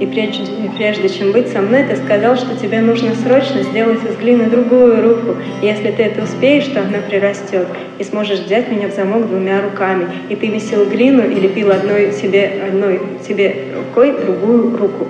И 0.00 0.06
прежде, 0.06 0.44
прежде 0.76 1.08
чем 1.08 1.30
быть 1.30 1.48
со 1.48 1.60
мной, 1.60 1.84
ты 1.84 1.96
сказал, 1.96 2.36
что 2.36 2.56
тебе 2.56 2.80
нужно 2.80 3.14
срочно 3.14 3.62
сделать 3.62 4.00
из 4.04 4.16
глины 4.16 4.46
другую 4.46 5.00
руку. 5.02 5.36
И 5.62 5.66
если 5.66 5.92
ты 5.92 6.02
это 6.02 6.24
успеешь, 6.24 6.66
то 6.66 6.80
она 6.80 6.98
прирастет. 6.98 7.68
И 8.00 8.04
сможешь 8.04 8.40
взять 8.40 8.70
меня 8.72 8.88
в 8.88 8.94
замок 8.94 9.28
двумя 9.28 9.62
руками. 9.62 10.06
И 10.28 10.34
ты 10.34 10.48
месил 10.48 10.84
глину 10.86 11.22
и 11.22 11.34
лепил 11.34 11.70
одной 11.70 12.12
себе, 12.12 12.64
одной 12.66 13.00
себе 13.26 13.54
рукой 13.76 14.16
другую 14.20 14.76
руку. 14.76 15.06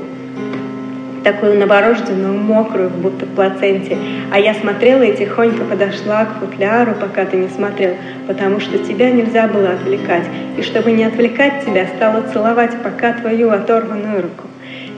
Такую 1.25 1.59
новорожденную, 1.59 2.35
мокрую, 2.35 2.91
будто 2.91 3.25
в 3.25 3.31
плаценте. 3.31 3.97
А 4.31 4.39
я 4.39 4.53
смотрела 4.53 5.03
и 5.03 5.17
тихонько 5.17 5.65
подошла 5.65 6.27
к 6.27 6.39
футляру, 6.39 6.95
пока 7.01 7.25
ты 7.25 7.39
не 7.39 7.49
смотрел, 7.49 7.95
потому 8.27 8.61
что 8.61 8.77
тебя 8.77 9.11
нельзя 9.11 9.49
было 9.49 9.71
отвлекать. 9.71 10.27
И 10.59 10.63
чтобы 10.63 10.93
не 10.93 11.05
отвлекать 11.05 11.65
тебя, 11.65 11.87
стала 11.97 12.21
целовать 12.31 12.73
пока 12.83 13.15
твою 13.15 13.49
оторванную 13.49 14.21
руку 14.21 14.45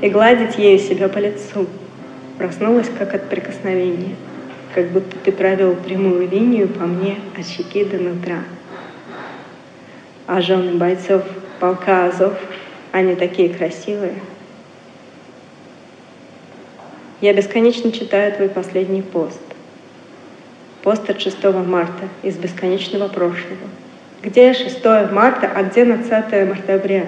и 0.00 0.08
гладить 0.08 0.58
ею 0.58 0.78
себя 0.78 1.08
по 1.08 1.18
лицу. 1.18 1.66
Проснулась 2.38 2.90
как 2.98 3.14
от 3.14 3.28
прикосновения, 3.28 4.14
как 4.74 4.90
будто 4.90 5.16
ты 5.18 5.32
провел 5.32 5.74
прямую 5.74 6.28
линию 6.28 6.68
по 6.68 6.84
мне 6.84 7.18
от 7.38 7.46
щеки 7.46 7.84
до 7.84 7.96
нутра. 7.96 8.40
А 10.26 10.42
жены 10.42 10.76
бойцов 10.76 11.22
полка 11.60 12.06
Азов, 12.06 12.34
они 12.92 13.14
такие 13.14 13.48
красивые. 13.48 14.14
Я 17.22 17.32
бесконечно 17.32 17.90
читаю 17.92 18.32
твой 18.34 18.50
последний 18.50 19.02
пост. 19.02 19.40
Пост 20.82 21.08
от 21.08 21.20
6 21.20 21.42
марта 21.66 22.08
из 22.22 22.36
бесконечного 22.36 23.08
прошлого. 23.08 23.66
Где 24.22 24.52
6 24.52 24.84
марта, 25.12 25.50
а 25.54 25.62
где 25.62 25.84
20 25.84 26.48
мартабря? 26.48 27.06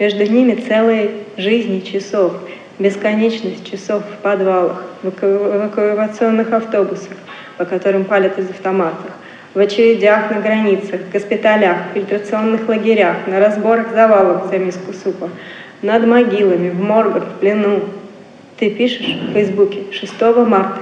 Между 0.00 0.24
ними 0.24 0.54
целые 0.54 1.10
жизни 1.36 1.80
часов, 1.80 2.32
бесконечность 2.78 3.70
часов 3.70 4.02
в 4.02 4.22
подвалах, 4.22 4.82
в 5.02 5.08
эвакуационных 5.22 6.50
автобусах, 6.54 7.18
по 7.58 7.66
которым 7.66 8.06
палят 8.06 8.38
из 8.38 8.48
автоматов, 8.48 9.10
в 9.52 9.58
очередях 9.58 10.30
на 10.30 10.40
границах, 10.40 11.02
госпиталях, 11.12 11.76
фильтрационных 11.92 12.66
лагерях, 12.66 13.26
на 13.26 13.40
разборах 13.40 13.92
завалов 13.92 14.48
за 14.50 14.56
миску 14.56 14.94
супа, 14.94 15.28
над 15.82 16.06
могилами, 16.06 16.70
в 16.70 16.80
моргах, 16.80 17.24
в 17.24 17.38
плену. 17.38 17.80
Ты 18.58 18.70
пишешь 18.70 19.18
в 19.28 19.34
Фейсбуке 19.34 19.92
6 19.92 20.18
марта. 20.46 20.80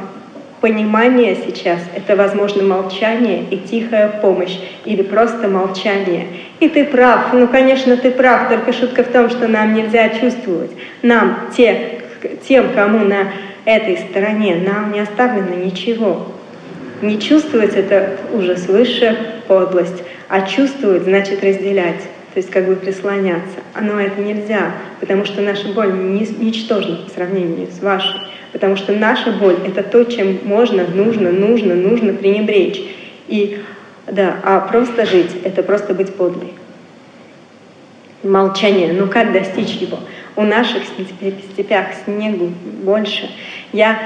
Понимание 0.60 1.36
сейчас— 1.36 1.78
это, 1.96 2.16
возможно, 2.16 2.64
молчание 2.64 3.44
и 3.48 3.58
тихая 3.58 4.08
помощь, 4.08 4.58
или 4.84 5.02
просто 5.02 5.46
молчание. 5.46 6.26
И 6.58 6.68
ты 6.68 6.84
прав, 6.84 7.32
ну, 7.32 7.46
конечно, 7.46 7.96
ты 7.96 8.10
прав, 8.10 8.48
только 8.48 8.72
шутка 8.72 9.04
в 9.04 9.08
том, 9.08 9.30
что 9.30 9.46
нам 9.46 9.74
нельзя 9.74 10.08
чувствовать. 10.08 10.72
Нам, 11.02 11.50
те, 11.56 12.00
тем, 12.48 12.72
кому 12.74 13.04
на 13.04 13.30
этой 13.64 13.98
стороне, 13.98 14.56
нам 14.56 14.90
не 14.92 14.98
оставлено 14.98 15.54
ничего. 15.54 16.26
Не 17.02 17.20
чувствовать— 17.20 17.74
это 17.76 18.16
ужас, 18.32 18.66
высшая 18.66 19.16
подлость, 19.46 20.02
а 20.28 20.40
чувствовать— 20.40 21.02
значит 21.04 21.44
разделять, 21.44 22.02
то 22.34 22.38
есть 22.38 22.50
как 22.50 22.66
бы 22.66 22.74
прислоняться. 22.74 23.58
А 23.74 23.80
но 23.80 24.00
это 24.00 24.20
нельзя, 24.20 24.72
потому 24.98 25.24
что 25.24 25.40
наша 25.40 25.68
боль 25.68 25.92
ничтожна 25.92 26.96
по 26.96 27.10
сравнению 27.10 27.68
с 27.70 27.80
вашей. 27.80 28.18
Потому 28.52 28.76
что 28.76 28.92
наша 28.92 29.32
боль— 29.32 29.56
это 29.66 29.82
то, 29.82 30.04
чем 30.04 30.38
можно, 30.44 30.86
нужно, 30.86 31.30
нужно, 31.30 31.74
нужно 31.74 32.12
пренебречь. 32.12 32.80
И 33.28 33.60
да, 34.06 34.36
а 34.42 34.60
просто 34.60 35.04
жить— 35.04 35.30
это 35.44 35.62
просто 35.62 35.94
быть 35.94 36.14
подлой. 36.14 36.54
Молчание. 38.22 38.92
Ну 38.92 39.06
как 39.06 39.32
достичь 39.32 39.74
его? 39.74 39.98
У 40.34 40.42
наших 40.42 40.82
степях 41.52 41.86
снегу 42.04 42.50
больше. 42.82 43.28
Я 43.72 43.98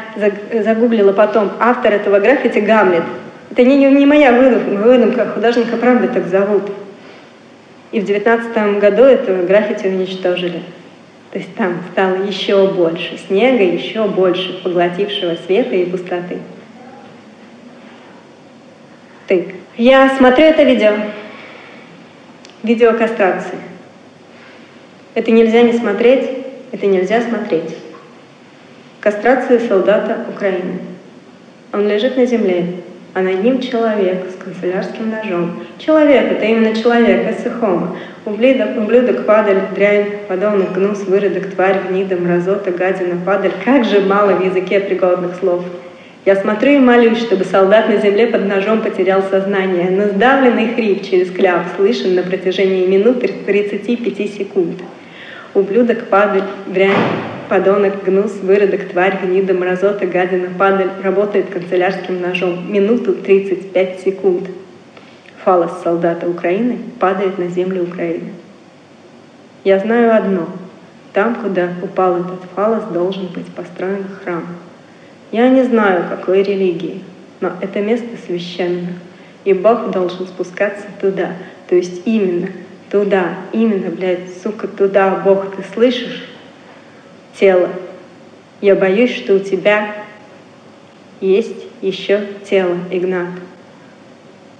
загуглила 0.53 1.13
потом 1.13 1.51
автор 1.61 1.93
этого 1.93 2.19
граффити 2.19 2.59
Гамлет. 2.59 3.05
Это 3.51 3.65
не, 3.65 3.77
не 3.77 4.07
моя 4.07 4.33
выдумка, 4.33 5.27
художника, 5.27 5.77
правда 5.77 6.09
так 6.09 6.27
зовут. 6.27 6.71
И 7.93 8.01
в 8.01 8.05
девятнадцатом 8.05 8.81
году 8.81 9.03
это 9.03 9.35
граффити 9.43 9.87
уничтожили. 9.87 10.63
То 11.33 11.39
есть 11.39 11.55
там 11.55 11.81
стало 11.91 12.17
еще 12.17 12.69
больше 12.69 13.17
снега, 13.17 13.65
еще 13.65 14.07
больше 14.07 14.63
поглотившего 14.63 15.37
света 15.47 15.75
и 15.75 15.87
пустоты. 15.87 16.39
Ты. 19.27 19.55
Я 19.79 20.15
смотрю 20.15 20.45
это 20.45 20.63
видео. 20.63 20.93
Видео 22.63 22.93
кастрации. 22.93 23.59
Это 25.15 25.31
нельзя 25.31 25.63
не 25.63 25.73
смотреть, 25.73 26.29
это 26.71 26.87
нельзя 26.87 27.23
смотреть. 27.23 27.79
Кастрация 29.01 29.59
солдата 29.59 30.27
Украины. 30.29 30.81
Он 31.73 31.89
лежит 31.89 32.19
на 32.19 32.27
земле, 32.27 32.83
а 33.15 33.21
над 33.21 33.45
ним 33.45 33.61
человек 33.61 34.25
с 34.31 34.43
канцелярским 34.43 35.11
ножом. 35.11 35.63
Человек— 35.79 36.33
это 36.33 36.45
именно 36.47 36.75
человек, 36.75 37.31
эссехома. 37.31 37.97
Ублюдок, 38.25 38.79
ублюдок, 38.79 39.27
падаль, 39.27 39.63
дрянь, 39.75 40.07
подонок, 40.29 40.73
гнус, 40.73 41.03
выродок, 41.05 41.51
тварь, 41.55 41.81
гнида, 41.89 42.17
мразота, 42.17 42.71
гадина, 42.71 43.17
падаль. 43.25 43.53
Как 43.65 43.85
же 43.85 44.01
мало 44.01 44.33
в 44.33 44.45
языке 44.45 44.81
пригодных 44.81 45.35
слов. 45.37 45.65
Я 46.25 46.37
смотрю 46.37 46.73
и 46.73 46.79
молюсь, 46.79 47.19
чтобы 47.19 47.45
солдат 47.45 47.89
на 47.89 47.97
земле 47.97 48.29
под 48.29 48.47
ножом 48.47 48.81
потерял 48.81 49.25
сознание, 49.25 49.91
но 49.91 50.07
сдавленный 50.07 50.69
хрип 50.69 51.03
через 51.03 51.31
кляп 51.33 51.67
слышен 51.77 52.15
на 52.15 52.23
протяжении 52.23 52.87
минут 52.87 53.21
35 53.45 54.33
секунд. 54.33 54.81
Ублюдок, 55.53 56.05
падаль, 56.05 56.45
дрянь, 56.69 56.93
подонок, 57.53 58.03
гнус, 58.03 58.33
выродок, 58.41 58.89
тварь, 58.89 59.19
гнида, 59.23 59.53
мразота, 59.53 60.07
гадина, 60.07 60.49
падаль 60.59 60.89
работает 61.03 61.51
канцелярским 61.51 62.19
ножом 62.19 62.73
минуту 62.73 63.13
35 63.13 64.01
секунд. 64.01 64.49
Фалос 65.45 65.83
солдата 65.85 66.27
Украины 66.27 66.79
падает 66.99 67.37
на 67.37 67.49
землю 67.49 67.83
Украины. 67.83 68.31
Я 69.65 69.81
знаю 69.81 70.17
одно. 70.17 70.49
Там, 71.13 71.35
куда 71.35 71.69
упал 71.83 72.21
этот 72.21 72.41
фалос, 72.57 72.85
должен 72.85 73.27
быть 73.27 73.49
построен 73.49 74.07
храм. 74.25 74.47
Я 75.31 75.51
не 75.51 75.63
знаю, 75.65 76.05
какой 76.09 76.43
религии, 76.43 77.03
но 77.43 77.51
это 77.61 77.81
место 77.81 78.09
священно, 78.25 78.95
и 79.45 79.53
Бог 79.53 79.91
должен 79.91 80.27
спускаться 80.27 80.87
туда, 81.03 81.33
то 81.69 81.75
есть 81.75 82.07
именно 82.07 82.49
туда, 82.91 83.35
именно, 83.53 83.91
блядь, 83.91 84.41
сука, 84.43 84.69
туда, 84.69 85.21
Бог, 85.23 85.55
ты 85.55 85.63
слышишь? 85.75 86.32
Тело. 87.43 87.71
Я 88.61 88.77
боюсь, 88.77 89.17
что 89.17 89.35
у 89.35 89.39
тебя 89.41 89.97
есть 91.21 91.57
еще 91.81 92.25
тело, 92.49 92.77
Игнат. 92.93 93.31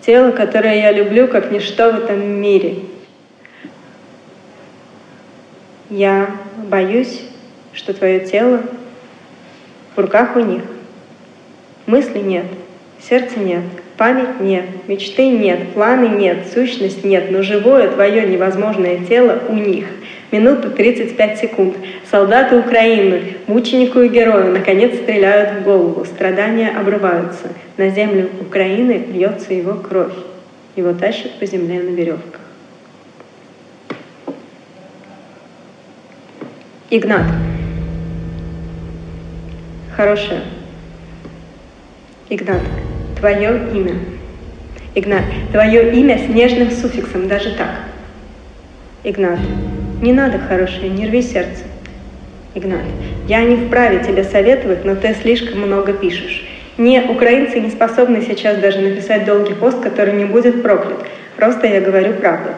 Тело, 0.05 0.33
которое 0.33 0.81
я 0.81 0.91
люблю, 0.91 1.29
как 1.29 1.53
ничто 1.53 1.93
в 1.93 1.99
этом 2.01 2.21
мире. 2.21 2.81
Я 5.91 6.35
боюсь, 6.57 7.23
что 7.73 7.95
твое 7.95 8.19
тело 8.19 8.65
в 9.95 10.01
руках 10.01 10.35
у 10.35 10.41
них. 10.41 10.63
Мысли 11.87 12.19
нет, 12.19 12.47
сердца 13.01 13.39
нет, 13.39 13.63
память 13.97 14.41
нет, 14.41 14.65
мечты 14.89 15.29
нет, 15.29 15.73
планы 15.75 16.09
нет, 16.09 16.49
сущность 16.53 17.05
нет, 17.05 17.31
но 17.31 17.43
живое 17.43 17.93
твое 17.93 18.27
невозможное 18.27 19.05
тело 19.05 19.41
у 19.49 19.55
них. 19.55 19.87
Минута 20.33 20.71
35 20.71 21.39
секунд. 21.39 21.77
Солдаты 22.11 22.57
Украины, 22.57 23.37
мученику 23.47 24.01
и 24.01 24.09
герою, 24.09 24.51
наконец 24.53 24.95
стреляют 24.97 25.61
в 25.61 25.65
голову. 25.65 26.07
Страдания 26.07 26.71
обрываются. 26.71 27.51
На 27.77 27.91
землю 27.91 28.31
Украины 28.41 29.07
льется 29.13 29.53
его 29.53 29.75
кровь. 29.75 30.15
Его 30.75 30.95
тащат 30.95 31.39
по 31.39 31.45
земле 31.45 31.81
на 31.81 31.91
веревках. 31.91 32.41
Игнат 36.89 37.27
хорошее. 39.95 40.41
Игнат, 42.31 42.63
твое 43.19 43.71
имя. 43.75 43.97
Игнат, 44.95 45.25
твое 45.53 45.93
имя 45.95 46.19
с 46.19 46.29
нежным 46.29 46.71
суффиксом, 46.71 47.29
даже 47.29 47.55
так. 47.55 47.71
Игнат, 49.05 49.39
не 50.03 50.13
надо 50.13 50.39
хорошее, 50.39 50.91
не 50.91 51.07
рви 51.07 51.23
сердце. 51.23 51.63
Игнат, 52.55 52.83
я 53.29 53.41
не 53.43 53.57
вправе 53.57 54.05
тебе 54.05 54.25
советовать, 54.25 54.85
но 54.85 54.95
ты 54.95 55.15
слишком 55.15 55.61
много 55.61 55.95
пишешь. 55.95 56.45
Не, 56.77 57.01
украинцы 57.03 57.61
не 57.61 57.71
способны 57.71 58.21
сейчас 58.21 58.59
даже 58.59 58.81
написать 58.81 59.25
долгий 59.25 59.55
пост, 59.55 59.81
который 59.81 60.15
не 60.15 60.25
будет 60.25 60.63
проклят. 60.63 61.07
Просто 61.37 61.67
я 61.67 61.81
говорю 61.81 62.15
правду. 62.15 62.51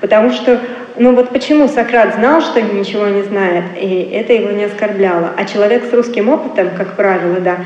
Потому 0.00 0.30
что 0.30 0.60
ну 0.96 1.14
вот 1.14 1.30
почему 1.30 1.68
Сократ 1.68 2.14
знал, 2.16 2.42
что 2.42 2.60
ничего 2.60 3.06
не 3.06 3.22
знает, 3.22 3.64
и 3.80 4.10
это 4.12 4.32
его 4.32 4.50
не 4.50 4.64
оскорбляло. 4.64 5.30
А 5.36 5.44
человек 5.46 5.84
с 5.84 5.92
русским 5.92 6.28
опытом, 6.28 6.70
как 6.76 6.96
правило, 6.96 7.40
да, 7.40 7.56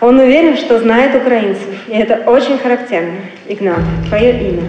он 0.00 0.18
уверен, 0.18 0.56
что 0.56 0.78
знает 0.78 1.14
украинцев. 1.14 1.88
И 1.88 1.92
это 1.92 2.30
очень 2.30 2.58
характерно. 2.58 3.16
Игнат, 3.48 3.80
твое 4.08 4.48
имя. 4.48 4.62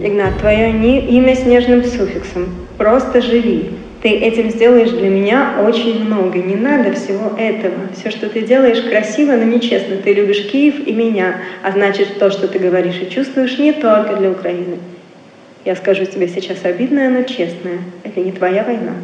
Игнат, 0.00 0.38
твое 0.38 0.70
имя 0.70 1.34
с 1.34 1.44
нежным 1.44 1.84
суффиксом. 1.84 2.46
Просто 2.80 3.20
живи. 3.20 3.72
Ты 4.00 4.08
этим 4.08 4.48
сделаешь 4.48 4.88
для 4.88 5.10
меня 5.10 5.56
очень 5.62 6.02
много. 6.02 6.38
Не 6.38 6.56
надо 6.56 6.94
всего 6.94 7.36
этого. 7.36 7.74
Все, 7.94 8.10
что 8.10 8.30
ты 8.30 8.40
делаешь, 8.40 8.80
красиво, 8.80 9.32
но 9.32 9.42
нечестно. 9.42 9.98
Ты 9.98 10.14
любишь 10.14 10.50
Киев 10.50 10.86
и 10.86 10.94
меня. 10.94 11.42
А 11.62 11.72
значит, 11.72 12.18
то, 12.18 12.30
что 12.30 12.48
ты 12.48 12.58
говоришь 12.58 12.98
и 13.02 13.10
чувствуешь, 13.10 13.58
не 13.58 13.74
только 13.74 14.16
для 14.16 14.30
Украины. 14.30 14.78
Я 15.66 15.76
скажу 15.76 16.06
тебе 16.06 16.26
сейчас 16.26 16.64
обидное, 16.64 17.10
но 17.10 17.22
честное. 17.24 17.80
Это 18.02 18.20
не 18.20 18.32
твоя 18.32 18.64
война. 18.64 18.94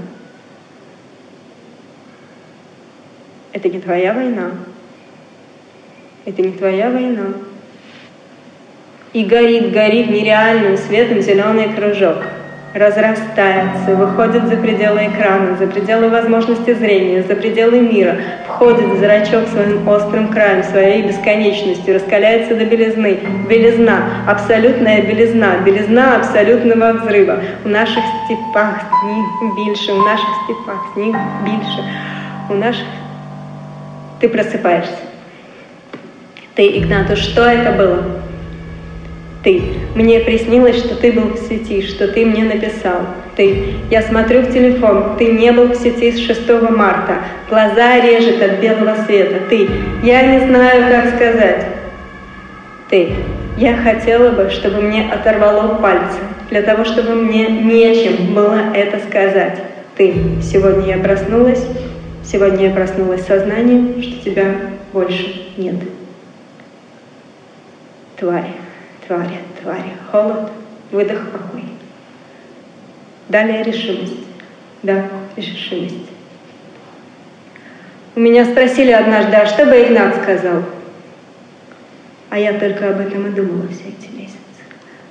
Это 3.52 3.68
не 3.68 3.78
твоя 3.78 4.14
война. 4.14 4.52
Это 6.24 6.40
не 6.40 6.52
твоя 6.52 6.88
война. 6.88 7.34
И 9.12 9.22
горит, 9.22 9.70
горит 9.70 10.08
нереальным 10.08 10.78
светом 10.78 11.20
зеленый 11.20 11.74
кружок— 11.74 12.24
разрастается, 12.75 13.95
выходит 13.95 14.47
за 14.47 14.55
пределы 14.55 15.07
экрана, 15.07 15.57
за 15.57 15.67
пределы 15.67 16.09
возможности 16.09 16.73
зрения, 16.73 17.21
за 17.23 17.35
пределы 17.35 17.81
мира, 17.81 18.15
входит 18.47 18.85
в 18.85 18.99
зрачок 18.99 19.47
своим 19.49 19.87
острым 19.87 20.29
краем, 20.29 20.63
своей 20.63 21.03
бесконечностью, 21.03 21.95
раскаляется 21.95 22.55
до 22.55 22.63
белизны. 22.65 23.19
Белизна, 23.49 24.23
абсолютная 24.25 25.01
белизна, 25.01 25.57
белизна 25.65 26.15
абсолютного 26.15 26.93
взрыва. 26.93 27.41
У 27.65 27.69
наших 27.69 28.03
степах 28.25 28.81
сніг 29.01 29.55
більше, 29.55 29.91
у 29.91 30.05
наших 30.05 30.29
степах 30.45 30.85
сніг 30.93 31.15
більше, 31.45 31.83
у 32.49 32.53
наших 32.53 32.85
Ты 34.21 34.29
просыпаешься. 34.29 34.99
Ты, 36.53 36.77
Игнату, 36.77 37.15
что 37.15 37.43
это 37.43 37.71
было? 37.71 38.21
Ты. 39.46 39.62
Мне 39.94 40.18
приснилось, 40.18 40.76
что 40.76 40.96
ты 40.96 41.12
был 41.12 41.28
в 41.28 41.38
сети, 41.38 41.80
что 41.80 42.08
ты 42.08 42.26
мне 42.26 42.42
написал. 42.42 43.02
Ты. 43.36 43.74
Я 43.92 44.02
смотрю 44.02 44.40
в 44.40 44.52
телефон. 44.52 45.16
Ты 45.18 45.26
не 45.26 45.52
был 45.52 45.68
в 45.68 45.76
сети 45.76 46.10
с 46.10 46.18
6 46.18 46.62
марта. 46.62 47.18
Глаза 47.48 48.00
режет 48.00 48.42
от 48.42 48.58
белого 48.58 48.96
света. 49.06 49.36
Ты. 49.48 49.68
Я 50.02 50.22
не 50.22 50.48
знаю, 50.48 50.90
как 50.90 51.14
сказать. 51.14 51.64
Ты. 52.90 53.14
Я 53.56 53.76
хотела 53.76 54.30
бы, 54.30 54.50
чтобы 54.50 54.80
мне 54.80 55.08
оторвало 55.08 55.76
пальцы, 55.76 56.18
для 56.50 56.62
того, 56.62 56.84
чтобы 56.84 57.14
мне 57.14 57.46
нечем 57.46 58.34
было 58.34 58.74
это 58.74 58.98
сказать. 58.98 59.60
Ты. 59.96 60.12
Сегодня 60.42 60.96
я 60.96 60.98
проснулась. 60.98 61.64
Сегодня 62.24 62.66
я 62.66 62.74
проснулась 62.74 63.24
сознанием, 63.24 64.02
что 64.02 64.24
тебя 64.24 64.56
больше 64.92 65.52
нет. 65.56 65.76
Тварь 68.16 68.65
твари, 69.06 69.38
твари, 69.60 69.92
холод, 70.10 70.50
выдох, 70.90 71.30
покой. 71.30 71.64
Далее 73.28 73.62
решимость. 73.62 74.24
Да, 74.82 75.08
решимость. 75.36 76.10
У 78.14 78.20
меня 78.20 78.44
спросили 78.44 78.92
однажды, 78.92 79.36
а 79.36 79.46
что 79.46 79.66
бы 79.66 79.72
Игнат 79.72 80.22
сказал? 80.22 80.62
А 82.30 82.38
я 82.38 82.58
только 82.58 82.90
об 82.90 83.00
этом 83.00 83.26
и 83.26 83.30
думала 83.30 83.68
все 83.68 83.88
эти. 83.88 84.15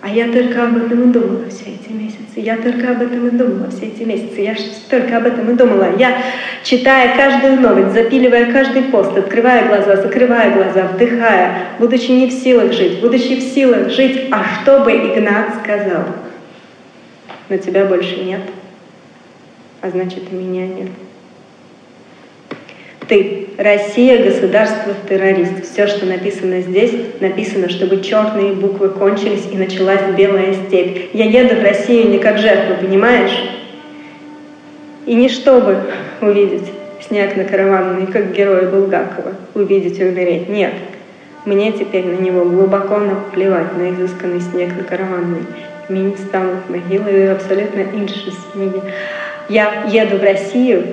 А 0.05 0.07
я 0.07 0.31
только 0.31 0.63
об 0.63 0.77
этом 0.77 1.09
и 1.09 1.11
думала 1.11 1.49
все 1.49 1.71
эти 1.71 1.91
месяцы. 1.91 2.35
Я 2.35 2.57
только 2.57 2.91
об 2.91 3.01
этом 3.01 3.27
и 3.27 3.31
думала 3.31 3.71
все 3.71 3.87
эти 3.87 4.03
месяцы. 4.03 4.39
Я 4.39 4.55
только 4.87 5.17
об 5.17 5.25
этом 5.25 5.49
и 5.49 5.55
думала. 5.55 5.97
Я, 5.97 6.21
читая 6.63 7.17
каждую 7.17 7.59
новость, 7.59 7.95
запиливая 7.95 8.51
каждый 8.51 8.83
пост, 8.83 9.17
открывая 9.17 9.67
глаза, 9.67 9.95
закрывая 9.95 10.53
глаза, 10.53 10.89
вдыхая, 10.89 11.69
будучи 11.79 12.11
не 12.11 12.27
в 12.27 12.33
силах 12.33 12.71
жить, 12.71 13.01
будучи 13.01 13.37
в 13.37 13.41
силах 13.41 13.89
жить, 13.89 14.27
а 14.29 14.43
что 14.61 14.81
бы 14.81 14.91
Игнат 14.91 15.55
сказал? 15.63 16.03
Но 17.49 17.57
тебя 17.57 17.85
больше 17.85 18.17
нет, 18.17 18.41
а 19.81 19.89
значит 19.89 20.31
и 20.31 20.35
меня 20.35 20.67
нет 20.67 20.89
Ты. 23.08 23.46
Россия – 23.58 24.24
государство-террорист. 24.24 25.64
Все, 25.70 25.86
что 25.86 26.06
написано 26.06 26.60
здесь, 26.60 26.92
написано, 27.20 27.68
чтобы 27.68 28.00
черные 28.00 28.52
буквы 28.52 28.88
кончились 28.88 29.48
и 29.52 29.56
началась 29.56 30.00
белая 30.16 30.54
степь. 30.54 31.10
Я 31.12 31.24
еду 31.24 31.56
в 31.56 31.62
Россию 31.62 32.08
не 32.08 32.18
как 32.18 32.38
жертва, 32.38 32.74
понимаешь? 32.74 33.36
И 35.06 35.14
не 35.14 35.28
чтобы 35.28 35.76
увидеть 36.20 36.70
снег 37.06 37.36
на 37.36 37.44
караванный, 37.44 38.06
как 38.06 38.32
герой 38.32 38.68
Булгакова, 38.68 39.32
увидеть 39.54 39.98
и 39.98 40.04
умереть. 40.04 40.48
Нет. 40.48 40.72
Мне 41.44 41.72
теперь 41.72 42.06
на 42.06 42.20
него 42.20 42.44
глубоко 42.44 42.98
наплевать, 42.98 43.76
на 43.76 43.90
изысканный 43.90 44.40
снег 44.40 44.70
на 44.76 44.84
караванный. 44.84 45.44
Мені 45.88 46.16
стануть 46.16 46.70
могилы 46.70 47.32
абсолютно 47.32 47.82
інші 47.94 48.32
сніги. 48.52 48.80
Я 49.48 49.84
еду 49.92 50.18
в 50.18 50.22
Россию 50.22 50.84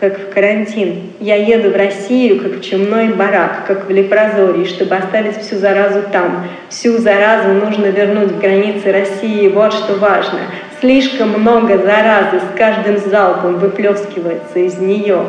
как 0.00 0.18
в 0.18 0.32
карантин. 0.32 1.12
Я 1.20 1.36
еду 1.36 1.70
в 1.70 1.76
Россию, 1.76 2.40
как 2.40 2.52
в 2.52 2.64
чумной 2.64 3.08
барак, 3.12 3.66
как 3.66 3.86
в 3.86 3.90
лепрозории, 3.90 4.64
чтобы 4.64 4.96
оставить 4.96 5.36
всю 5.36 5.56
заразу 5.56 6.02
там. 6.10 6.48
Всю 6.70 6.96
заразу 6.96 7.50
нужно 7.50 7.86
вернуть 7.86 8.32
в 8.32 8.40
границы 8.40 8.90
России. 8.90 9.48
Вот 9.48 9.74
что 9.74 9.96
важно. 9.96 10.40
Слишком 10.80 11.38
много 11.38 11.76
заразы 11.76 12.40
с 12.40 12.58
каждым 12.58 12.96
залпом 12.96 13.58
выплескивается 13.58 14.60
из 14.60 14.78
нее. 14.78 15.22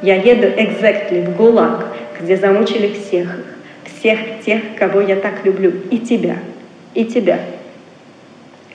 Я 0.00 0.14
еду 0.14 0.46
exactly 0.46 1.26
в 1.26 1.36
ГУЛАГ, 1.36 1.86
где 2.20 2.38
замучили 2.38 2.94
всех. 2.94 3.28
Всех 3.84 4.18
тех, 4.44 4.62
кого 4.78 5.02
я 5.02 5.16
так 5.16 5.44
люблю. 5.44 5.70
И 5.90 5.98
тебя. 5.98 6.36
И 6.94 7.04
тебя. 7.04 7.40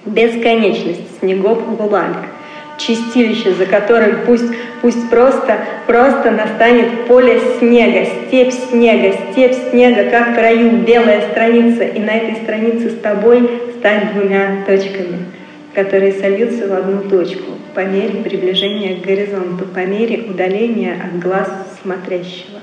Бесконечность 0.05 1.19
снегов 1.19 1.57
в 1.63 1.75
ГУЛАГе 1.75 2.38
чистилище, 2.79 3.53
за 3.53 3.65
которым 3.65 4.25
пусть, 4.25 4.51
пусть 4.81 5.09
просто, 5.09 5.59
просто 5.85 6.31
настанет 6.31 7.05
поле 7.05 7.39
снега, 7.59 8.05
степь 8.05 8.53
снега, 8.53 9.15
степь 9.31 9.55
снега, 9.69 10.09
как 10.09 10.35
в 10.35 10.39
раю, 10.39 10.77
белая 10.77 11.29
страница, 11.29 11.83
и 11.83 11.99
на 11.99 12.11
этой 12.11 12.41
странице 12.43 12.89
с 12.89 12.99
тобой 12.99 13.49
стать 13.77 14.13
двумя 14.13 14.63
точками, 14.65 15.25
которые 15.73 16.13
сольются 16.13 16.67
в 16.67 16.73
одну 16.73 17.09
точку 17.09 17.51
по 17.75 17.81
мере 17.81 18.23
приближения 18.23 18.99
к 18.99 19.05
горизонту, 19.05 19.65
по 19.65 19.85
мере 19.85 20.25
удаления 20.29 20.95
от 21.03 21.19
глаз 21.19 21.49
смотрящего. 21.81 22.59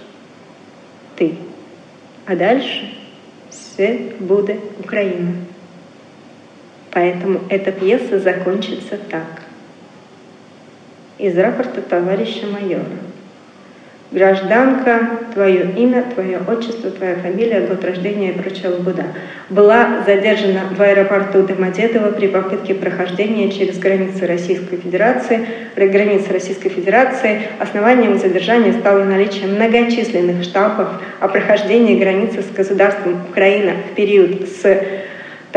Ты. 1.16 1.34
А 2.26 2.34
дальше 2.34 2.92
все 3.48 4.12
будет 4.18 4.58
Украина. 4.80 5.34
Поэтому 6.90 7.40
эта 7.48 7.72
пьеса 7.72 8.18
закончится 8.18 8.98
так 9.10 9.45
из 11.18 11.36
рапорта 11.38 11.80
товарища 11.80 12.46
майора. 12.46 12.84
Гражданка, 14.12 15.10
твое 15.34 15.68
имя, 15.76 16.04
твое 16.14 16.38
отчество, 16.46 16.90
твоя 16.90 17.16
фамилия, 17.16 17.66
год 17.66 17.84
рождения 17.84 18.30
и 18.30 18.38
прочая 18.38 18.70
лабуда. 18.70 19.02
Была 19.50 20.04
задержана 20.06 20.60
в 20.70 20.80
аэропорту 20.80 21.42
Домодедово 21.42 22.12
при 22.12 22.28
попытке 22.28 22.74
прохождения 22.74 23.50
через 23.50 23.78
границы 23.78 24.26
Российской 24.28 24.76
Федерации. 24.76 25.44
Границы 25.74 26.32
Российской 26.32 26.68
Федерации 26.68 27.42
основанием 27.58 28.16
задержания 28.16 28.72
стало 28.74 29.02
наличие 29.02 29.48
многочисленных 29.48 30.44
штампов 30.44 30.88
о 31.18 31.26
прохождении 31.26 31.98
границы 31.98 32.42
с 32.42 32.54
государством 32.54 33.20
Украина 33.28 33.72
в 33.90 33.96
период 33.96 34.48
с 34.48 34.80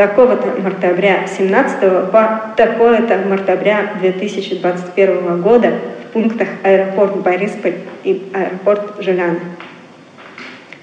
такого-то 0.00 0.58
мартабря 0.62 1.26
17 1.26 2.10
по 2.10 2.54
такое-то 2.56 3.18
мартабря 3.18 3.96
2021 4.00 5.42
года 5.42 5.74
в 6.08 6.12
пунктах 6.14 6.48
аэропорт 6.62 7.16
Борисполь 7.18 7.74
и 8.02 8.22
аэропорт 8.32 8.94
Жиляна. 9.00 9.40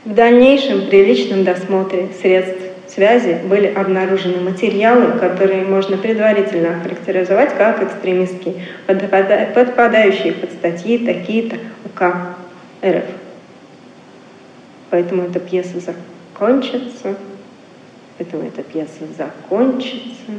В 0.06 0.14
дальнейшем 0.14 0.88
при 0.88 1.04
личном 1.04 1.46
досмотре 1.46 2.10
средств 2.22 2.62
связи 2.88 3.40
были 3.44 3.66
обнаружены 3.66 4.40
материалы, 4.40 5.18
которые 5.20 5.64
можно 5.64 5.98
предварительно 5.98 6.78
охарактеризовать 6.78 7.58
как 7.58 7.82
экстремистские, 7.82 8.68
подпадающие 8.86 10.34
под 10.34 10.52
статьи 10.52 11.00
такие-то 11.00 11.56
УК 11.86 12.36
РФ. 12.86 13.06
Поэтому 14.92 15.24
эта 15.24 15.40
пьеса 15.40 15.80
закончится 15.80 17.16
Поэтому 18.18 18.44
эта 18.44 18.64
пьеса 18.64 19.06
закончится. 19.18 20.32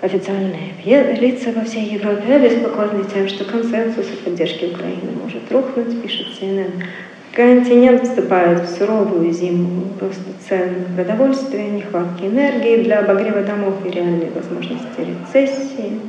Официальные 0.00 0.74
лица 1.18 1.52
во 1.52 1.64
всей 1.64 1.86
Европе 1.94 2.34
обеспокоены 2.34 3.04
тем, 3.12 3.28
что 3.28 3.44
консенсус 3.44 4.06
о 4.12 4.24
поддержке 4.24 4.68
Украины 4.68 5.12
может 5.20 5.50
рухнуть, 5.50 6.02
пишет 6.02 6.26
CNN. 6.40 6.84
Континент 7.32 8.04
вступает 8.04 8.62
в 8.62 8.78
суровую 8.78 9.32
зиму 9.32 9.88
роста 10.00 10.22
цен 10.48 10.84
на 10.88 10.96
продовольствие, 10.96 11.70
нехватки 11.70 12.24
энергии 12.24 12.82
для 12.82 13.00
обогрева 13.00 13.42
домов 13.42 13.74
и 13.84 13.90
реальной 13.90 14.30
возможности 14.30 15.00
рецессии. 15.00 16.00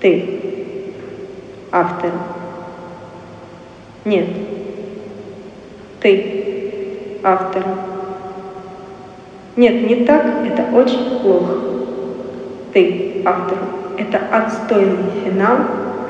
Ты, 0.00 0.40
автор. 1.70 2.10
Нет. 4.04 4.26
Ты, 6.00 6.41
автора. 7.22 7.78
Нет, 9.56 9.82
не 9.82 10.04
так, 10.04 10.24
это 10.46 10.74
очень 10.74 11.20
плохо. 11.20 11.54
Ты 12.72 13.22
автор. 13.24 13.58
Это 13.98 14.18
отстойный 14.30 14.96
финал. 15.24 15.58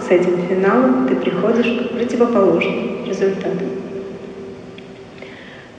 С 0.01 0.11
этим 0.11 0.47
финалом 0.49 1.09
ты 1.09 1.17
приходишь 1.17 1.67
к 1.67 1.91
противоположному 1.91 3.07
результату. 3.07 3.65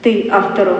Ты 0.02 0.28
автору. 0.30 0.76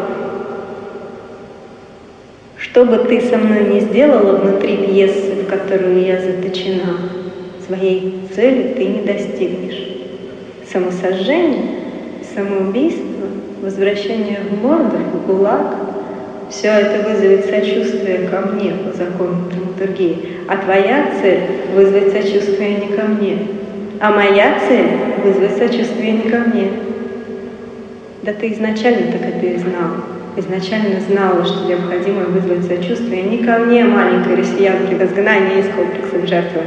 Что 2.57 2.85
бы 2.85 2.99
ты 2.99 3.21
со 3.21 3.39
мной 3.39 3.65
не 3.65 3.81
сделала 3.81 4.37
внутри 4.37 4.77
пьесы, 4.77 5.43
в 5.43 5.47
которую 5.47 6.05
я 6.05 6.21
заточена, 6.21 6.99
своей 7.67 8.29
цели 8.35 8.75
ты 8.75 8.85
не 8.87 9.03
достигнешь. 9.03 9.89
Самосожжение, 10.71 11.63
самоубийство 12.35 13.14
возвращение 13.65 14.41
в 14.51 14.63
Мордор, 14.63 15.01
в 15.01 15.27
ГУЛАГ, 15.27 15.77
все 16.51 16.69
это 16.69 17.09
вызовет 17.09 17.47
сочувствие 17.47 18.29
ко 18.29 18.41
мне 18.43 18.73
по 18.73 18.97
закону 18.97 19.51
драматургии. 19.51 20.29
А 20.47 20.59
твоя 20.59 21.07
цель— 21.21 21.41
вызвать 21.75 22.13
сочувствие 22.13 22.75
не 22.77 22.95
ко 22.95 23.07
мне. 23.07 23.39
А 24.01 24.13
моя 24.13 24.59
цель— 24.69 24.89
вызвать 25.25 25.57
сочувствие 25.57 26.13
не 26.13 26.31
ко 26.31 26.39
мне. 26.39 26.69
Да 28.23 28.33
ты 28.35 28.53
изначально 28.53 29.11
так 29.13 29.23
это 29.23 29.47
и 29.47 29.57
знал. 29.57 30.05
Изначально 30.37 31.01
знала, 31.01 31.45
что 31.45 31.67
необходимо 31.67 32.25
вызвать 32.25 32.65
сочувствие 32.67 33.23
не 33.23 33.39
ко 33.39 33.59
мне, 33.59 33.85
маленькой 33.85 34.37
россиянке 34.37 34.97
в 34.97 35.03
изгнании 35.03 35.61
из 35.61 35.67
комплекса 35.69 36.27
жертвы, 36.27 36.63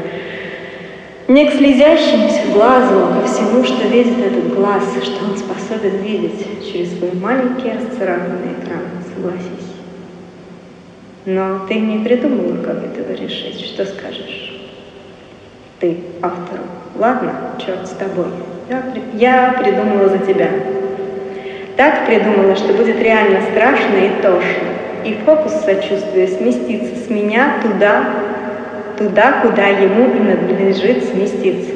Не 1.28 1.46
к 1.46 1.54
слезящемуся 1.56 2.54
глазу, 2.54 3.04
а 3.04 3.20
ко 3.22 3.28
всему, 3.28 3.62
что 3.66 3.86
видит 3.86 4.18
этот 4.18 4.56
глаз, 4.56 4.84
что 5.04 5.26
он 5.26 5.38
способен 5.38 5.98
видеть 5.98 6.72
через 6.72 6.98
свой 6.98 7.12
маленький 7.16 7.70
расцарапанный 7.70 8.54
экран, 8.62 8.80
согласись. 9.14 9.76
Но 11.26 11.66
ты 11.68 11.74
не 11.76 12.02
придумала, 12.06 12.64
как 12.64 12.78
этого 12.78 13.12
решить. 13.12 13.60
Что 13.60 13.86
скажешь? 13.86 14.72
Ты 15.82 15.98
автору. 16.22 16.64
Ладно, 16.96 17.34
черт 17.58 17.86
с 17.86 17.92
тобой. 17.92 18.28
Я, 18.70 18.84
я 19.14 19.62
придумала 19.62 20.08
за 20.08 20.20
тебя. 20.20 20.48
Так 21.76 22.06
придумала, 22.06 22.56
что 22.56 22.74
будет 22.74 23.02
реально 23.02 23.42
страшно 23.52 23.98
и 23.98 24.22
тошно. 24.22 24.70
И 25.04 25.18
фокус 25.26 25.52
сочувствия 25.66 26.30
сместится 26.30 26.96
с 26.96 27.10
меня 27.10 27.60
туда, 27.62 28.06
туда, 28.98 29.42
куда 29.42 29.68
ему 29.68 30.14
и 30.16 30.20
надлежит 30.20 31.04
сместиться. 31.06 31.72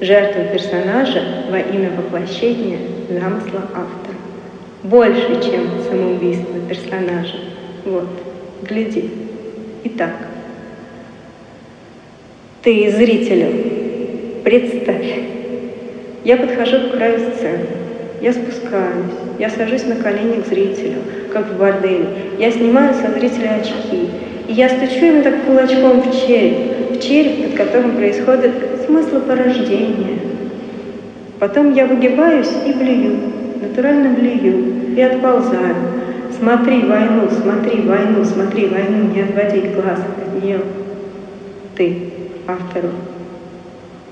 Жертву 0.00 0.42
персонажа 0.52 1.22
во 1.50 1.58
имя 1.58 1.90
воплощения 1.96 2.78
замысла 3.08 3.62
автора. 3.72 4.16
Больше, 4.82 5.40
чем 5.42 5.68
самоубийство 5.88 6.60
персонажа. 6.68 7.36
Вот, 7.84 8.08
гляди. 8.62 9.10
Итак, 9.84 10.12
ты 12.62 12.90
зрителю, 12.90 14.42
представь, 14.42 15.18
я 16.24 16.38
подхожу 16.38 16.88
к 16.88 16.92
краю 16.92 17.18
сцены, 17.18 17.66
я 18.22 18.32
спускаюсь, 18.32 19.12
я 19.38 19.50
сажусь 19.50 19.84
на 19.84 19.96
колени 19.96 20.40
к 20.40 20.46
зрителю, 20.46 21.00
как 21.32 21.50
в 21.50 21.58
борделе, 21.58 22.08
я 22.38 22.50
снимаю 22.50 22.94
со 22.94 23.10
зрителя 23.12 23.60
очки, 23.60 24.08
я 24.48 24.68
стучу 24.68 25.06
ему 25.06 25.22
так 25.22 25.44
кулачком 25.44 26.02
в 26.02 26.12
череп, 26.12 26.90
в 26.90 27.00
череп, 27.00 27.44
под 27.44 27.54
которым 27.54 27.96
происходит 27.96 28.52
смысл 28.86 29.20
порождения. 29.20 30.18
Потом 31.38 31.72
я 31.72 31.86
выгибаюсь 31.86 32.50
и 32.66 32.72
блюю, 32.72 33.18
натурально 33.60 34.10
блюю 34.10 34.96
и 34.96 35.00
отползаю. 35.00 35.74
Смотри 36.38 36.82
войну, 36.82 37.28
смотри 37.30 37.82
войну, 37.82 38.24
смотри 38.24 38.66
войну, 38.66 39.12
не 39.14 39.22
отводи 39.22 39.68
глаз 39.68 39.98
от 39.98 40.42
нее. 40.42 40.60
Ты, 41.76 41.96
автору. 42.46 42.90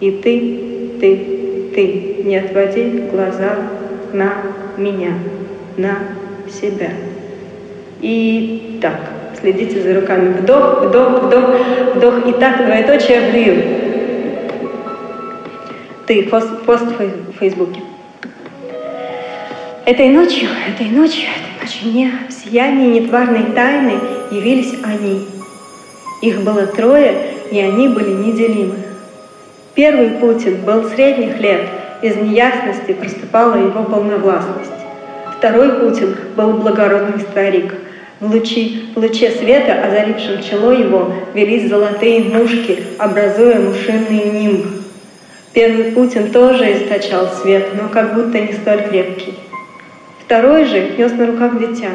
И 0.01 0.11
ты, 0.11 0.99
ты, 1.01 1.73
ты, 1.75 2.23
не 2.25 2.37
отводи 2.37 3.05
глаза 3.11 3.57
на 4.13 4.33
меня, 4.77 5.15
на 5.77 5.99
себя. 6.49 6.91
И 8.01 8.79
так. 8.81 9.22
Следите 9.43 9.83
за 9.83 10.01
руками. 10.01 10.35
Вдох, 10.35 10.85
вдох, 10.85 11.25
вдох, 11.25 11.45
вдох. 11.97 12.27
И 12.29 12.33
так 12.35 12.65
двоеточие 12.65 13.33
блюю. 13.33 13.63
Ты, 16.07 16.29
пост, 16.29 16.49
пост 16.65 16.85
в 16.85 17.39
Фейсбуке. 17.41 17.81
Этой 19.85 20.11
ночью, 20.11 20.49
этой 20.73 20.87
ночью, 20.91 21.25
этой 21.25 21.61
ночью 21.61 21.91
мне 21.91 22.13
в 22.29 22.33
сиянии 22.33 23.01
нетварной 23.01 23.53
тайны 23.53 23.99
явились 24.31 24.75
они. 24.85 25.27
Их 26.21 26.43
было 26.43 26.67
трое, 26.67 27.13
и 27.51 27.59
они 27.59 27.89
были 27.89 28.11
неделимы. 28.11 28.77
Первый 29.75 30.11
Путин 30.11 30.59
был 30.65 30.89
средних 30.89 31.41
лет, 31.41 31.63
из 32.01 32.15
неясности 32.15 32.93
проступала 32.93 33.57
его 33.57 33.83
полновластность. 33.83 34.71
Второй 35.37 35.81
Путин 35.81 36.15
был 36.37 36.53
благородный 36.53 37.23
старик– 37.23 37.75
в, 38.23 38.33
лучи, 38.33 38.85
луче 38.95 39.33
света, 39.33 39.83
озарившем 39.85 40.43
чело 40.43 40.71
его, 40.73 41.13
велись 41.35 41.69
золотые 41.69 42.23
мушки, 42.23 42.79
образуя 42.99 43.59
мушиный 43.59 44.31
нимб. 44.31 44.67
Первый 45.53 45.91
Путин 45.91 46.31
тоже 46.31 46.73
источал 46.73 47.29
свет, 47.43 47.71
но 47.75 47.89
как 47.89 48.15
будто 48.15 48.39
не 48.39 48.53
столь 48.53 48.85
крепкий. 48.89 49.35
Второй 50.25 50.65
же 50.67 50.93
нес 50.97 51.13
на 51.13 51.27
руках 51.27 51.59
дитя. 51.59 51.91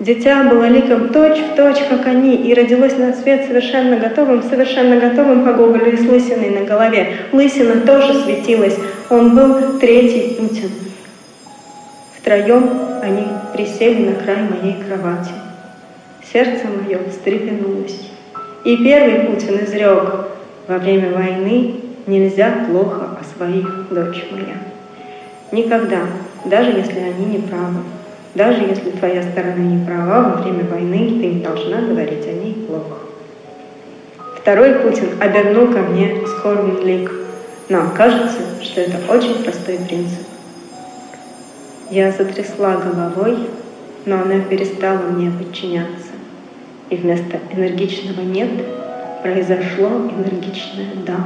Дитя 0.00 0.44
было 0.44 0.64
ликом 0.64 1.10
точь 1.10 1.38
в 1.38 1.54
точь, 1.54 1.84
как 1.90 2.06
они, 2.06 2.36
и 2.36 2.54
родилось 2.54 2.96
на 2.96 3.12
свет 3.12 3.44
совершенно 3.46 3.96
готовым, 3.96 4.42
совершенно 4.42 4.96
готовым 4.98 5.44
по 5.44 5.52
Гоголю 5.52 5.92
и 5.92 5.96
с 5.98 6.08
лысиной 6.08 6.58
на 6.58 6.64
голове. 6.64 7.16
Лысина 7.32 7.82
тоже 7.82 8.14
светилась. 8.22 8.78
Он 9.10 9.36
был 9.36 9.78
третий 9.78 10.36
Путин. 10.36 10.70
Втроем 12.18 12.70
они 13.02 13.26
присели 13.52 14.06
на 14.06 14.14
край 14.14 14.38
моей 14.38 14.76
кровати 14.82 15.32
сердце 16.32 16.66
мое 16.66 16.98
встрепенулось. 17.08 18.10
И 18.64 18.76
первый 18.76 19.26
Путин 19.26 19.64
изрек, 19.64 20.26
во 20.68 20.78
время 20.78 21.12
войны 21.12 21.76
нельзя 22.06 22.66
плохо 22.68 23.18
о 23.20 23.24
своих, 23.36 23.88
дочь 23.90 24.24
моя. 24.30 24.56
Никогда, 25.52 26.02
даже 26.44 26.70
если 26.70 27.00
они 27.00 27.24
не 27.26 27.38
правы, 27.38 27.80
даже 28.34 28.62
если 28.62 28.90
твоя 28.90 29.22
сторона 29.22 29.56
не 29.56 29.84
права, 29.84 30.36
во 30.36 30.42
время 30.42 30.64
войны 30.64 31.20
ты 31.20 31.26
не 31.26 31.40
должна 31.40 31.80
говорить 31.80 32.26
о 32.26 32.32
ней 32.32 32.54
плохо. 32.66 33.00
Второй 34.36 34.74
Путин 34.76 35.08
обернул 35.20 35.68
ко 35.68 35.80
мне 35.80 36.22
скорбный 36.26 36.82
лик. 36.84 37.12
Но 37.68 37.90
кажется, 37.96 38.38
что 38.62 38.80
это 38.80 38.98
очень 39.12 39.44
простой 39.44 39.78
принцип. 39.78 40.26
Я 41.90 42.10
затрясла 42.10 42.76
головой, 42.76 43.38
но 44.06 44.22
она 44.22 44.40
перестала 44.40 44.98
мне 45.10 45.30
подчиняться. 45.30 46.19
И 46.90 46.96
вместо 46.96 47.38
энергичного 47.56 48.20
«нет» 48.22 48.50
произошло 49.22 50.10
энергичное 50.10 50.90
«да». 51.06 51.18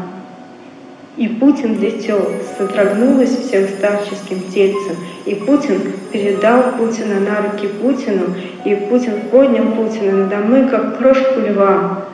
И 1.16 1.28
Путин 1.28 1.78
дитё 1.78 2.20
содрогнулось 2.58 3.30
всем 3.30 3.68
старческим 3.68 4.42
тельцем, 4.52 4.96
и 5.24 5.34
Путин 5.36 5.80
передал 6.12 6.72
Путина 6.72 7.20
на 7.20 7.36
руки 7.40 7.68
Путину, 7.68 8.34
и 8.64 8.74
Путин 8.74 9.20
поднял 9.30 9.66
Путина 9.72 10.24
надо 10.24 10.36
мной, 10.38 10.68
как 10.68 10.98
крошку 10.98 11.40
льва. 11.40 12.06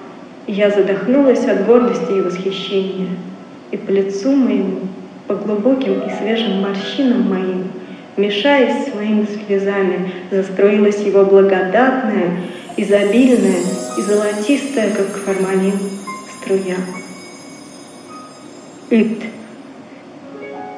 И 0.47 0.53
я 0.53 0.71
задохнулась 0.71 1.47
от 1.47 1.67
гордости 1.67 2.13
и 2.13 2.21
восхищения. 2.21 3.09
И 3.71 3.77
по 3.79 3.91
лицу 3.91 4.33
моему, 4.33 4.81
по 5.27 5.35
глубоким 5.35 6.01
и 6.01 6.11
свежим 6.19 6.61
морщинам 6.61 7.23
моим, 7.23 7.65
мешаясь 8.19 8.87
с 8.87 8.95
моими 8.95 9.27
слезами, 9.47 10.13
застроилась 10.31 11.01
его 11.01 11.25
благодатная 11.25 12.37
изобильная 12.77 13.63
и 13.97 14.03
золотистая, 14.03 14.91
как 14.95 15.09
формалин, 15.09 15.79
струя. 16.37 16.77
Ит. 18.91 19.23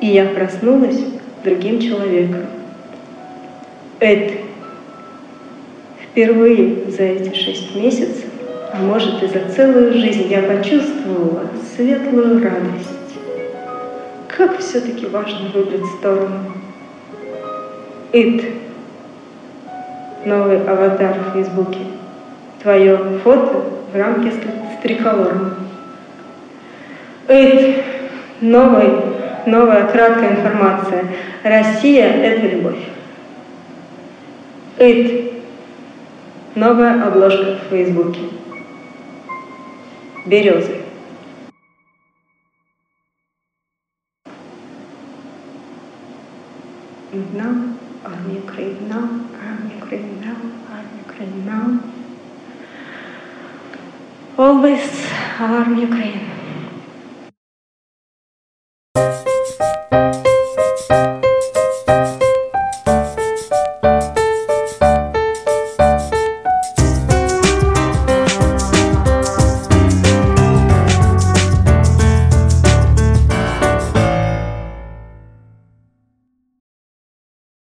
И 0.00 0.06
я 0.06 0.26
проснулась 0.26 1.00
другим 1.44 1.80
человеком. 1.80 2.46
Эд. 4.00 4.32
Впервые 6.02 6.90
за 6.90 7.04
эти 7.04 7.34
шесть 7.34 7.74
месяцев, 7.74 8.26
а 8.72 8.82
может 8.82 9.22
и 9.22 9.28
за 9.28 9.48
целую 9.54 9.94
жизнь, 9.94 10.28
я 10.28 10.42
почувствовала 10.42 11.48
светлую 11.74 12.42
радость. 12.42 12.88
Как 14.28 14.58
все-таки 14.58 15.06
важно 15.06 15.48
выбрать 15.54 15.86
сторону. 15.98 16.52
Ит 18.12 18.44
новый 20.24 20.62
аватар 20.64 21.16
в 21.18 21.32
Фейсбуке. 21.32 21.80
Твое 22.62 22.96
фото 23.24 23.64
в 23.92 23.96
рамке 23.96 24.32
с 24.32 24.82
триколором. 24.82 25.54
Эйт, 27.28 27.84
новый, 28.40 28.90
новая 29.46 29.86
краткая 29.88 30.32
информация. 30.32 31.06
Россия– 31.42 32.06
это 32.22 32.46
любовь. 32.46 32.78
Эйт, 34.78 35.32
новая 36.54 37.06
обложка 37.06 37.58
в 37.58 37.70
Фейсбуке. 37.70 38.20
Березы. 40.26 40.82
Now, 47.34 47.76
army 48.04 48.40
Ukraine 48.40 48.88
and 51.22 51.46
now 51.46 51.80
always 54.36 55.06
alarm 55.38 55.78
Ukraine. 55.78 56.32